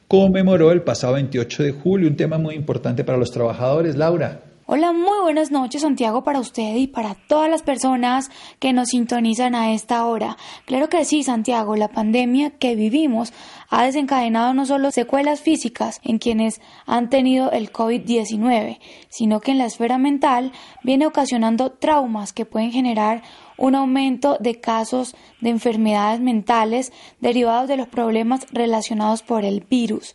conmemoró 0.06 0.70
el 0.70 0.82
pasado 0.82 1.14
28 1.14 1.62
de 1.62 1.72
julio, 1.72 2.08
un 2.10 2.16
tema 2.16 2.36
muy 2.36 2.56
importante 2.56 3.04
para 3.04 3.16
los 3.16 3.30
trabajadores. 3.30 3.96
Laura. 3.96 4.49
Hola, 4.72 4.92
muy 4.92 5.18
buenas 5.22 5.50
noches 5.50 5.83
Santiago 5.83 6.22
para 6.22 6.38
usted 6.38 6.76
y 6.76 6.87
para 6.87 7.16
todas 7.16 7.50
las 7.50 7.64
personas 7.64 8.30
que 8.61 8.72
nos 8.72 8.90
sintonizan 8.90 9.56
a 9.56 9.72
esta 9.72 10.06
hora. 10.06 10.37
Claro 10.64 10.88
que 10.88 11.04
sí, 11.04 11.24
Santiago, 11.24 11.74
la 11.74 11.88
pandemia 11.88 12.50
que 12.50 12.76
vivimos 12.76 13.33
ha 13.68 13.85
desencadenado 13.85 14.54
no 14.54 14.66
solo 14.66 14.92
secuelas 14.92 15.40
físicas 15.40 16.00
en 16.04 16.18
quienes 16.18 16.61
han 16.87 17.11
tenido 17.11 17.50
el 17.50 17.72
COVID-19, 17.72 18.78
sino 19.09 19.40
que 19.40 19.50
en 19.50 19.59
la 19.59 19.66
esfera 19.66 19.98
mental 19.98 20.52
viene 20.85 21.04
ocasionando 21.04 21.72
traumas 21.72 22.33
que 22.33 22.46
pueden 22.46 22.70
generar 22.70 23.22
un 23.56 23.74
aumento 23.74 24.37
de 24.38 24.61
casos 24.61 25.16
de 25.40 25.50
enfermedades 25.50 26.20
mentales 26.20 26.92
derivados 27.18 27.68
de 27.68 27.76
los 27.76 27.88
problemas 27.88 28.46
relacionados 28.52 29.24
por 29.24 29.44
el 29.44 29.66
virus. 29.68 30.14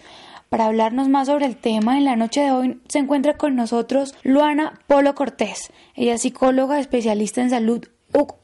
Para 0.56 0.68
hablarnos 0.68 1.10
más 1.10 1.28
sobre 1.28 1.48
el 1.48 1.58
tema, 1.58 1.98
en 1.98 2.06
la 2.06 2.16
noche 2.16 2.40
de 2.40 2.52
hoy 2.52 2.80
se 2.88 3.00
encuentra 3.00 3.34
con 3.34 3.58
nosotros 3.58 4.16
Luana 4.24 4.80
Polo 4.88 5.14
Cortés. 5.14 5.70
Ella 5.96 6.14
es 6.14 6.22
psicóloga 6.22 6.80
especialista 6.80 7.42
en 7.42 7.50
salud 7.50 7.86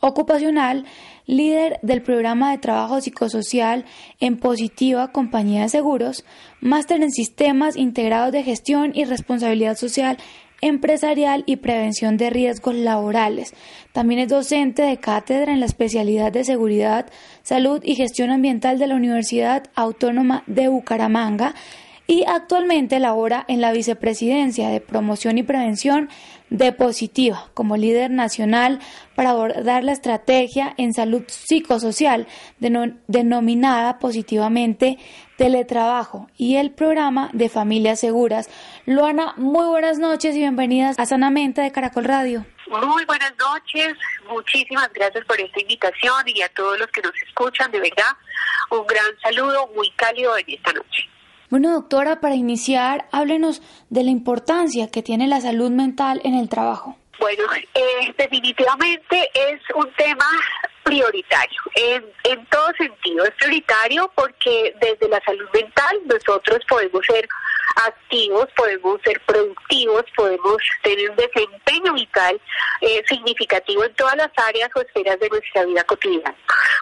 ocupacional, 0.02 0.84
líder 1.26 1.80
del 1.84 2.02
programa 2.02 2.52
de 2.52 2.58
trabajo 2.58 3.00
psicosocial 3.00 3.86
en 4.20 4.38
Positiva 4.38 5.14
Compañía 5.14 5.62
de 5.62 5.70
Seguros, 5.70 6.26
máster 6.60 7.02
en 7.02 7.12
sistemas 7.12 7.78
integrados 7.78 8.34
de 8.34 8.44
gestión 8.44 8.92
y 8.94 9.06
responsabilidad 9.06 9.78
social 9.78 10.18
empresarial 10.60 11.46
y 11.48 11.56
prevención 11.56 12.18
de 12.18 12.30
riesgos 12.30 12.76
laborales. 12.76 13.54
También 13.94 14.20
es 14.20 14.28
docente 14.28 14.82
de 14.82 14.98
cátedra 14.98 15.54
en 15.54 15.62
la 15.62 15.66
especialidad 15.66 16.34
de 16.34 16.44
seguridad, 16.44 17.10
salud 17.42 17.80
y 17.86 17.96
gestión 17.96 18.32
ambiental 18.32 18.80
de 18.80 18.88
la 18.88 18.96
Universidad 18.96 19.64
Autónoma 19.76 20.44
de 20.46 20.68
Bucaramanga 20.68 21.56
y 22.12 22.26
actualmente 22.28 23.00
labora 23.00 23.46
en 23.48 23.62
la 23.62 23.72
Vicepresidencia 23.72 24.68
de 24.68 24.82
Promoción 24.82 25.38
y 25.38 25.44
Prevención 25.44 26.10
de 26.50 26.74
Positiva 26.74 27.50
como 27.54 27.78
líder 27.78 28.12
nacional 28.12 28.80
para 29.16 29.30
abordar 29.30 29.86
la 29.86 29.94
estrategia 29.94 30.74
en 30.76 30.94
salud 30.94 31.24
psicosocial 31.28 32.28
denominada 32.60 33.98
positivamente 33.98 34.98
teletrabajo 35.38 36.28
y 36.36 36.58
el 36.58 36.72
programa 36.72 37.30
de 37.32 37.48
familias 37.48 38.02
seguras. 38.02 38.50
Luana, 38.86 39.34
muy 39.38 39.68
buenas 39.68 39.98
noches 39.98 40.36
y 40.36 40.40
bienvenidas 40.40 41.00
a 41.00 41.06
Sanamente 41.06 41.62
de 41.62 41.72
Caracol 41.72 42.04
Radio. 42.04 42.46
Muy 42.68 43.06
buenas 43.06 43.34
noches, 43.40 43.96
muchísimas 44.28 44.92
gracias 44.92 45.24
por 45.24 45.40
esta 45.40 45.62
invitación 45.62 46.26
y 46.26 46.42
a 46.42 46.50
todos 46.50 46.78
los 46.78 46.88
que 46.88 47.02
nos 47.04 47.14
escuchan, 47.26 47.72
de 47.72 47.80
verdad, 47.80 48.12
un 48.70 48.86
gran 48.86 49.18
saludo 49.22 49.70
muy 49.74 49.90
cálido 49.92 50.38
en 50.38 50.46
esta 50.50 50.74
noche. 50.74 51.08
Bueno, 51.52 51.74
doctora, 51.74 52.22
para 52.22 52.36
iniciar, 52.36 53.10
háblenos 53.12 53.62
de 53.90 54.06
la 54.06 54.10
importancia 54.10 54.88
que 54.88 55.04
tiene 55.04 55.28
la 55.28 55.42
salud 55.42 55.70
mental 55.70 56.22
en 56.24 56.34
el 56.34 56.48
trabajo. 56.48 56.96
Bueno, 57.20 57.44
eh, 57.74 58.14
definitivamente 58.18 59.30
es 59.34 59.60
un 59.76 59.86
tema 59.98 60.26
prioritario, 60.84 61.62
en, 61.76 62.46
todo 62.48 62.72
sentido. 62.78 63.24
Es 63.24 63.32
prioritario 63.32 64.12
porque 64.16 64.76
desde 64.82 65.08
la 65.08 65.22
salud 65.24 65.48
mental 65.54 66.00
nosotros 66.06 66.60
podemos 66.68 67.06
ser 67.06 67.28
activos, 67.86 68.48
podemos 68.56 69.02
ser 69.04 69.20
productivos, 69.22 70.04
podemos 70.16 70.58
tener 70.84 71.10
un 71.10 71.16
desempeño 71.16 71.94
vital 71.94 72.40
eh, 72.82 73.02
significativo 73.08 73.84
en 73.86 73.94
todas 73.96 74.16
las 74.18 74.32
áreas 74.36 74.70
o 74.76 74.82
esferas 74.82 75.20
de 75.20 75.30
nuestra 75.30 75.66
vida 75.66 75.84
cotidiana. 75.86 76.36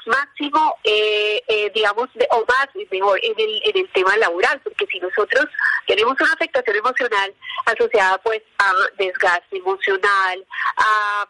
Máximo, 0.06 0.76
eh, 0.84 1.41
eh, 1.47 1.72
digamos, 1.74 2.10
o 2.32 2.45
más, 2.47 2.68
mejor, 2.91 3.20
en 3.22 3.34
el, 3.38 3.62
en 3.66 3.78
el 3.78 3.89
tema 3.91 4.18
laboral, 4.18 4.60
porque 4.64 4.88
si 4.88 5.00
nosotros 5.00 5.45
tenemos 5.86 6.20
una 6.20 6.34
afectación 6.34 6.78
emocional 6.78 7.34
asociada 7.66 8.18
pues 8.20 8.41
a 8.58 8.74
desgaste 8.97 9.58
emocional, 9.58 10.45
a 10.78 11.28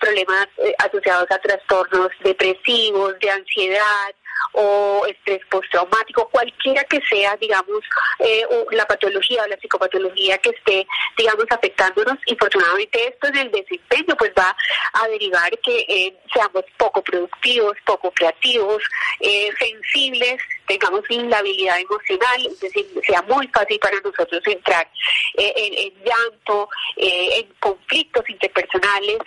problemas 0.00 0.48
asociados 0.78 1.30
a 1.30 1.38
trastornos 1.38 2.10
depresivos, 2.22 3.18
de 3.20 3.30
ansiedad, 3.30 4.14
o 4.52 5.04
estrés 5.06 5.40
postraumático, 5.50 6.28
cualquiera 6.30 6.82
que 6.84 7.00
sea, 7.08 7.36
digamos, 7.36 7.80
eh, 8.20 8.42
la 8.70 8.86
patología 8.86 9.42
o 9.44 9.46
la 9.46 9.56
psicopatología 9.58 10.38
que 10.38 10.50
esté, 10.50 10.86
digamos, 11.16 11.44
afectándonos. 11.50 12.16
Infortunadamente 12.26 13.08
esto 13.08 13.28
en 13.28 13.36
el 13.36 13.50
desempeño 13.50 14.16
pues 14.16 14.32
va 14.38 14.56
a 14.94 15.08
derivar 15.08 15.50
que 15.58 15.84
eh, 15.88 16.16
seamos 16.32 16.64
poco 16.78 17.02
productivos, 17.02 17.76
poco 17.84 18.10
creativos, 18.12 18.82
eh, 19.20 19.50
sensibles, 19.58 20.40
tengamos 20.66 21.02
inhabilidad 21.10 21.78
emocional, 21.78 22.46
es 22.46 22.60
decir, 22.60 22.86
sea 23.06 23.22
muy 23.22 23.46
fácil 23.48 23.78
para 23.78 24.00
nosotros 24.00 24.42
entrar 24.46 24.88
en, 25.34 25.74
en, 25.74 26.04
llanto, 26.04 26.68
en 26.96 27.46
conflictos 27.60 28.28
interpersonales, 28.28 29.18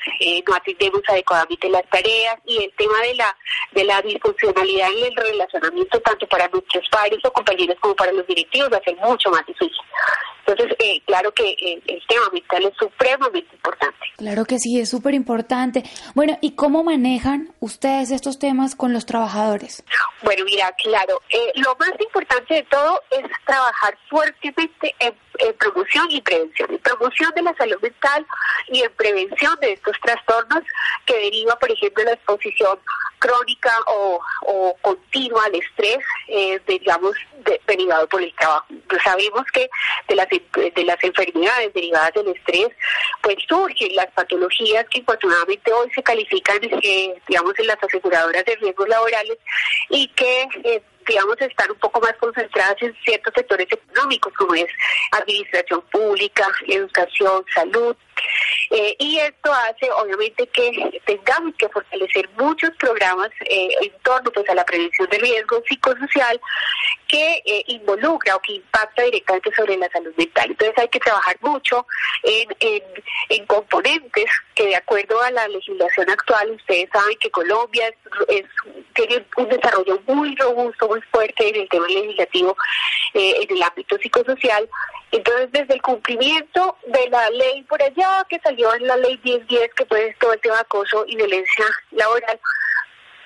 no 0.45 0.55
atendemos 0.55 1.01
adecuadamente 1.07 1.69
las 1.69 1.87
tareas 1.89 2.35
y 2.45 2.63
el 2.63 2.73
tema 2.73 2.99
de 3.03 3.15
la 3.15 3.37
de 3.71 3.83
la 3.83 4.01
disfuncionalidad 4.01 4.89
el 5.03 5.15
relacionamiento 5.15 5.99
tanto 6.01 6.27
para 6.27 6.47
nuestros 6.47 6.87
padres 6.89 7.19
o 7.23 7.31
compañeros 7.31 7.77
como 7.79 7.95
para 7.95 8.11
los 8.11 8.25
directivos 8.27 8.71
va 8.71 8.77
a 8.77 8.83
ser 8.83 8.95
mucho 8.97 9.29
más 9.29 9.45
difícil. 9.45 9.81
Entonces, 10.49 10.75
eh, 10.79 11.01
claro 11.05 11.31
que 11.31 11.55
el 11.61 12.01
tema 12.07 12.29
mental 12.33 12.65
es 12.65 12.73
supremamente 12.77 13.53
importante. 13.53 13.97
Claro 14.17 14.45
que 14.45 14.57
sí, 14.57 14.79
es 14.79 14.89
súper 14.89 15.13
importante. 15.13 15.83
Bueno, 16.15 16.37
¿y 16.41 16.55
cómo 16.55 16.83
manejan 16.83 17.53
ustedes 17.59 18.11
estos 18.11 18.39
temas 18.39 18.75
con 18.75 18.91
los 18.91 19.05
trabajadores? 19.05 19.83
Bueno, 20.23 20.43
mira, 20.45 20.71
claro, 20.83 21.21
eh, 21.29 21.51
lo 21.55 21.75
más 21.79 21.91
importante 21.99 22.55
de 22.55 22.63
todo 22.63 23.01
es 23.11 23.25
trabajar 23.45 23.97
fuertemente 24.09 24.95
en, 24.99 25.13
promoción 25.57 26.07
y 26.09 26.19
prevención, 26.21 26.69
en 26.69 26.79
promoción 26.79 27.31
de 27.33 27.43
la 27.43 27.55
salud 27.55 27.77
mental 27.81 28.25
y 28.67 28.81
en 28.81 28.91
prevención 28.93 29.57
de 29.61 29.73
estos 29.73 29.95
trastornos 30.03 30.63
que 31.05 31.15
deriva, 31.15 31.55
por 31.57 31.71
ejemplo, 31.71 32.03
la 32.03 32.13
exposición 32.13 32.77
crónica 33.19 33.71
o, 33.87 34.19
o 34.41 34.75
continua 34.81 35.45
al 35.45 35.55
estrés, 35.55 35.99
eh, 36.27 36.59
digamos, 36.67 37.15
derivado 37.67 38.07
por 38.09 38.21
el 38.21 38.33
trabajo. 38.35 38.65
Pues 38.89 39.01
sabemos 39.03 39.43
que 39.53 39.69
de 40.07 40.15
las, 40.15 40.27
de 40.53 40.83
las 40.83 41.03
enfermedades 41.03 41.73
derivadas 41.73 42.13
del 42.13 42.29
estrés, 42.29 42.69
pues 43.21 43.35
surgen 43.47 43.95
las 43.95 44.07
patologías 44.07 44.85
que 44.89 44.99
infortunadamente 44.99 45.71
hoy 45.71 45.89
se 45.93 46.03
califican, 46.03 46.57
eh, 46.63 47.13
digamos, 47.27 47.53
en 47.59 47.67
las 47.67 47.83
aseguradoras 47.83 48.45
de 48.45 48.55
riesgos 48.55 48.87
laborales 48.87 49.37
y 49.89 50.07
que... 50.09 50.47
Eh, 50.63 50.81
digamos, 51.07 51.35
están 51.39 51.71
un 51.71 51.77
poco 51.79 51.99
más 52.01 52.13
concentradas 52.13 52.75
en 52.81 52.95
ciertos 53.03 53.33
sectores 53.35 53.67
económicos, 53.69 54.33
como 54.33 54.53
es 54.53 54.67
administración 55.11 55.81
pública, 55.91 56.47
educación, 56.67 57.43
salud. 57.53 57.95
Eh, 58.71 58.95
y 58.99 59.17
esto 59.19 59.51
hace, 59.51 59.89
obviamente, 59.91 60.45
que 60.47 61.01
tengamos 61.05 61.55
que 61.57 61.69
fortalecer 61.69 62.29
muchos 62.37 62.69
programas 62.77 63.29
eh, 63.45 63.69
en 63.81 63.91
torno 64.03 64.31
pues, 64.31 64.47
a 64.49 64.55
la 64.55 64.65
prevención 64.65 65.09
de 65.09 65.17
riesgo 65.17 65.63
psicosocial 65.67 66.39
que 67.07 67.41
eh, 67.43 67.63
involucra 67.67 68.35
o 68.35 68.39
que 68.39 68.53
impacta 68.53 69.01
directamente 69.01 69.51
sobre 69.55 69.75
la 69.77 69.89
salud 69.89 70.13
mental. 70.15 70.51
Entonces 70.51 70.77
hay 70.77 70.87
que 70.89 70.99
trabajar 70.99 71.35
mucho 71.41 71.87
en, 72.23 72.47
en, 72.59 73.45
componentes 73.47 74.25
que 74.53 74.67
de 74.67 74.75
acuerdo 74.75 75.19
a 75.21 75.31
la 75.31 75.47
legislación 75.47 76.09
actual, 76.09 76.51
ustedes 76.51 76.87
saben 76.93 77.17
que 77.19 77.31
Colombia 77.31 77.91
es, 78.27 78.45
tiene 78.93 79.25
un 79.37 79.49
desarrollo 79.49 79.99
muy 80.05 80.35
robusto, 80.35 80.87
muy 80.89 81.01
fuerte 81.11 81.47
en 81.47 81.55
el 81.55 81.69
tema 81.69 81.87
legislativo, 81.87 82.57
eh, 83.13 83.33
en 83.41 83.55
el 83.55 83.63
ámbito 83.63 83.97
psicosocial. 83.97 84.67
Entonces, 85.11 85.51
desde 85.51 85.75
el 85.75 85.81
cumplimiento 85.81 86.77
de 86.85 87.09
la 87.09 87.29
ley 87.29 87.63
por 87.63 87.81
allá, 87.81 88.25
que 88.29 88.39
salió 88.39 88.73
en 88.75 88.87
la 88.87 88.97
ley 88.97 89.19
1010, 89.23 89.73
que 89.75 89.85
fue 89.85 90.15
todo 90.19 90.33
el 90.33 90.41
tema 90.41 90.55
de 90.55 90.61
acoso 90.61 91.05
y 91.07 91.15
violencia 91.15 91.65
laboral, 91.91 92.39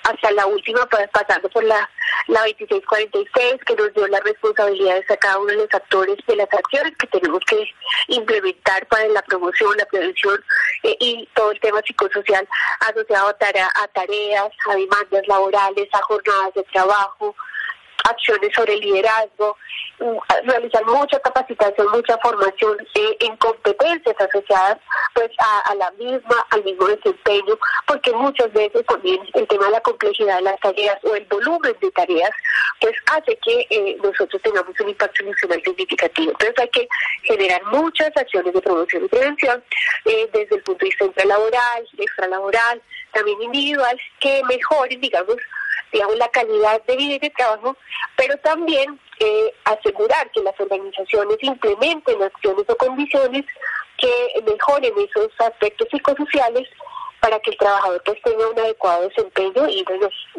hasta 0.04 0.32
la 0.32 0.46
última, 0.46 0.86
pues, 0.88 1.08
pasando 1.12 1.50
por 1.50 1.64
la, 1.64 1.90
la 2.28 2.42
2646, 2.42 3.64
que 3.66 3.76
nos 3.76 3.94
dio 3.94 4.08
las 4.08 4.22
responsabilidades 4.24 5.10
a 5.10 5.18
cada 5.18 5.40
uno 5.40 5.48
de 5.48 5.58
los 5.58 5.74
actores 5.74 6.18
de 6.28 6.36
las 6.36 6.54
acciones 6.54 6.94
que 6.98 7.08
tenemos 7.08 7.40
que 7.46 7.66
implementar 8.08 8.86
para 8.88 9.08
la 9.08 9.22
promoción, 9.22 9.76
la 9.78 9.86
prevención 9.86 10.44
eh, 10.84 10.96
y 11.00 11.30
todo 11.34 11.52
el 11.52 11.60
tema 11.62 11.82
psicosocial 11.86 12.48
asociado 12.82 13.28
a, 13.28 13.32
a 13.32 13.88
tareas, 13.88 14.50
a 14.70 14.76
demandas 14.76 15.28
laborales, 15.28 15.88
a 15.94 16.02
jornadas 16.02 16.54
de 16.54 16.64
trabajo, 16.64 17.36
acciones 18.04 18.52
sobre 18.56 18.78
liderazgo, 18.78 19.58
mm, 20.00 20.48
realizar 20.48 20.86
mucha 20.86 21.20
capacitación, 21.20 21.88
mucha 21.92 22.18
formación 22.20 22.78
eh, 22.96 23.18
en 23.22 23.36
competencias 23.38 24.16
asociadas 24.20 24.78
pues 25.14 25.30
a, 25.38 25.76
la 25.76 25.92
misma, 25.92 26.46
al 26.50 26.64
mismo 26.64 26.88
desempeño, 26.88 27.58
porque 27.86 28.12
muchas 28.14 28.52
veces 28.54 28.86
también 28.86 29.20
el 29.34 29.48
tema 29.48 29.66
de 29.66 29.72
la 29.72 29.82
complejidad 29.82 30.38
de 30.38 30.44
las 30.44 30.60
tareas 30.60 30.98
o 31.04 31.16
el 31.16 31.26
volumen 31.26 31.76
de 31.80 31.92
tareas 31.92 32.32
pues 32.80 32.94
hace 33.12 33.38
que 33.38 33.68
eh, 33.70 33.98
nosotros 34.04 34.42
tengamos 34.42 34.78
un 34.80 34.90
impacto 34.90 35.24
emocional 35.24 35.62
significativo. 35.64 36.32
Entonces 36.32 36.60
hay 36.60 36.70
que 36.70 36.88
generar 37.24 37.64
muchas 37.66 38.12
acciones 38.16 38.54
de 38.54 38.62
promoción 38.62 39.06
y 39.06 39.08
prevención 39.08 39.64
eh, 40.06 40.30
desde 40.34 40.56
el 40.56 40.64
punto 40.64 40.80
de 40.80 40.90
vista 40.90 41.06
intralaboral, 41.06 41.88
extralaboral, 41.98 42.82
también 43.14 43.42
individual, 43.42 44.00
que 44.20 44.42
mejoren, 44.50 45.00
digamos, 45.00 45.38
digamos, 45.94 46.18
la 46.18 46.28
calidad 46.30 46.84
de 46.84 46.98
vida 46.98 47.14
y 47.14 47.20
de 47.20 47.30
trabajo, 47.30 47.78
pero 48.18 48.36
también 48.40 49.00
eh, 49.20 49.54
asegurar 49.66 50.30
que 50.32 50.42
las 50.42 50.60
organizaciones 50.60 51.38
implementen 51.42 52.22
acciones 52.22 52.66
o 52.68 52.76
condiciones 52.76 53.46
que 53.98 54.44
mejoren 54.46 54.94
esos 54.98 55.30
aspectos 55.40 55.88
psicosociales 55.92 56.68
para 57.22 57.40
que 57.40 57.52
el 57.52 57.58
trabajador 57.58 58.02
pues 58.04 58.22
tenga 58.22 58.50
un 58.50 58.60
adecuado 58.60 59.08
desempeño 59.08 59.70
y 59.70 59.86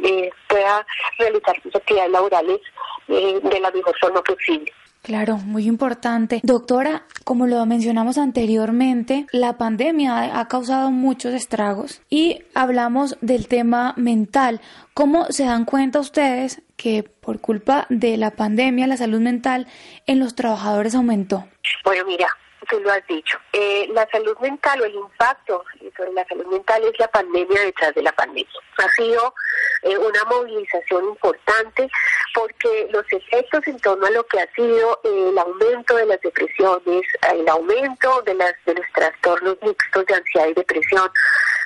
eh, 0.02 0.30
pueda 0.48 0.86
realizar 1.18 1.62
sus 1.62 1.74
actividades 1.74 2.12
laborales 2.12 2.60
eh, 3.08 3.40
de 3.42 3.60
la 3.60 3.70
mejor 3.70 3.96
forma 3.98 4.22
posible. 4.22 4.70
Claro, 5.04 5.36
muy 5.36 5.66
importante. 5.66 6.40
Doctora, 6.42 7.02
como 7.24 7.46
lo 7.46 7.66
mencionamos 7.66 8.16
anteriormente, 8.16 9.26
la 9.32 9.58
pandemia 9.58 10.40
ha 10.40 10.48
causado 10.48 10.90
muchos 10.90 11.34
estragos 11.34 12.00
y 12.08 12.38
hablamos 12.54 13.18
del 13.20 13.46
tema 13.46 13.92
mental. 13.98 14.62
¿Cómo 14.94 15.26
se 15.28 15.44
dan 15.44 15.66
cuenta 15.66 16.00
ustedes 16.00 16.62
que 16.76 17.02
por 17.02 17.42
culpa 17.42 17.86
de 17.90 18.16
la 18.16 18.30
pandemia 18.30 18.86
la 18.86 18.96
salud 18.96 19.20
mental 19.20 19.66
en 20.06 20.20
los 20.20 20.34
trabajadores 20.34 20.94
aumentó? 20.94 21.44
Bueno, 21.84 22.06
mira, 22.06 22.28
tú 22.64 22.80
lo 22.80 22.90
has 22.90 23.06
dicho. 23.06 23.38
Eh, 23.52 23.88
la 23.92 24.06
salud 24.10 24.36
mental 24.38 24.80
o 24.80 24.84
el 24.84 24.94
impacto 24.94 25.64
sobre 25.96 26.12
la 26.12 26.26
salud 26.26 26.46
mental 26.46 26.82
es 26.84 26.98
la 26.98 27.08
pandemia 27.08 27.60
detrás 27.62 27.94
de 27.94 28.02
la 28.02 28.12
pandemia. 28.12 28.50
Ha 28.78 28.88
sido 28.94 29.34
eh, 29.82 29.96
una 29.96 30.24
movilización 30.24 31.04
importante 31.08 31.88
porque 32.34 32.88
los 32.90 33.04
efectos 33.12 33.66
en 33.66 33.78
torno 33.80 34.06
a 34.06 34.10
lo 34.10 34.24
que 34.26 34.40
ha 34.40 34.52
sido 34.54 35.00
eh, 35.04 35.28
el 35.30 35.38
aumento 35.38 35.96
de 35.96 36.06
las 36.06 36.20
depresiones, 36.20 37.02
el 37.32 37.48
aumento 37.48 38.22
de, 38.22 38.34
las, 38.34 38.52
de 38.66 38.74
los 38.74 38.86
trastornos 38.94 39.56
mixtos 39.62 40.06
de 40.06 40.14
ansiedad 40.14 40.48
y 40.48 40.54
depresión, 40.54 41.10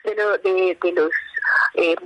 de, 0.04 0.14
de, 0.14 0.78
de 0.82 0.92
los 0.92 1.10
eh, 1.74 1.96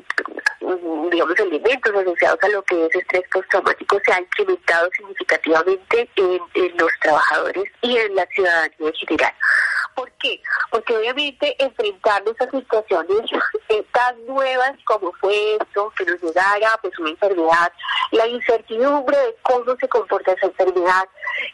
digamos, 1.10 1.38
elementos 1.38 1.94
asociados 1.94 2.38
a 2.42 2.48
lo 2.48 2.62
que 2.62 2.86
es 2.86 2.94
estrés 2.94 3.22
postraumático 3.32 4.00
se 4.04 4.12
ha 4.12 4.20
incrementado 4.20 4.88
significativamente 4.96 6.08
en, 6.16 6.76
los 6.76 6.90
trabajadores 7.00 7.64
y 7.82 7.96
en 7.96 8.14
la 8.14 8.26
ciudadanía 8.26 8.76
en 8.78 8.92
general. 8.92 9.32
¿Por 9.94 10.10
qué? 10.12 10.40
Porque 10.70 10.96
obviamente 10.96 11.54
enfrentarnos 11.62 12.34
a 12.40 12.50
situaciones 12.50 13.20
eh, 13.68 13.84
tan 13.92 14.26
nuevas 14.26 14.72
como 14.84 15.12
fue 15.20 15.56
esto, 15.56 15.92
que 15.96 16.04
nos 16.04 16.20
llegara 16.22 16.78
pues 16.80 16.98
una 16.98 17.10
enfermedad, 17.10 17.72
la 18.12 18.26
incertidumbre 18.26 19.16
de 19.16 19.36
cómo 19.42 19.76
se 19.78 19.88
comporta 19.88 20.32
esa 20.32 20.46
enfermedad, 20.46 21.04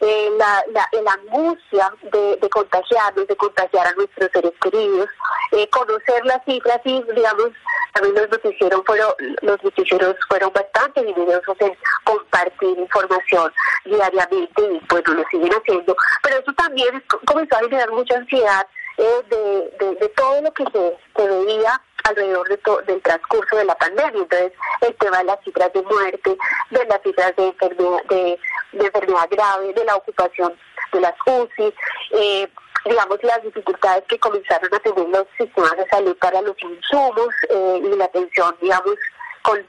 eh, 0.01 0.29
la, 0.37 1.13
angustia 1.13 1.91
de, 2.11 2.49
contagiarnos, 2.49 3.27
de 3.27 3.35
contagiar 3.35 3.87
a 3.87 3.93
nuestros 3.93 4.29
seres 4.31 4.53
queridos, 4.61 5.09
eh, 5.51 5.67
conocer 5.69 6.25
las 6.25 6.43
cifras 6.45 6.79
y 6.85 7.03
digamos 7.15 7.49
también 7.93 8.15
los 8.15 8.29
noticieros 8.29 8.81
fueron 8.85 9.13
los 9.41 9.63
noticieros 9.63 10.15
fueron 10.27 10.53
bastante 10.53 11.03
divididos 11.03 11.41
en 11.59 11.75
compartir 12.03 12.77
información 12.77 13.51
diariamente 13.85 14.61
y 14.71 14.79
pues 14.87 15.07
lo 15.07 15.23
siguen 15.29 15.51
haciendo 15.53 15.95
pero 16.21 16.37
eso 16.37 16.53
también 16.53 17.03
comenzó 17.25 17.55
a 17.55 17.59
generar 17.59 17.91
mucha 17.91 18.17
eh, 18.37 19.23
de, 19.29 19.95
de, 19.95 20.09
todo 20.09 20.41
lo 20.41 20.53
que 20.53 20.63
se, 20.65 20.97
se 21.15 21.27
veía 21.27 21.81
alrededor 22.03 22.47
de 22.49 22.59
del 22.87 23.01
transcurso 23.01 23.55
de 23.55 23.65
la 23.65 23.75
pandemia. 23.75 24.21
Entonces, 24.21 24.51
el 24.81 24.95
tema 24.95 25.19
de 25.19 25.23
las 25.25 25.43
cifras 25.43 25.71
de 25.73 25.81
muerte, 25.83 26.37
de 26.71 26.85
las 26.85 27.01
cifras 27.01 27.35
de 27.35 27.47
enfermedad, 27.47 28.03
de, 28.09 28.39
enfermedad 28.73 29.27
grave, 29.31 29.73
de 29.73 29.85
la 29.85 29.95
ocupación 29.95 30.53
de 30.91 31.01
las 31.01 31.13
UCI, 31.25 31.73
eh, 32.11 32.49
digamos, 32.85 33.23
las 33.23 33.43
dificultades 33.43 34.03
que 34.07 34.19
comenzaron 34.19 34.73
a 34.73 34.79
tener 34.79 35.07
los 35.09 35.27
sistemas 35.37 35.75
de 35.77 35.87
salud 35.89 36.17
para 36.17 36.41
los 36.41 36.55
insumos 36.61 37.29
eh, 37.49 37.81
y 37.83 37.95
la 37.95 38.05
atención, 38.05 38.55
digamos, 38.61 38.95
con, 39.43 39.65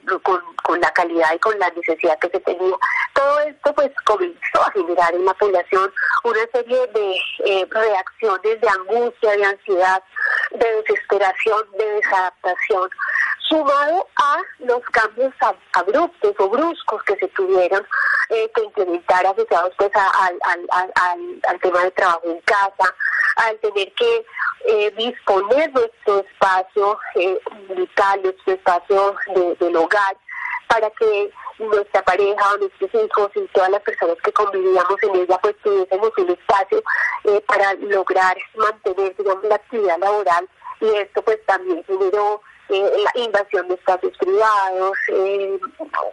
con, 0.63 0.81
la 0.81 0.91
calidad 0.93 1.35
y 1.35 1.39
con 1.39 1.59
la 1.59 1.69
necesidad 1.71 2.19
que 2.21 2.29
se 2.29 2.41
tenía. 2.41 2.77
Todo 3.15 3.41
esto 3.41 3.75
pues 3.75 3.91
comenzó 4.05 4.63
a 4.63 4.71
generar 4.73 5.13
en 5.15 5.25
la 5.25 5.35
población 5.35 5.93
una 6.25 6.41
serie 6.53 6.87
de 6.89 7.17
eh, 7.45 7.67
reacciones 7.71 8.61
de 8.61 8.69
angustia, 8.69 9.31
de 9.33 9.45
ansiedad, 9.45 10.03
de 10.53 10.83
desesperación, 10.83 11.63
de 11.77 11.85
desadaptación, 11.93 12.91
sumado 13.49 14.07
a 14.17 14.39
los 14.61 14.81
cambios 14.93 15.35
abruptos 15.73 16.35
o 16.39 16.49
bruscos 16.49 17.03
que 17.03 17.17
se 17.17 17.29
tuvieron 17.29 17.85
eh, 18.31 18.51
que 18.55 18.63
implementar 18.63 19.27
asociados 19.27 19.75
pues 19.77 19.91
al, 19.95 20.39
al, 21.49 21.61
tema 21.61 21.83
de 21.83 21.91
trabajo 21.91 22.23
en 22.25 22.41
casa, 22.43 22.95
al 23.37 23.59
tener 23.59 23.93
que 23.95 24.25
eh, 24.67 24.93
disponer 24.97 25.73
nuestro 25.73 26.21
espacio 26.21 26.99
eh, 27.15 27.39
vital, 27.75 28.23
nuestro 28.23 28.55
espacio 28.55 29.17
de, 29.35 29.55
del 29.57 29.77
hogar, 29.77 30.17
para 30.69 30.91
que 30.91 31.31
nuestra 31.59 32.03
pareja 32.03 32.55
o 32.55 32.59
nuestros 32.59 32.95
hijos 32.95 33.31
y 33.35 33.47
todas 33.49 33.71
las 33.71 33.83
personas 33.83 34.17
que 34.23 34.33
convivíamos 34.33 35.03
en 35.03 35.17
ella 35.17 35.39
pues 35.43 35.57
tuviésemos 35.63 36.11
un 36.17 36.31
espacio 36.31 36.83
eh, 37.25 37.43
para 37.47 37.75
lograr 37.75 38.37
mantener 38.55 39.15
digamos 39.17 39.45
la 39.45 39.57
actividad 39.57 39.99
laboral. 39.99 40.49
Y 40.81 40.87
esto 40.97 41.21
pues 41.23 41.45
también 41.45 41.85
generó 41.85 42.41
eh, 42.71 42.93
la 43.03 43.23
invasión 43.23 43.69
de 43.69 43.75
espacios 43.75 44.17
privados, 44.19 44.93
eh, 45.09 45.59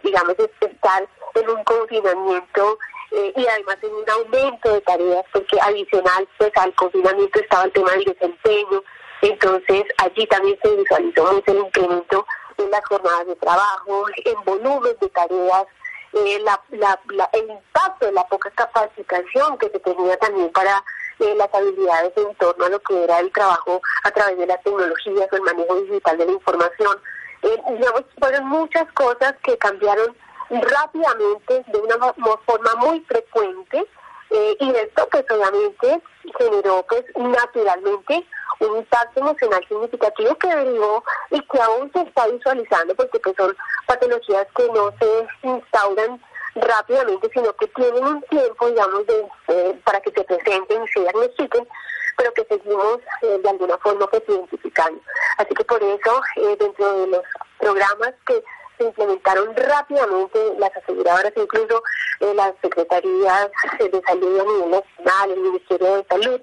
digamos 0.02 0.34
estar 0.60 1.08
en 1.34 1.50
un 1.50 1.64
confinamiento 1.64 2.78
eh, 3.12 3.32
y 3.36 3.46
además 3.46 3.76
en 3.82 3.94
un 3.94 4.10
aumento 4.10 4.74
de 4.74 4.80
tareas 4.82 5.24
porque 5.32 5.58
adicional 5.60 6.28
pues 6.36 6.50
al 6.56 6.74
confinamiento 6.74 7.40
estaba 7.40 7.64
el 7.64 7.72
tema 7.72 7.92
del 7.92 8.04
desempeño, 8.04 8.82
entonces 9.22 9.84
allí 9.98 10.26
también 10.26 10.58
se 10.62 10.76
visualizó 10.76 11.42
el 11.46 11.58
incremento 11.58 12.26
en 12.58 12.70
las 12.70 12.84
jornadas 12.86 13.26
de 13.26 13.36
trabajo, 13.36 14.06
en 14.24 14.44
volumen 14.44 14.96
de 15.00 15.08
tareas, 15.08 15.66
eh, 16.12 16.40
la, 16.40 17.00
el 17.32 17.50
impacto 17.50 18.06
de 18.06 18.12
la 18.12 18.26
poca 18.26 18.50
capacitación 18.50 19.58
que 19.58 19.68
se 19.68 19.78
tenía 19.78 20.16
también 20.16 20.50
para 20.50 20.82
eh, 21.20 21.34
las 21.36 21.52
habilidades 21.52 22.12
en 22.16 22.34
torno 22.36 22.64
a 22.64 22.68
lo 22.68 22.80
que 22.80 23.04
era 23.04 23.18
el 23.20 23.32
trabajo 23.32 23.80
a 24.04 24.10
través 24.10 24.38
de 24.38 24.46
las 24.46 24.62
tecnologías 24.62 25.28
o 25.32 25.36
el 25.36 25.42
manejo 25.42 25.74
digital 25.82 26.18
de 26.18 26.26
la 26.26 26.32
información. 26.32 26.96
Eh, 27.42 27.62
digamos, 27.70 28.04
fueron 28.18 28.48
muchas 28.48 28.90
cosas 28.92 29.34
que 29.42 29.56
cambiaron 29.58 30.16
rápidamente, 30.50 31.64
de 31.66 31.78
una 31.78 32.12
forma 32.46 32.74
muy 32.76 33.00
frecuente, 33.00 33.84
eh, 34.30 34.56
y 34.60 34.70
esto 34.70 35.08
pues 35.10 35.24
obviamente 35.30 36.02
generó 36.38 36.84
pues 36.88 37.04
naturalmente 37.16 38.26
un 38.60 38.78
impacto 38.78 39.20
emocional 39.20 39.64
significativo 39.68 40.34
que 40.36 40.54
derivó 40.54 41.02
y 41.30 41.40
que 41.40 41.60
aún 41.60 41.90
se 41.92 42.00
está 42.02 42.26
visualizando 42.26 42.94
porque 42.94 43.18
pues 43.20 43.36
son 43.36 43.56
patologías 43.86 44.46
que 44.56 44.66
no 44.68 44.92
se 44.98 45.48
instauran 45.48 46.20
rápidamente, 46.60 47.30
sino 47.32 47.52
que 47.54 47.66
tienen 47.68 48.04
un 48.04 48.22
tiempo, 48.22 48.68
digamos, 48.68 49.06
de, 49.06 49.26
eh, 49.48 49.80
para 49.84 50.00
que 50.00 50.10
se 50.10 50.24
presenten 50.24 50.82
y 50.82 50.88
se 50.88 51.00
diagnostiquen, 51.00 51.68
pero 52.16 52.32
que 52.32 52.44
seguimos 52.44 52.98
eh, 53.22 53.38
de 53.42 53.48
alguna 53.48 53.78
forma 53.78 54.06
pues 54.08 54.22
identificando. 54.28 55.00
Así 55.38 55.54
que 55.54 55.64
por 55.64 55.82
eso, 55.82 56.22
eh, 56.36 56.56
dentro 56.58 57.00
de 57.00 57.06
los 57.08 57.22
programas 57.58 58.14
que 58.26 58.42
se 58.76 58.84
implementaron 58.84 59.54
rápidamente 59.56 60.54
las 60.58 60.76
aseguradoras, 60.76 61.32
incluso 61.36 61.82
las 62.20 62.52
secretarías 62.62 63.50
de 63.78 64.02
salud 64.06 64.40
a 64.40 64.44
nivel 64.44 64.70
nacional, 64.70 65.30
el 65.30 65.40
Ministerio 65.40 65.96
de 65.96 66.06
Salud, 66.08 66.40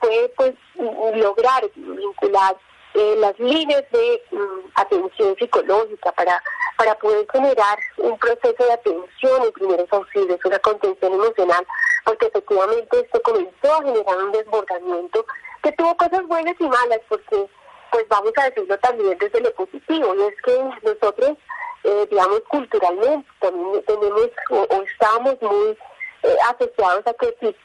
fue 0.00 0.32
pues 0.36 0.54
lograr 1.14 1.70
vincular 1.74 2.56
eh, 2.94 3.16
las 3.18 3.38
líneas 3.38 3.84
de 3.92 4.22
mm, 4.30 4.70
atención 4.74 5.36
psicológica 5.36 6.12
para, 6.12 6.42
para 6.76 6.94
poder 6.96 7.26
generar 7.32 7.78
un 7.98 8.18
proceso 8.18 8.64
de 8.64 8.72
atención 8.72 9.42
en 9.44 9.52
primeros 9.52 9.86
auxilios, 9.92 10.40
una 10.44 10.58
contención 10.58 11.12
emocional, 11.12 11.66
porque 12.04 12.26
efectivamente 12.26 13.00
esto 13.00 13.20
comenzó 13.22 13.74
a 13.74 13.82
generar 13.82 14.16
un 14.18 14.32
desbordamiento 14.32 15.24
que 15.62 15.72
tuvo 15.72 15.96
cosas 15.96 16.26
buenas 16.26 16.56
y 16.58 16.68
malas, 16.68 17.00
porque 17.08 17.46
pues 17.92 18.06
vamos 18.08 18.32
a 18.36 18.50
decirlo 18.50 18.78
también 18.78 19.18
desde 19.18 19.40
lo 19.40 19.52
positivo, 19.54 20.14
y 20.14 20.22
es 20.22 20.42
que 20.42 20.62
nosotros, 20.82 21.36
eh, 21.84 22.06
digamos, 22.10 22.40
culturalmente 22.48 23.28
también 23.40 23.84
tenemos 23.84 24.30
o, 24.50 24.62
o 24.62 24.82
estamos 24.82 25.40
muy 25.42 25.76
eh, 26.22 26.36
asociados 26.48 27.06
a 27.06 27.14
que 27.14 27.34
si, 27.40 27.56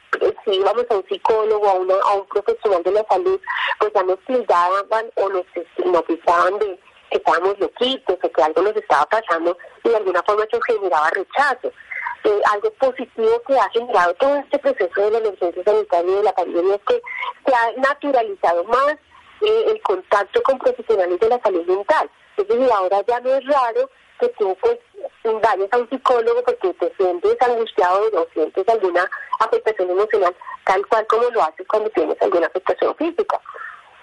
si, 0.44 0.56
íbamos 0.56 0.86
a 0.90 0.96
un 0.96 1.06
psicólogo, 1.06 1.68
a, 1.68 1.74
una, 1.74 1.94
a 1.94 2.14
un 2.14 2.26
profesional 2.26 2.82
de 2.82 2.92
la 2.92 3.04
salud, 3.08 3.40
pues 3.78 3.92
ya 3.94 4.02
nos 4.02 4.18
tildaban 4.26 5.10
o 5.16 5.28
nos 5.28 5.44
estigmatizaban 5.54 6.58
de 6.58 6.78
que 7.10 7.18
estábamos 7.18 7.58
loquitos 7.58 8.16
o 8.22 8.30
que 8.30 8.42
algo 8.42 8.62
nos 8.62 8.76
estaba 8.76 9.06
pasando 9.06 9.56
y 9.84 9.88
de 9.88 9.96
alguna 9.96 10.22
forma 10.22 10.44
eso 10.44 10.60
generaba 10.66 11.10
rechazo. 11.10 11.72
Eh, 12.24 12.40
algo 12.52 12.70
positivo 12.72 13.40
que 13.46 13.58
ha 13.58 13.68
generado 13.70 14.14
todo 14.14 14.36
este 14.36 14.58
proceso 14.58 15.00
de 15.00 15.10
la 15.12 15.18
emergencia 15.18 15.62
sanitaria 15.64 16.10
y 16.10 16.14
de 16.16 16.22
la 16.24 16.34
pandemia 16.34 16.74
es 16.74 16.82
que 16.88 17.02
se 17.46 17.54
ha 17.54 17.72
naturalizado 17.76 18.64
más 18.64 18.96
eh, 19.42 19.64
el 19.68 19.80
contacto 19.82 20.42
con 20.42 20.58
profesionales 20.58 21.20
de 21.20 21.28
la 21.28 21.40
salud 21.40 21.64
mental. 21.66 22.10
Es 22.36 22.48
decir, 22.48 22.68
ahora 22.72 23.02
ya 23.06 23.20
no 23.20 23.34
es 23.34 23.44
raro 23.46 23.90
que 24.18 24.28
tú 24.38 24.56
pues 24.60 24.78
vayas 25.24 25.68
a 25.72 25.78
un 25.78 25.88
psicólogo 25.88 26.42
porque 26.44 26.72
te 26.74 26.92
sientes 26.96 27.36
angustiado 27.40 28.10
o 28.14 28.26
sientes 28.32 28.68
alguna 28.68 29.08
afectación 29.40 29.90
emocional, 29.90 30.34
tal 30.64 30.86
cual 30.86 31.06
como 31.06 31.30
lo 31.30 31.42
haces 31.42 31.66
cuando 31.68 31.90
tienes 31.90 32.20
alguna 32.20 32.46
afectación 32.46 32.94
física. 32.96 33.40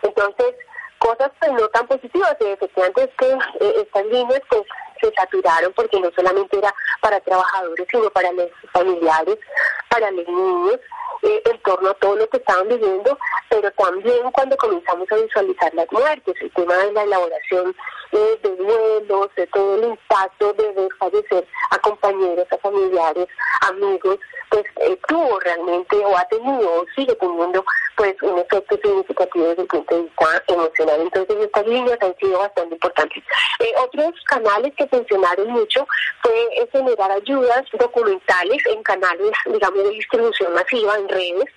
Entonces, 0.01 0.55
cosas 0.99 1.31
pues 1.39 1.51
no 1.53 1.67
tan 1.69 1.87
positivas, 1.87 2.35
y 2.39 2.45
efectivamente 2.45 3.03
es 3.03 3.09
que 3.17 3.31
eh, 3.65 3.73
estas 3.77 4.05
líneas 4.05 4.41
pues 4.49 4.63
se 5.01 5.13
saturaron 5.13 5.73
porque 5.73 5.99
no 5.99 6.09
solamente 6.15 6.57
era 6.57 6.73
para 7.01 7.19
trabajadores, 7.19 7.87
sino 7.91 8.09
para 8.09 8.31
los 8.31 8.49
familiares, 8.71 9.37
para 9.89 10.11
los 10.11 10.27
niños, 10.27 10.79
eh, 11.23 11.41
en 11.45 11.61
torno 11.61 11.89
a 11.89 11.93
todo 11.95 12.15
lo 12.15 12.27
que 12.29 12.37
estaban 12.37 12.67
viviendo, 12.67 13.17
pero 13.49 13.71
también 13.71 14.31
cuando 14.31 14.57
comenzamos 14.57 15.11
a 15.11 15.15
visualizar 15.15 15.73
las 15.73 15.91
muertes, 15.91 16.35
el 16.41 16.51
tema 16.53 16.75
de 16.77 16.91
la 16.91 17.03
elaboración 17.03 17.75
eh, 18.13 18.39
de 18.43 18.55
duelos, 18.55 19.29
de 19.35 19.47
todo 19.47 19.75
el 19.75 19.83
impacto 19.89 20.53
de 20.53 20.71
ver 20.71 20.89
fallecer 20.99 21.47
a 21.71 21.77
compañeros, 21.79 22.47
a 22.51 22.57
familiares, 22.57 23.27
amigos, 23.61 24.19
pues 24.49 24.63
eh, 24.81 24.97
tuvo 25.07 25.39
realmente 25.39 25.95
o 25.97 26.17
ha 26.17 26.25
tenido 26.25 26.81
o 26.81 26.85
sigue 26.95 27.15
teniendo 27.15 27.65
pues 27.97 28.15
un 28.21 28.39
efecto 28.39 28.77
significativo 28.83 29.47
desde 29.47 29.61
el 29.63 29.67
punto 29.67 29.95
de 29.95 30.01
vista 30.03 30.43
emocional. 30.47 31.01
Entonces 31.01 31.37
estas 31.39 31.67
líneas 31.67 31.97
han 32.01 32.15
sido 32.17 32.39
bastante 32.39 32.75
importantes. 32.75 33.23
otros 33.77 34.13
canales 34.27 34.73
que 34.77 34.87
funcionaron 34.87 35.49
mucho 35.49 35.87
fue 36.21 36.67
generar 36.71 37.11
ayudas 37.11 37.63
documentales 37.77 38.65
en 38.67 38.83
canales, 38.83 39.31
digamos, 39.45 39.83
de 39.83 39.89
distribución 39.89 40.53
masiva, 40.53 40.97
en 40.97 41.09
redes 41.09 41.49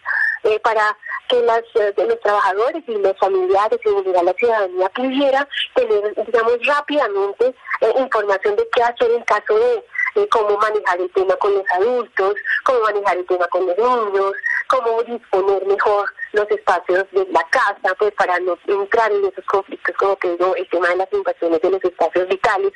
eh, 0.46 0.60
para 0.60 0.96
que 1.28 1.42
las, 1.42 1.62
eh, 1.74 1.92
los 1.96 2.20
trabajadores 2.20 2.82
y 2.86 2.96
los 2.98 3.18
familiares 3.18 3.80
y 3.84 4.12
la 4.12 4.32
ciudadanía 4.34 4.88
pudiera 4.90 5.48
tener, 5.74 6.14
digamos, 6.24 6.66
rápidamente 6.66 7.54
eh, 7.80 7.92
información 7.98 8.54
de 8.54 8.68
qué 8.72 8.82
hacer 8.82 9.10
en 9.10 9.22
caso 9.24 9.58
de 9.58 10.28
cómo 10.30 10.56
manejar 10.56 11.00
el 11.00 11.12
tema 11.12 11.34
con 11.36 11.52
los 11.52 11.64
adultos, 11.72 12.34
cómo 12.64 12.80
manejar 12.80 13.18
el 13.18 13.26
tema 13.26 13.46
con 13.48 13.66
los 13.66 13.76
niños, 13.76 14.32
cómo 14.68 15.02
disponer 15.02 15.66
mejor 15.66 16.08
los 16.32 16.50
espacios 16.50 17.04
de 17.12 17.26
la 17.30 17.42
casa, 17.50 17.94
pues 17.98 18.12
para 18.14 18.38
no 18.40 18.56
entrar 18.66 19.10
en 19.10 19.24
esos 19.26 19.44
conflictos, 19.46 19.96
como 19.96 20.16
que 20.16 20.30
digo, 20.30 20.54
el 20.54 20.68
tema 20.70 20.88
de 20.88 20.96
las 20.96 21.12
invasiones 21.12 21.60
de 21.60 21.70
los 21.70 21.84
espacios 21.84 22.28
vitales. 22.28 22.72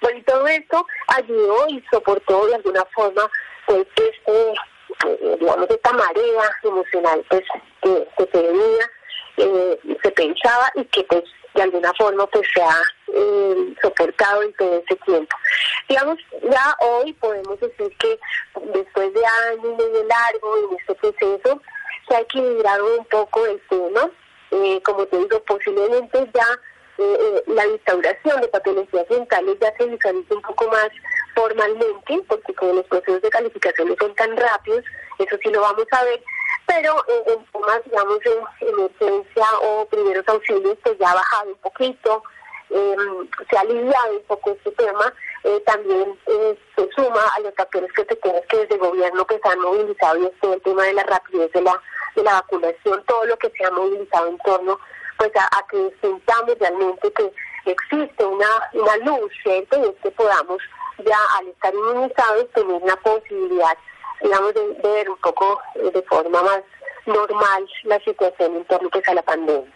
Bueno, 0.00 0.18
y 0.18 0.22
todo 0.22 0.46
esto 0.48 0.86
ayudó 1.08 1.68
y 1.68 1.82
soportó 1.90 2.46
de 2.46 2.56
alguna 2.56 2.84
forma 2.94 3.30
pues 3.66 3.86
este 3.96 4.54
digamos, 5.38 5.70
esta 5.70 5.92
marea 5.92 6.56
emocional 6.62 7.24
pues, 7.28 7.42
que, 7.82 8.28
se 8.32 8.42
venía, 8.42 8.90
se 10.02 10.10
pensaba 10.12 10.70
y 10.74 10.84
que 10.86 11.02
pues 11.04 11.24
de 11.54 11.62
alguna 11.62 11.92
forma 11.94 12.26
pues 12.28 12.46
se 12.54 12.62
ha 12.62 12.82
soportado 13.82 14.42
en 14.42 14.52
todo 14.54 14.82
ese 14.86 14.96
tiempo. 15.04 15.36
Digamos, 15.88 16.18
ya 16.50 16.76
hoy 16.80 17.12
podemos 17.14 17.60
decir 17.60 17.96
que 17.98 18.18
después 18.72 19.12
de 19.12 19.22
años 19.50 19.76
medio 19.76 20.04
largo 20.04 20.56
en 20.58 20.78
este 20.78 20.94
proceso, 20.94 21.60
se 22.08 22.16
ha 22.16 22.20
equilibrado 22.20 22.98
un 22.98 23.04
poco 23.06 23.46
el 23.46 23.60
tema. 23.68 24.10
Eh, 24.50 24.80
como 24.84 25.06
te 25.06 25.18
digo, 25.18 25.42
posiblemente 25.44 26.30
ya 26.34 26.46
eh, 26.98 27.18
eh, 27.20 27.42
la 27.46 27.66
instauración 27.66 28.40
de 28.40 28.48
patologías 28.48 29.10
mentales 29.10 29.56
ya 29.60 29.74
se 29.76 29.86
visualiza 29.86 30.34
un 30.34 30.42
poco 30.42 30.68
más 30.68 30.88
formalmente, 31.34 32.22
porque 32.28 32.54
como 32.54 32.74
los 32.74 32.86
procesos 32.86 33.22
de 33.22 33.30
calificación 33.30 33.88
no 33.88 33.96
son 33.98 34.14
tan 34.14 34.36
rápidos, 34.36 34.84
eso 35.18 35.36
sí 35.42 35.50
lo 35.50 35.60
vamos 35.60 35.86
a 35.90 36.04
ver, 36.04 36.22
pero 36.66 36.96
en 37.26 37.44
temas, 37.46 37.84
digamos, 37.84 38.18
en 38.24 38.68
emergencia 38.68 39.46
o 39.62 39.86
primeros 39.86 40.26
auxilios, 40.28 40.78
pues 40.82 40.98
ya 40.98 41.10
ha 41.10 41.14
bajado 41.14 41.50
un 41.50 41.58
poquito, 41.58 42.22
se 42.68 43.56
ha 43.56 43.60
aliviado 43.60 44.16
un 44.16 44.22
poco 44.26 44.52
este 44.52 44.70
tema, 44.72 45.12
también 45.66 46.18
se 46.26 46.88
suma 46.94 47.20
a 47.36 47.40
los 47.40 47.54
factores 47.54 47.92
que 47.92 48.04
se 48.04 48.16
tienen 48.16 48.42
que 48.48 48.58
desde 48.58 48.74
el 48.74 48.80
gobierno 48.80 49.26
que 49.26 49.38
se 49.38 49.48
han 49.48 49.60
movilizado 49.60 50.18
y 50.18 50.26
es 50.26 50.32
el 50.42 50.62
tema 50.62 50.84
de 50.84 50.94
la 50.94 51.02
rapidez 51.02 51.52
de 51.52 51.62
la 51.62 51.80
de 52.14 52.22
la 52.22 52.34
vacunación, 52.34 53.02
todo 53.06 53.24
lo 53.24 53.36
que 53.38 53.50
se 53.50 53.64
ha 53.64 53.70
movilizado 53.70 54.28
en 54.28 54.38
torno 54.38 54.78
pues 55.18 55.30
a, 55.36 55.66
que 55.70 55.94
sintamos 56.00 56.58
realmente 56.58 57.12
que 57.12 57.32
existe 57.66 58.24
una, 58.24 58.46
una 58.72 58.96
luz, 58.98 59.32
¿cierto? 59.42 59.78
Y 59.78 59.88
es 59.88 59.96
que 60.02 60.10
podamos 60.10 60.58
ya 60.98 61.18
al 61.38 61.48
estar 61.48 61.74
inmunizados 61.74 62.50
tener 62.54 62.82
una 62.82 62.96
posibilidad, 62.96 63.76
digamos, 64.22 64.54
de, 64.54 64.66
ver 64.82 65.10
un 65.10 65.18
poco 65.18 65.60
eh, 65.76 65.90
de 65.92 66.02
forma 66.02 66.42
más 66.42 66.62
normal 67.06 67.68
la 67.84 67.98
situación 68.00 68.56
en 68.56 68.64
torno 68.66 68.88
pues, 68.90 69.08
a 69.08 69.14
la 69.14 69.22
pandemia 69.22 69.72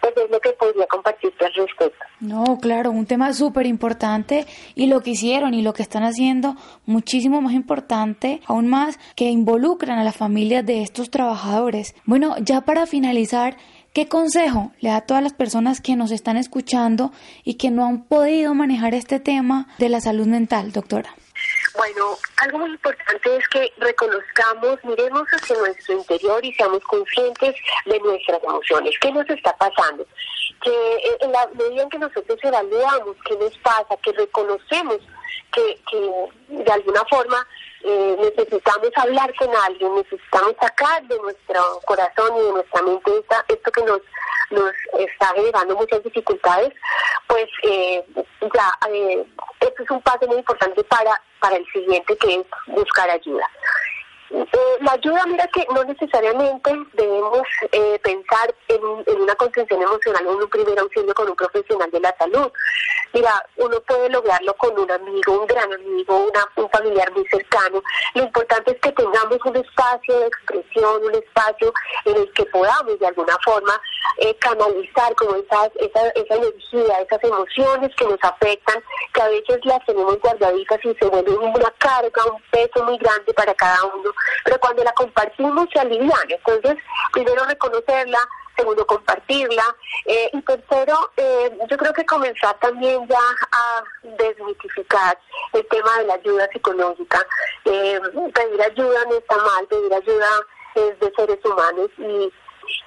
pues 0.00 0.12
es 0.16 0.30
lo 0.30 0.40
que 0.40 0.50
podría 0.50 0.86
compartirte 0.86 1.46
al 1.46 1.54
respecto. 1.54 2.04
No, 2.20 2.58
claro, 2.60 2.90
un 2.90 3.06
tema 3.06 3.32
súper 3.32 3.66
importante 3.66 4.46
y 4.74 4.86
lo 4.86 5.00
que 5.00 5.10
hicieron 5.10 5.54
y 5.54 5.62
lo 5.62 5.72
que 5.72 5.82
están 5.82 6.02
haciendo 6.02 6.56
muchísimo 6.86 7.40
más 7.40 7.52
importante, 7.52 8.40
aún 8.46 8.68
más 8.68 8.98
que 9.14 9.30
involucran 9.30 9.98
a 9.98 10.04
las 10.04 10.16
familias 10.16 10.66
de 10.66 10.82
estos 10.82 11.10
trabajadores. 11.10 11.94
Bueno, 12.04 12.34
ya 12.38 12.62
para 12.62 12.86
finalizar, 12.86 13.56
¿Qué 13.92 14.08
consejo 14.08 14.72
le 14.80 14.88
da 14.88 14.96
a 14.96 15.00
todas 15.02 15.22
las 15.22 15.34
personas 15.34 15.82
que 15.82 15.96
nos 15.96 16.12
están 16.12 16.38
escuchando 16.38 17.12
y 17.44 17.58
que 17.58 17.70
no 17.70 17.84
han 17.84 18.04
podido 18.04 18.54
manejar 18.54 18.94
este 18.94 19.20
tema 19.20 19.66
de 19.78 19.90
la 19.90 20.00
salud 20.00 20.26
mental, 20.26 20.72
doctora? 20.72 21.14
Bueno, 21.76 22.16
algo 22.38 22.60
muy 22.60 22.70
importante 22.70 23.36
es 23.36 23.46
que 23.48 23.70
reconozcamos, 23.76 24.78
miremos 24.84 25.24
hacia 25.28 25.58
nuestro 25.58 25.98
interior 25.98 26.42
y 26.42 26.54
seamos 26.54 26.82
conscientes 26.84 27.54
de 27.84 28.00
nuestras 28.00 28.42
emociones. 28.42 28.94
¿Qué 28.98 29.12
nos 29.12 29.28
está 29.28 29.54
pasando? 29.58 30.06
Que 30.62 31.16
en 31.20 31.32
la 31.32 31.46
medida 31.52 31.82
en 31.82 31.90
que 31.90 31.98
nosotros 31.98 32.38
evaluamos 32.42 33.16
qué 33.26 33.36
nos 33.36 33.58
pasa, 33.58 33.94
que 34.02 34.12
reconocemos 34.12 35.00
que, 35.52 35.78
de 36.48 36.72
alguna 36.72 37.02
forma 37.10 37.46
eh, 37.84 38.16
necesitamos 38.18 38.90
hablar 38.96 39.34
con 39.36 39.54
alguien, 39.54 39.94
necesitamos 39.94 40.54
sacar 40.60 41.02
de 41.06 41.18
nuestro 41.18 41.80
corazón 41.84 42.36
y 42.36 42.42
de 42.42 42.52
nuestra 42.52 42.82
mente 42.82 43.10
esto 43.48 43.72
que 43.72 43.82
nos 43.82 44.00
nos 44.52 44.72
está 44.98 45.32
generando 45.34 45.76
muchas 45.76 46.02
dificultades, 46.02 46.72
pues 47.26 47.46
eh, 47.62 48.04
ya 48.54 48.78
eh, 48.90 49.24
esto 49.60 49.82
es 49.82 49.90
un 49.90 50.02
paso 50.02 50.26
muy 50.26 50.36
importante 50.36 50.84
para, 50.84 51.20
para 51.40 51.56
el 51.56 51.66
siguiente 51.72 52.16
que 52.18 52.34
es 52.34 52.46
buscar 52.66 53.08
ayuda. 53.10 53.48
Eh, 54.34 54.46
la 54.80 54.92
ayuda, 54.92 55.26
mira 55.26 55.46
que 55.48 55.66
no 55.74 55.84
necesariamente 55.84 56.72
debemos 56.94 57.42
eh, 57.70 58.00
pensar 58.02 58.54
en, 58.68 58.82
una 59.20 59.34
contención 59.34 59.82
emocional 59.82 60.22
en 60.26 60.36
un 60.36 60.48
primer 60.48 60.78
auxilio 60.78 61.12
con 61.12 61.28
un 61.28 61.36
profesional 61.36 61.90
de 61.90 62.00
la 62.00 62.16
salud. 62.16 62.50
Mira, 63.12 63.30
uno 63.56 63.78
puede 63.80 64.08
lograrlo 64.08 64.54
con 64.54 64.78
un 64.78 64.90
amigo, 64.90 65.40
un 65.40 65.46
gran 65.46 65.70
amigo, 65.70 66.28
una, 66.28 66.46
un 66.56 66.70
familiar 66.70 67.12
muy 67.12 67.26
cercano. 67.26 67.82
Lo 68.14 68.22
importante 68.22 68.70
es 68.70 68.80
que 68.80 68.92
tengamos 68.92 69.38
un 69.44 69.56
espacio 69.56 70.18
de 70.20 70.26
expresión, 70.28 71.04
un 71.04 71.14
espacio 71.14 71.74
en 72.06 72.16
el 72.16 72.32
que 72.32 72.46
podamos 72.46 72.98
de 72.98 73.06
alguna 73.06 73.36
forma 73.44 73.78
eh, 74.16 74.34
canalizar 74.38 75.14
como 75.14 75.36
esa, 75.36 75.66
esa, 75.78 76.08
esa 76.08 76.34
energía, 76.36 77.00
esas 77.00 77.22
emociones 77.22 77.94
que 77.96 78.06
nos 78.06 78.18
afectan, 78.22 78.82
que 79.12 79.20
a 79.20 79.28
veces 79.28 79.58
las 79.64 79.84
tenemos 79.84 80.18
guardaditas 80.20 80.80
y 80.82 80.94
se 80.94 81.04
vuelven 81.06 81.38
una 81.38 81.70
carga, 81.76 82.24
un 82.32 82.42
peso 82.50 82.82
muy 82.84 82.96
grande 82.96 83.34
para 83.34 83.52
cada 83.52 83.84
uno 83.84 84.10
pero 84.44 84.58
cuando 84.60 84.84
la 84.84 84.92
compartimos 84.92 85.68
se 85.72 85.80
alivian. 85.80 86.28
Entonces, 86.28 86.82
primero 87.12 87.44
reconocerla, 87.44 88.18
segundo 88.56 88.86
compartirla 88.86 89.64
eh, 90.06 90.30
y 90.32 90.42
tercero, 90.42 91.10
eh, 91.16 91.50
yo 91.70 91.76
creo 91.76 91.92
que 91.92 92.04
comenzar 92.04 92.58
también 92.60 93.06
ya 93.08 93.18
a 93.52 93.84
desmitificar 94.02 95.18
el 95.52 95.66
tema 95.68 95.98
de 95.98 96.04
la 96.04 96.14
ayuda 96.14 96.48
psicológica. 96.52 97.26
Eh, 97.64 98.00
pedir 98.34 98.62
ayuda 98.62 99.04
no 99.08 99.16
está 99.16 99.36
mal, 99.36 99.66
pedir 99.68 99.94
ayuda 99.94 100.28
es 100.74 100.98
de 101.00 101.12
seres 101.16 101.38
humanos 101.44 101.90
y 101.98 102.32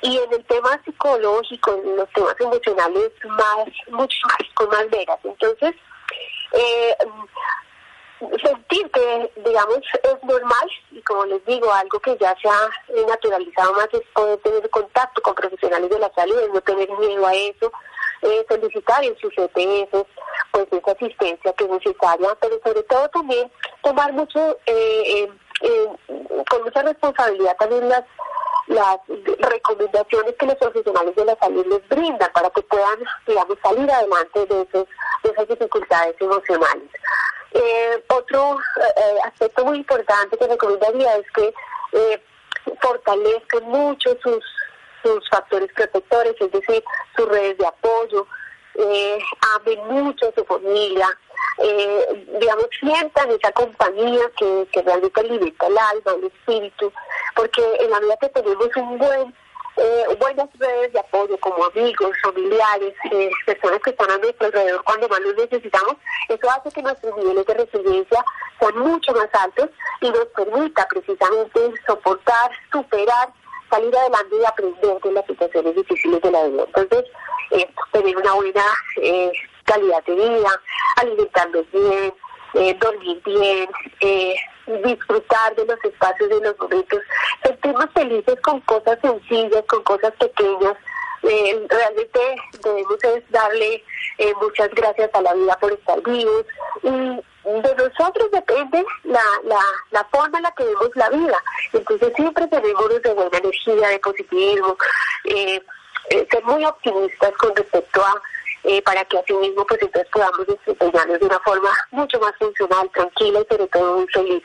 y 0.02 0.18
en 0.18 0.34
el 0.34 0.46
tema 0.46 0.80
psicológico, 0.84 1.82
en 1.84 1.96
los 1.98 2.10
temas 2.12 2.36
emocionales, 2.40 3.12
más, 3.26 3.68
mucho 3.90 4.18
más, 4.28 4.50
con 4.54 4.70
más 4.70 4.90
veras. 4.90 5.20
Entonces, 5.24 5.76
eh, 6.54 6.96
sentir 8.20 8.90
que, 8.92 9.32
digamos, 9.46 9.80
es 10.04 10.24
normal 10.24 10.70
y 10.92 11.02
como 11.02 11.26
les 11.26 11.44
digo, 11.46 11.72
algo 11.72 12.00
que 12.00 12.18
ya 12.18 12.36
se 12.42 12.50
ha 12.50 12.70
naturalizado 13.08 13.74
más 13.74 13.88
es 13.94 14.02
poder 14.14 14.38
tener 14.40 14.70
contacto 14.70 15.22
con 15.22 15.36
profesionales 15.36 15.90
de 15.90 16.00
la 16.00 16.12
salud, 16.14 16.50
no 16.54 16.62
tener 16.62 16.90
miedo 17.00 17.26
a 17.26 17.34
eso, 17.34 17.72
eh, 18.22 18.46
solicitar 18.50 19.04
en 19.04 19.18
sus 19.18 19.34
EPS 19.38 20.06
pues 20.52 20.68
esa 20.72 20.92
asistencia 20.92 21.54
que 21.54 21.66
es 21.66 21.70
necesaria, 21.70 22.36
pero 22.40 22.60
sobre 22.64 22.84
todo 22.84 23.10
también 23.10 23.52
tomar 23.84 24.14
mucho, 24.14 24.58
eh, 24.66 25.30
eh, 25.62 25.90
con 26.50 26.64
mucha 26.64 26.82
responsabilidad 26.82 27.56
también 27.58 27.90
las 27.90 28.04
las 28.68 28.98
recomendaciones 29.08 30.34
que 30.40 30.46
los 30.48 30.56
profesionales 30.56 31.16
de 31.16 31.26
la 31.26 31.36
salud 31.38 31.66
les 31.68 31.88
brindan 31.88 32.32
para 32.34 32.50
que 32.50 32.62
puedan, 32.64 32.98
salir 33.62 33.92
adelante 33.92 34.46
de, 34.48 34.62
esos, 34.62 34.88
de 35.24 35.30
esas 35.30 35.48
dificultades 35.48 36.16
emocionales. 36.20 36.90
Eh, 37.58 38.04
otro 38.10 38.58
eh, 38.58 39.20
aspecto 39.24 39.64
muy 39.64 39.78
importante 39.78 40.38
que 40.38 40.46
recomendaría 40.46 41.16
es 41.16 41.32
que 41.32 41.54
eh, 41.94 42.22
fortalezcan 42.82 43.64
mucho 43.64 44.18
sus, 44.22 44.44
sus 45.02 45.30
factores 45.30 45.72
protectores, 45.74 46.36
es 46.40 46.52
decir, 46.52 46.84
sus 47.16 47.30
redes 47.30 47.58
de 47.58 47.66
apoyo, 47.66 48.28
eh, 48.76 49.20
amen 49.56 49.88
mucho 49.88 50.28
a 50.28 50.34
su 50.34 50.44
familia, 50.44 51.08
eh, 51.60 52.26
digamos, 52.40 52.68
sientan 52.78 53.32
esa 53.32 53.54
compañía 53.54 54.24
que, 54.38 54.68
realmente 54.82 55.22
alimenta 55.22 55.68
el 55.68 55.78
alma, 55.78 56.12
el 56.18 56.26
espíritu, 56.26 56.92
porque 57.36 57.64
en 57.80 57.90
la 57.90 58.00
medida 58.02 58.18
que 58.18 58.30
tenemos 58.30 58.70
un 58.76 58.98
buen 58.98 59.34
eh, 59.78 60.18
buenas 60.20 60.50
redes 60.58 60.94
de 60.94 61.00
apoyo 61.00 61.38
como 61.40 61.66
amigos, 61.66 62.12
familiares, 62.24 62.94
eh, 63.12 63.30
personas 63.46 63.80
que 63.84 63.92
están 63.92 64.12
a 64.12 64.18
nuestro 64.18 64.48
alrededor 64.48 64.84
cuando 64.84 65.08
más 65.10 65.20
los 65.22 65.36
necesitamos, 65.36 65.96
eso 66.30 66.50
hace 66.50 66.72
que 66.72 66.82
nuestros 66.82 67.18
niveles 67.18 67.46
de 67.46 67.54
resiliencia 67.54 68.26
sean 68.60 68.78
mucho 68.80 69.14
más 69.14 69.30
altos 69.34 69.70
y 70.02 70.10
nos 70.10 70.26
permita 70.28 70.88
precisamente 70.88 71.74
soportar, 71.86 72.52
superar, 72.72 73.34
salir 73.70 73.96
adelante 73.96 74.36
y 74.42 74.46
aprender 74.46 75.02
de 75.02 75.12
las 75.12 75.26
situaciones 75.26 75.76
difíciles 75.76 76.22
de 76.22 76.32
la 76.32 76.48
vida. 76.48 76.64
Entonces, 76.68 77.06
tener 77.92 78.18
una 78.18 78.34
buena 78.34 78.64
eh, 79.02 79.32
calidad 79.64 80.04
de 80.06 80.16
vida, 80.16 80.62
alimentarnos 80.98 81.66
bien, 81.72 82.14
eh, 82.54 82.78
dormir 82.80 83.22
bien, 83.26 83.70
eh, 84.02 84.36
disfrutar 84.84 85.56
de 85.56 85.66
los 85.66 85.84
espacios, 85.84 86.30
de 86.30 86.40
los 86.42 86.60
momentos, 86.60 87.00
sentirnos 87.44 87.90
felices 87.94 88.40
con 88.42 88.60
cosas 88.62 88.98
sencillas, 89.02 89.64
con 89.68 89.84
cosas 89.84 90.14
pequeñas. 90.20 90.76
Eh, 91.24 91.66
realmente 91.70 92.20
debemos 92.64 93.00
darle 93.30 93.84
muchas 94.40 94.70
gracias 94.72 95.10
a 95.14 95.22
la 95.22 95.34
vida 95.34 95.58
por 95.60 95.72
estar 95.72 96.02
vivos 96.04 96.46
y 96.84 96.90
de 96.90 97.76
nosotros 97.76 98.30
depende 98.32 98.84
la, 99.04 99.22
la, 99.44 99.60
la 99.92 100.04
forma 100.06 100.38
en 100.38 100.44
la 100.44 100.52
que 100.52 100.66
vemos 100.66 100.90
la 100.96 101.10
vida. 101.10 101.44
Entonces 101.74 102.14
siempre 102.16 102.48
tenemos 102.48 103.02
de 103.02 103.14
buena 103.14 103.38
energía, 103.38 103.90
de 103.90 104.00
positivismo, 104.00 104.78
ser 105.26 106.44
muy 106.44 106.66
optimistas 106.66 107.32
con 107.38 107.56
respecto 107.56 108.02
a 108.04 108.22
eh, 108.68 108.82
para 108.82 109.04
que 109.06 109.18
así 109.18 109.34
mismo 109.34 109.66
pues 109.66 109.82
entonces 109.82 110.12
podamos 110.12 110.48
desempeñarnos 110.48 111.20
de 111.20 111.26
una 111.26 111.40
forma 111.40 111.70
mucho 111.92 112.20
más 112.20 112.34
funcional, 112.40 112.90
tranquila 112.94 113.40
y 113.42 113.54
sobre 113.54 113.68
todo 113.68 113.98
muy 113.98 114.08
feliz 114.08 114.44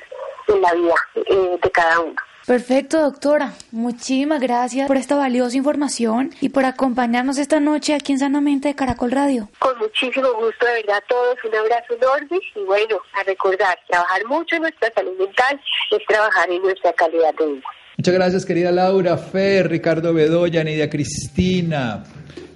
en 0.48 0.60
la 0.60 0.74
vida 0.74 0.94
eh, 1.14 1.58
de 1.62 1.70
cada 1.70 2.00
uno. 2.00 2.16
Perfecto, 2.46 3.00
doctora. 3.00 3.52
Muchísimas 3.70 4.40
gracias 4.40 4.88
por 4.88 4.96
esta 4.96 5.14
valiosa 5.14 5.56
información 5.56 6.30
y 6.40 6.48
por 6.48 6.64
acompañarnos 6.64 7.38
esta 7.38 7.60
noche 7.60 7.94
aquí 7.94 8.12
en 8.12 8.18
Sanamente 8.18 8.68
de 8.68 8.74
Caracol 8.74 9.12
Radio. 9.12 9.48
Con 9.58 9.78
muchísimo 9.78 10.32
gusto, 10.34 10.66
de 10.66 10.72
verdad, 10.72 10.96
a 10.96 11.00
todos. 11.02 11.36
Un 11.44 11.54
abrazo 11.54 11.94
enorme 11.94 12.40
y 12.56 12.60
bueno, 12.64 13.00
a 13.12 13.22
recordar, 13.22 13.78
trabajar 13.88 14.24
mucho 14.26 14.56
en 14.56 14.62
nuestra 14.62 14.90
salud 14.94 15.16
mental 15.18 15.60
es 15.92 16.06
trabajar 16.08 16.50
en 16.50 16.62
nuestra 16.62 16.92
calidad 16.94 17.34
de 17.34 17.46
vida. 17.46 17.66
Muchas 17.98 18.14
gracias, 18.14 18.46
querida 18.46 18.72
Laura, 18.72 19.18
Fer, 19.18 19.68
Ricardo 19.68 20.14
Bedoya, 20.14 20.64
Nidia 20.64 20.88
Cristina. 20.88 22.02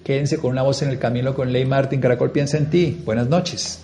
Quédense 0.04 0.36
con 0.38 0.50
una 0.50 0.62
voz 0.62 0.82
en 0.82 0.90
el 0.90 0.98
camino 0.98 1.34
con 1.34 1.50
Ley 1.50 1.64
Martín. 1.64 2.00
Caracol 2.00 2.30
piensa 2.30 2.58
en 2.58 2.68
ti. 2.68 3.00
Buenas 3.06 3.28
noches. 3.28 3.80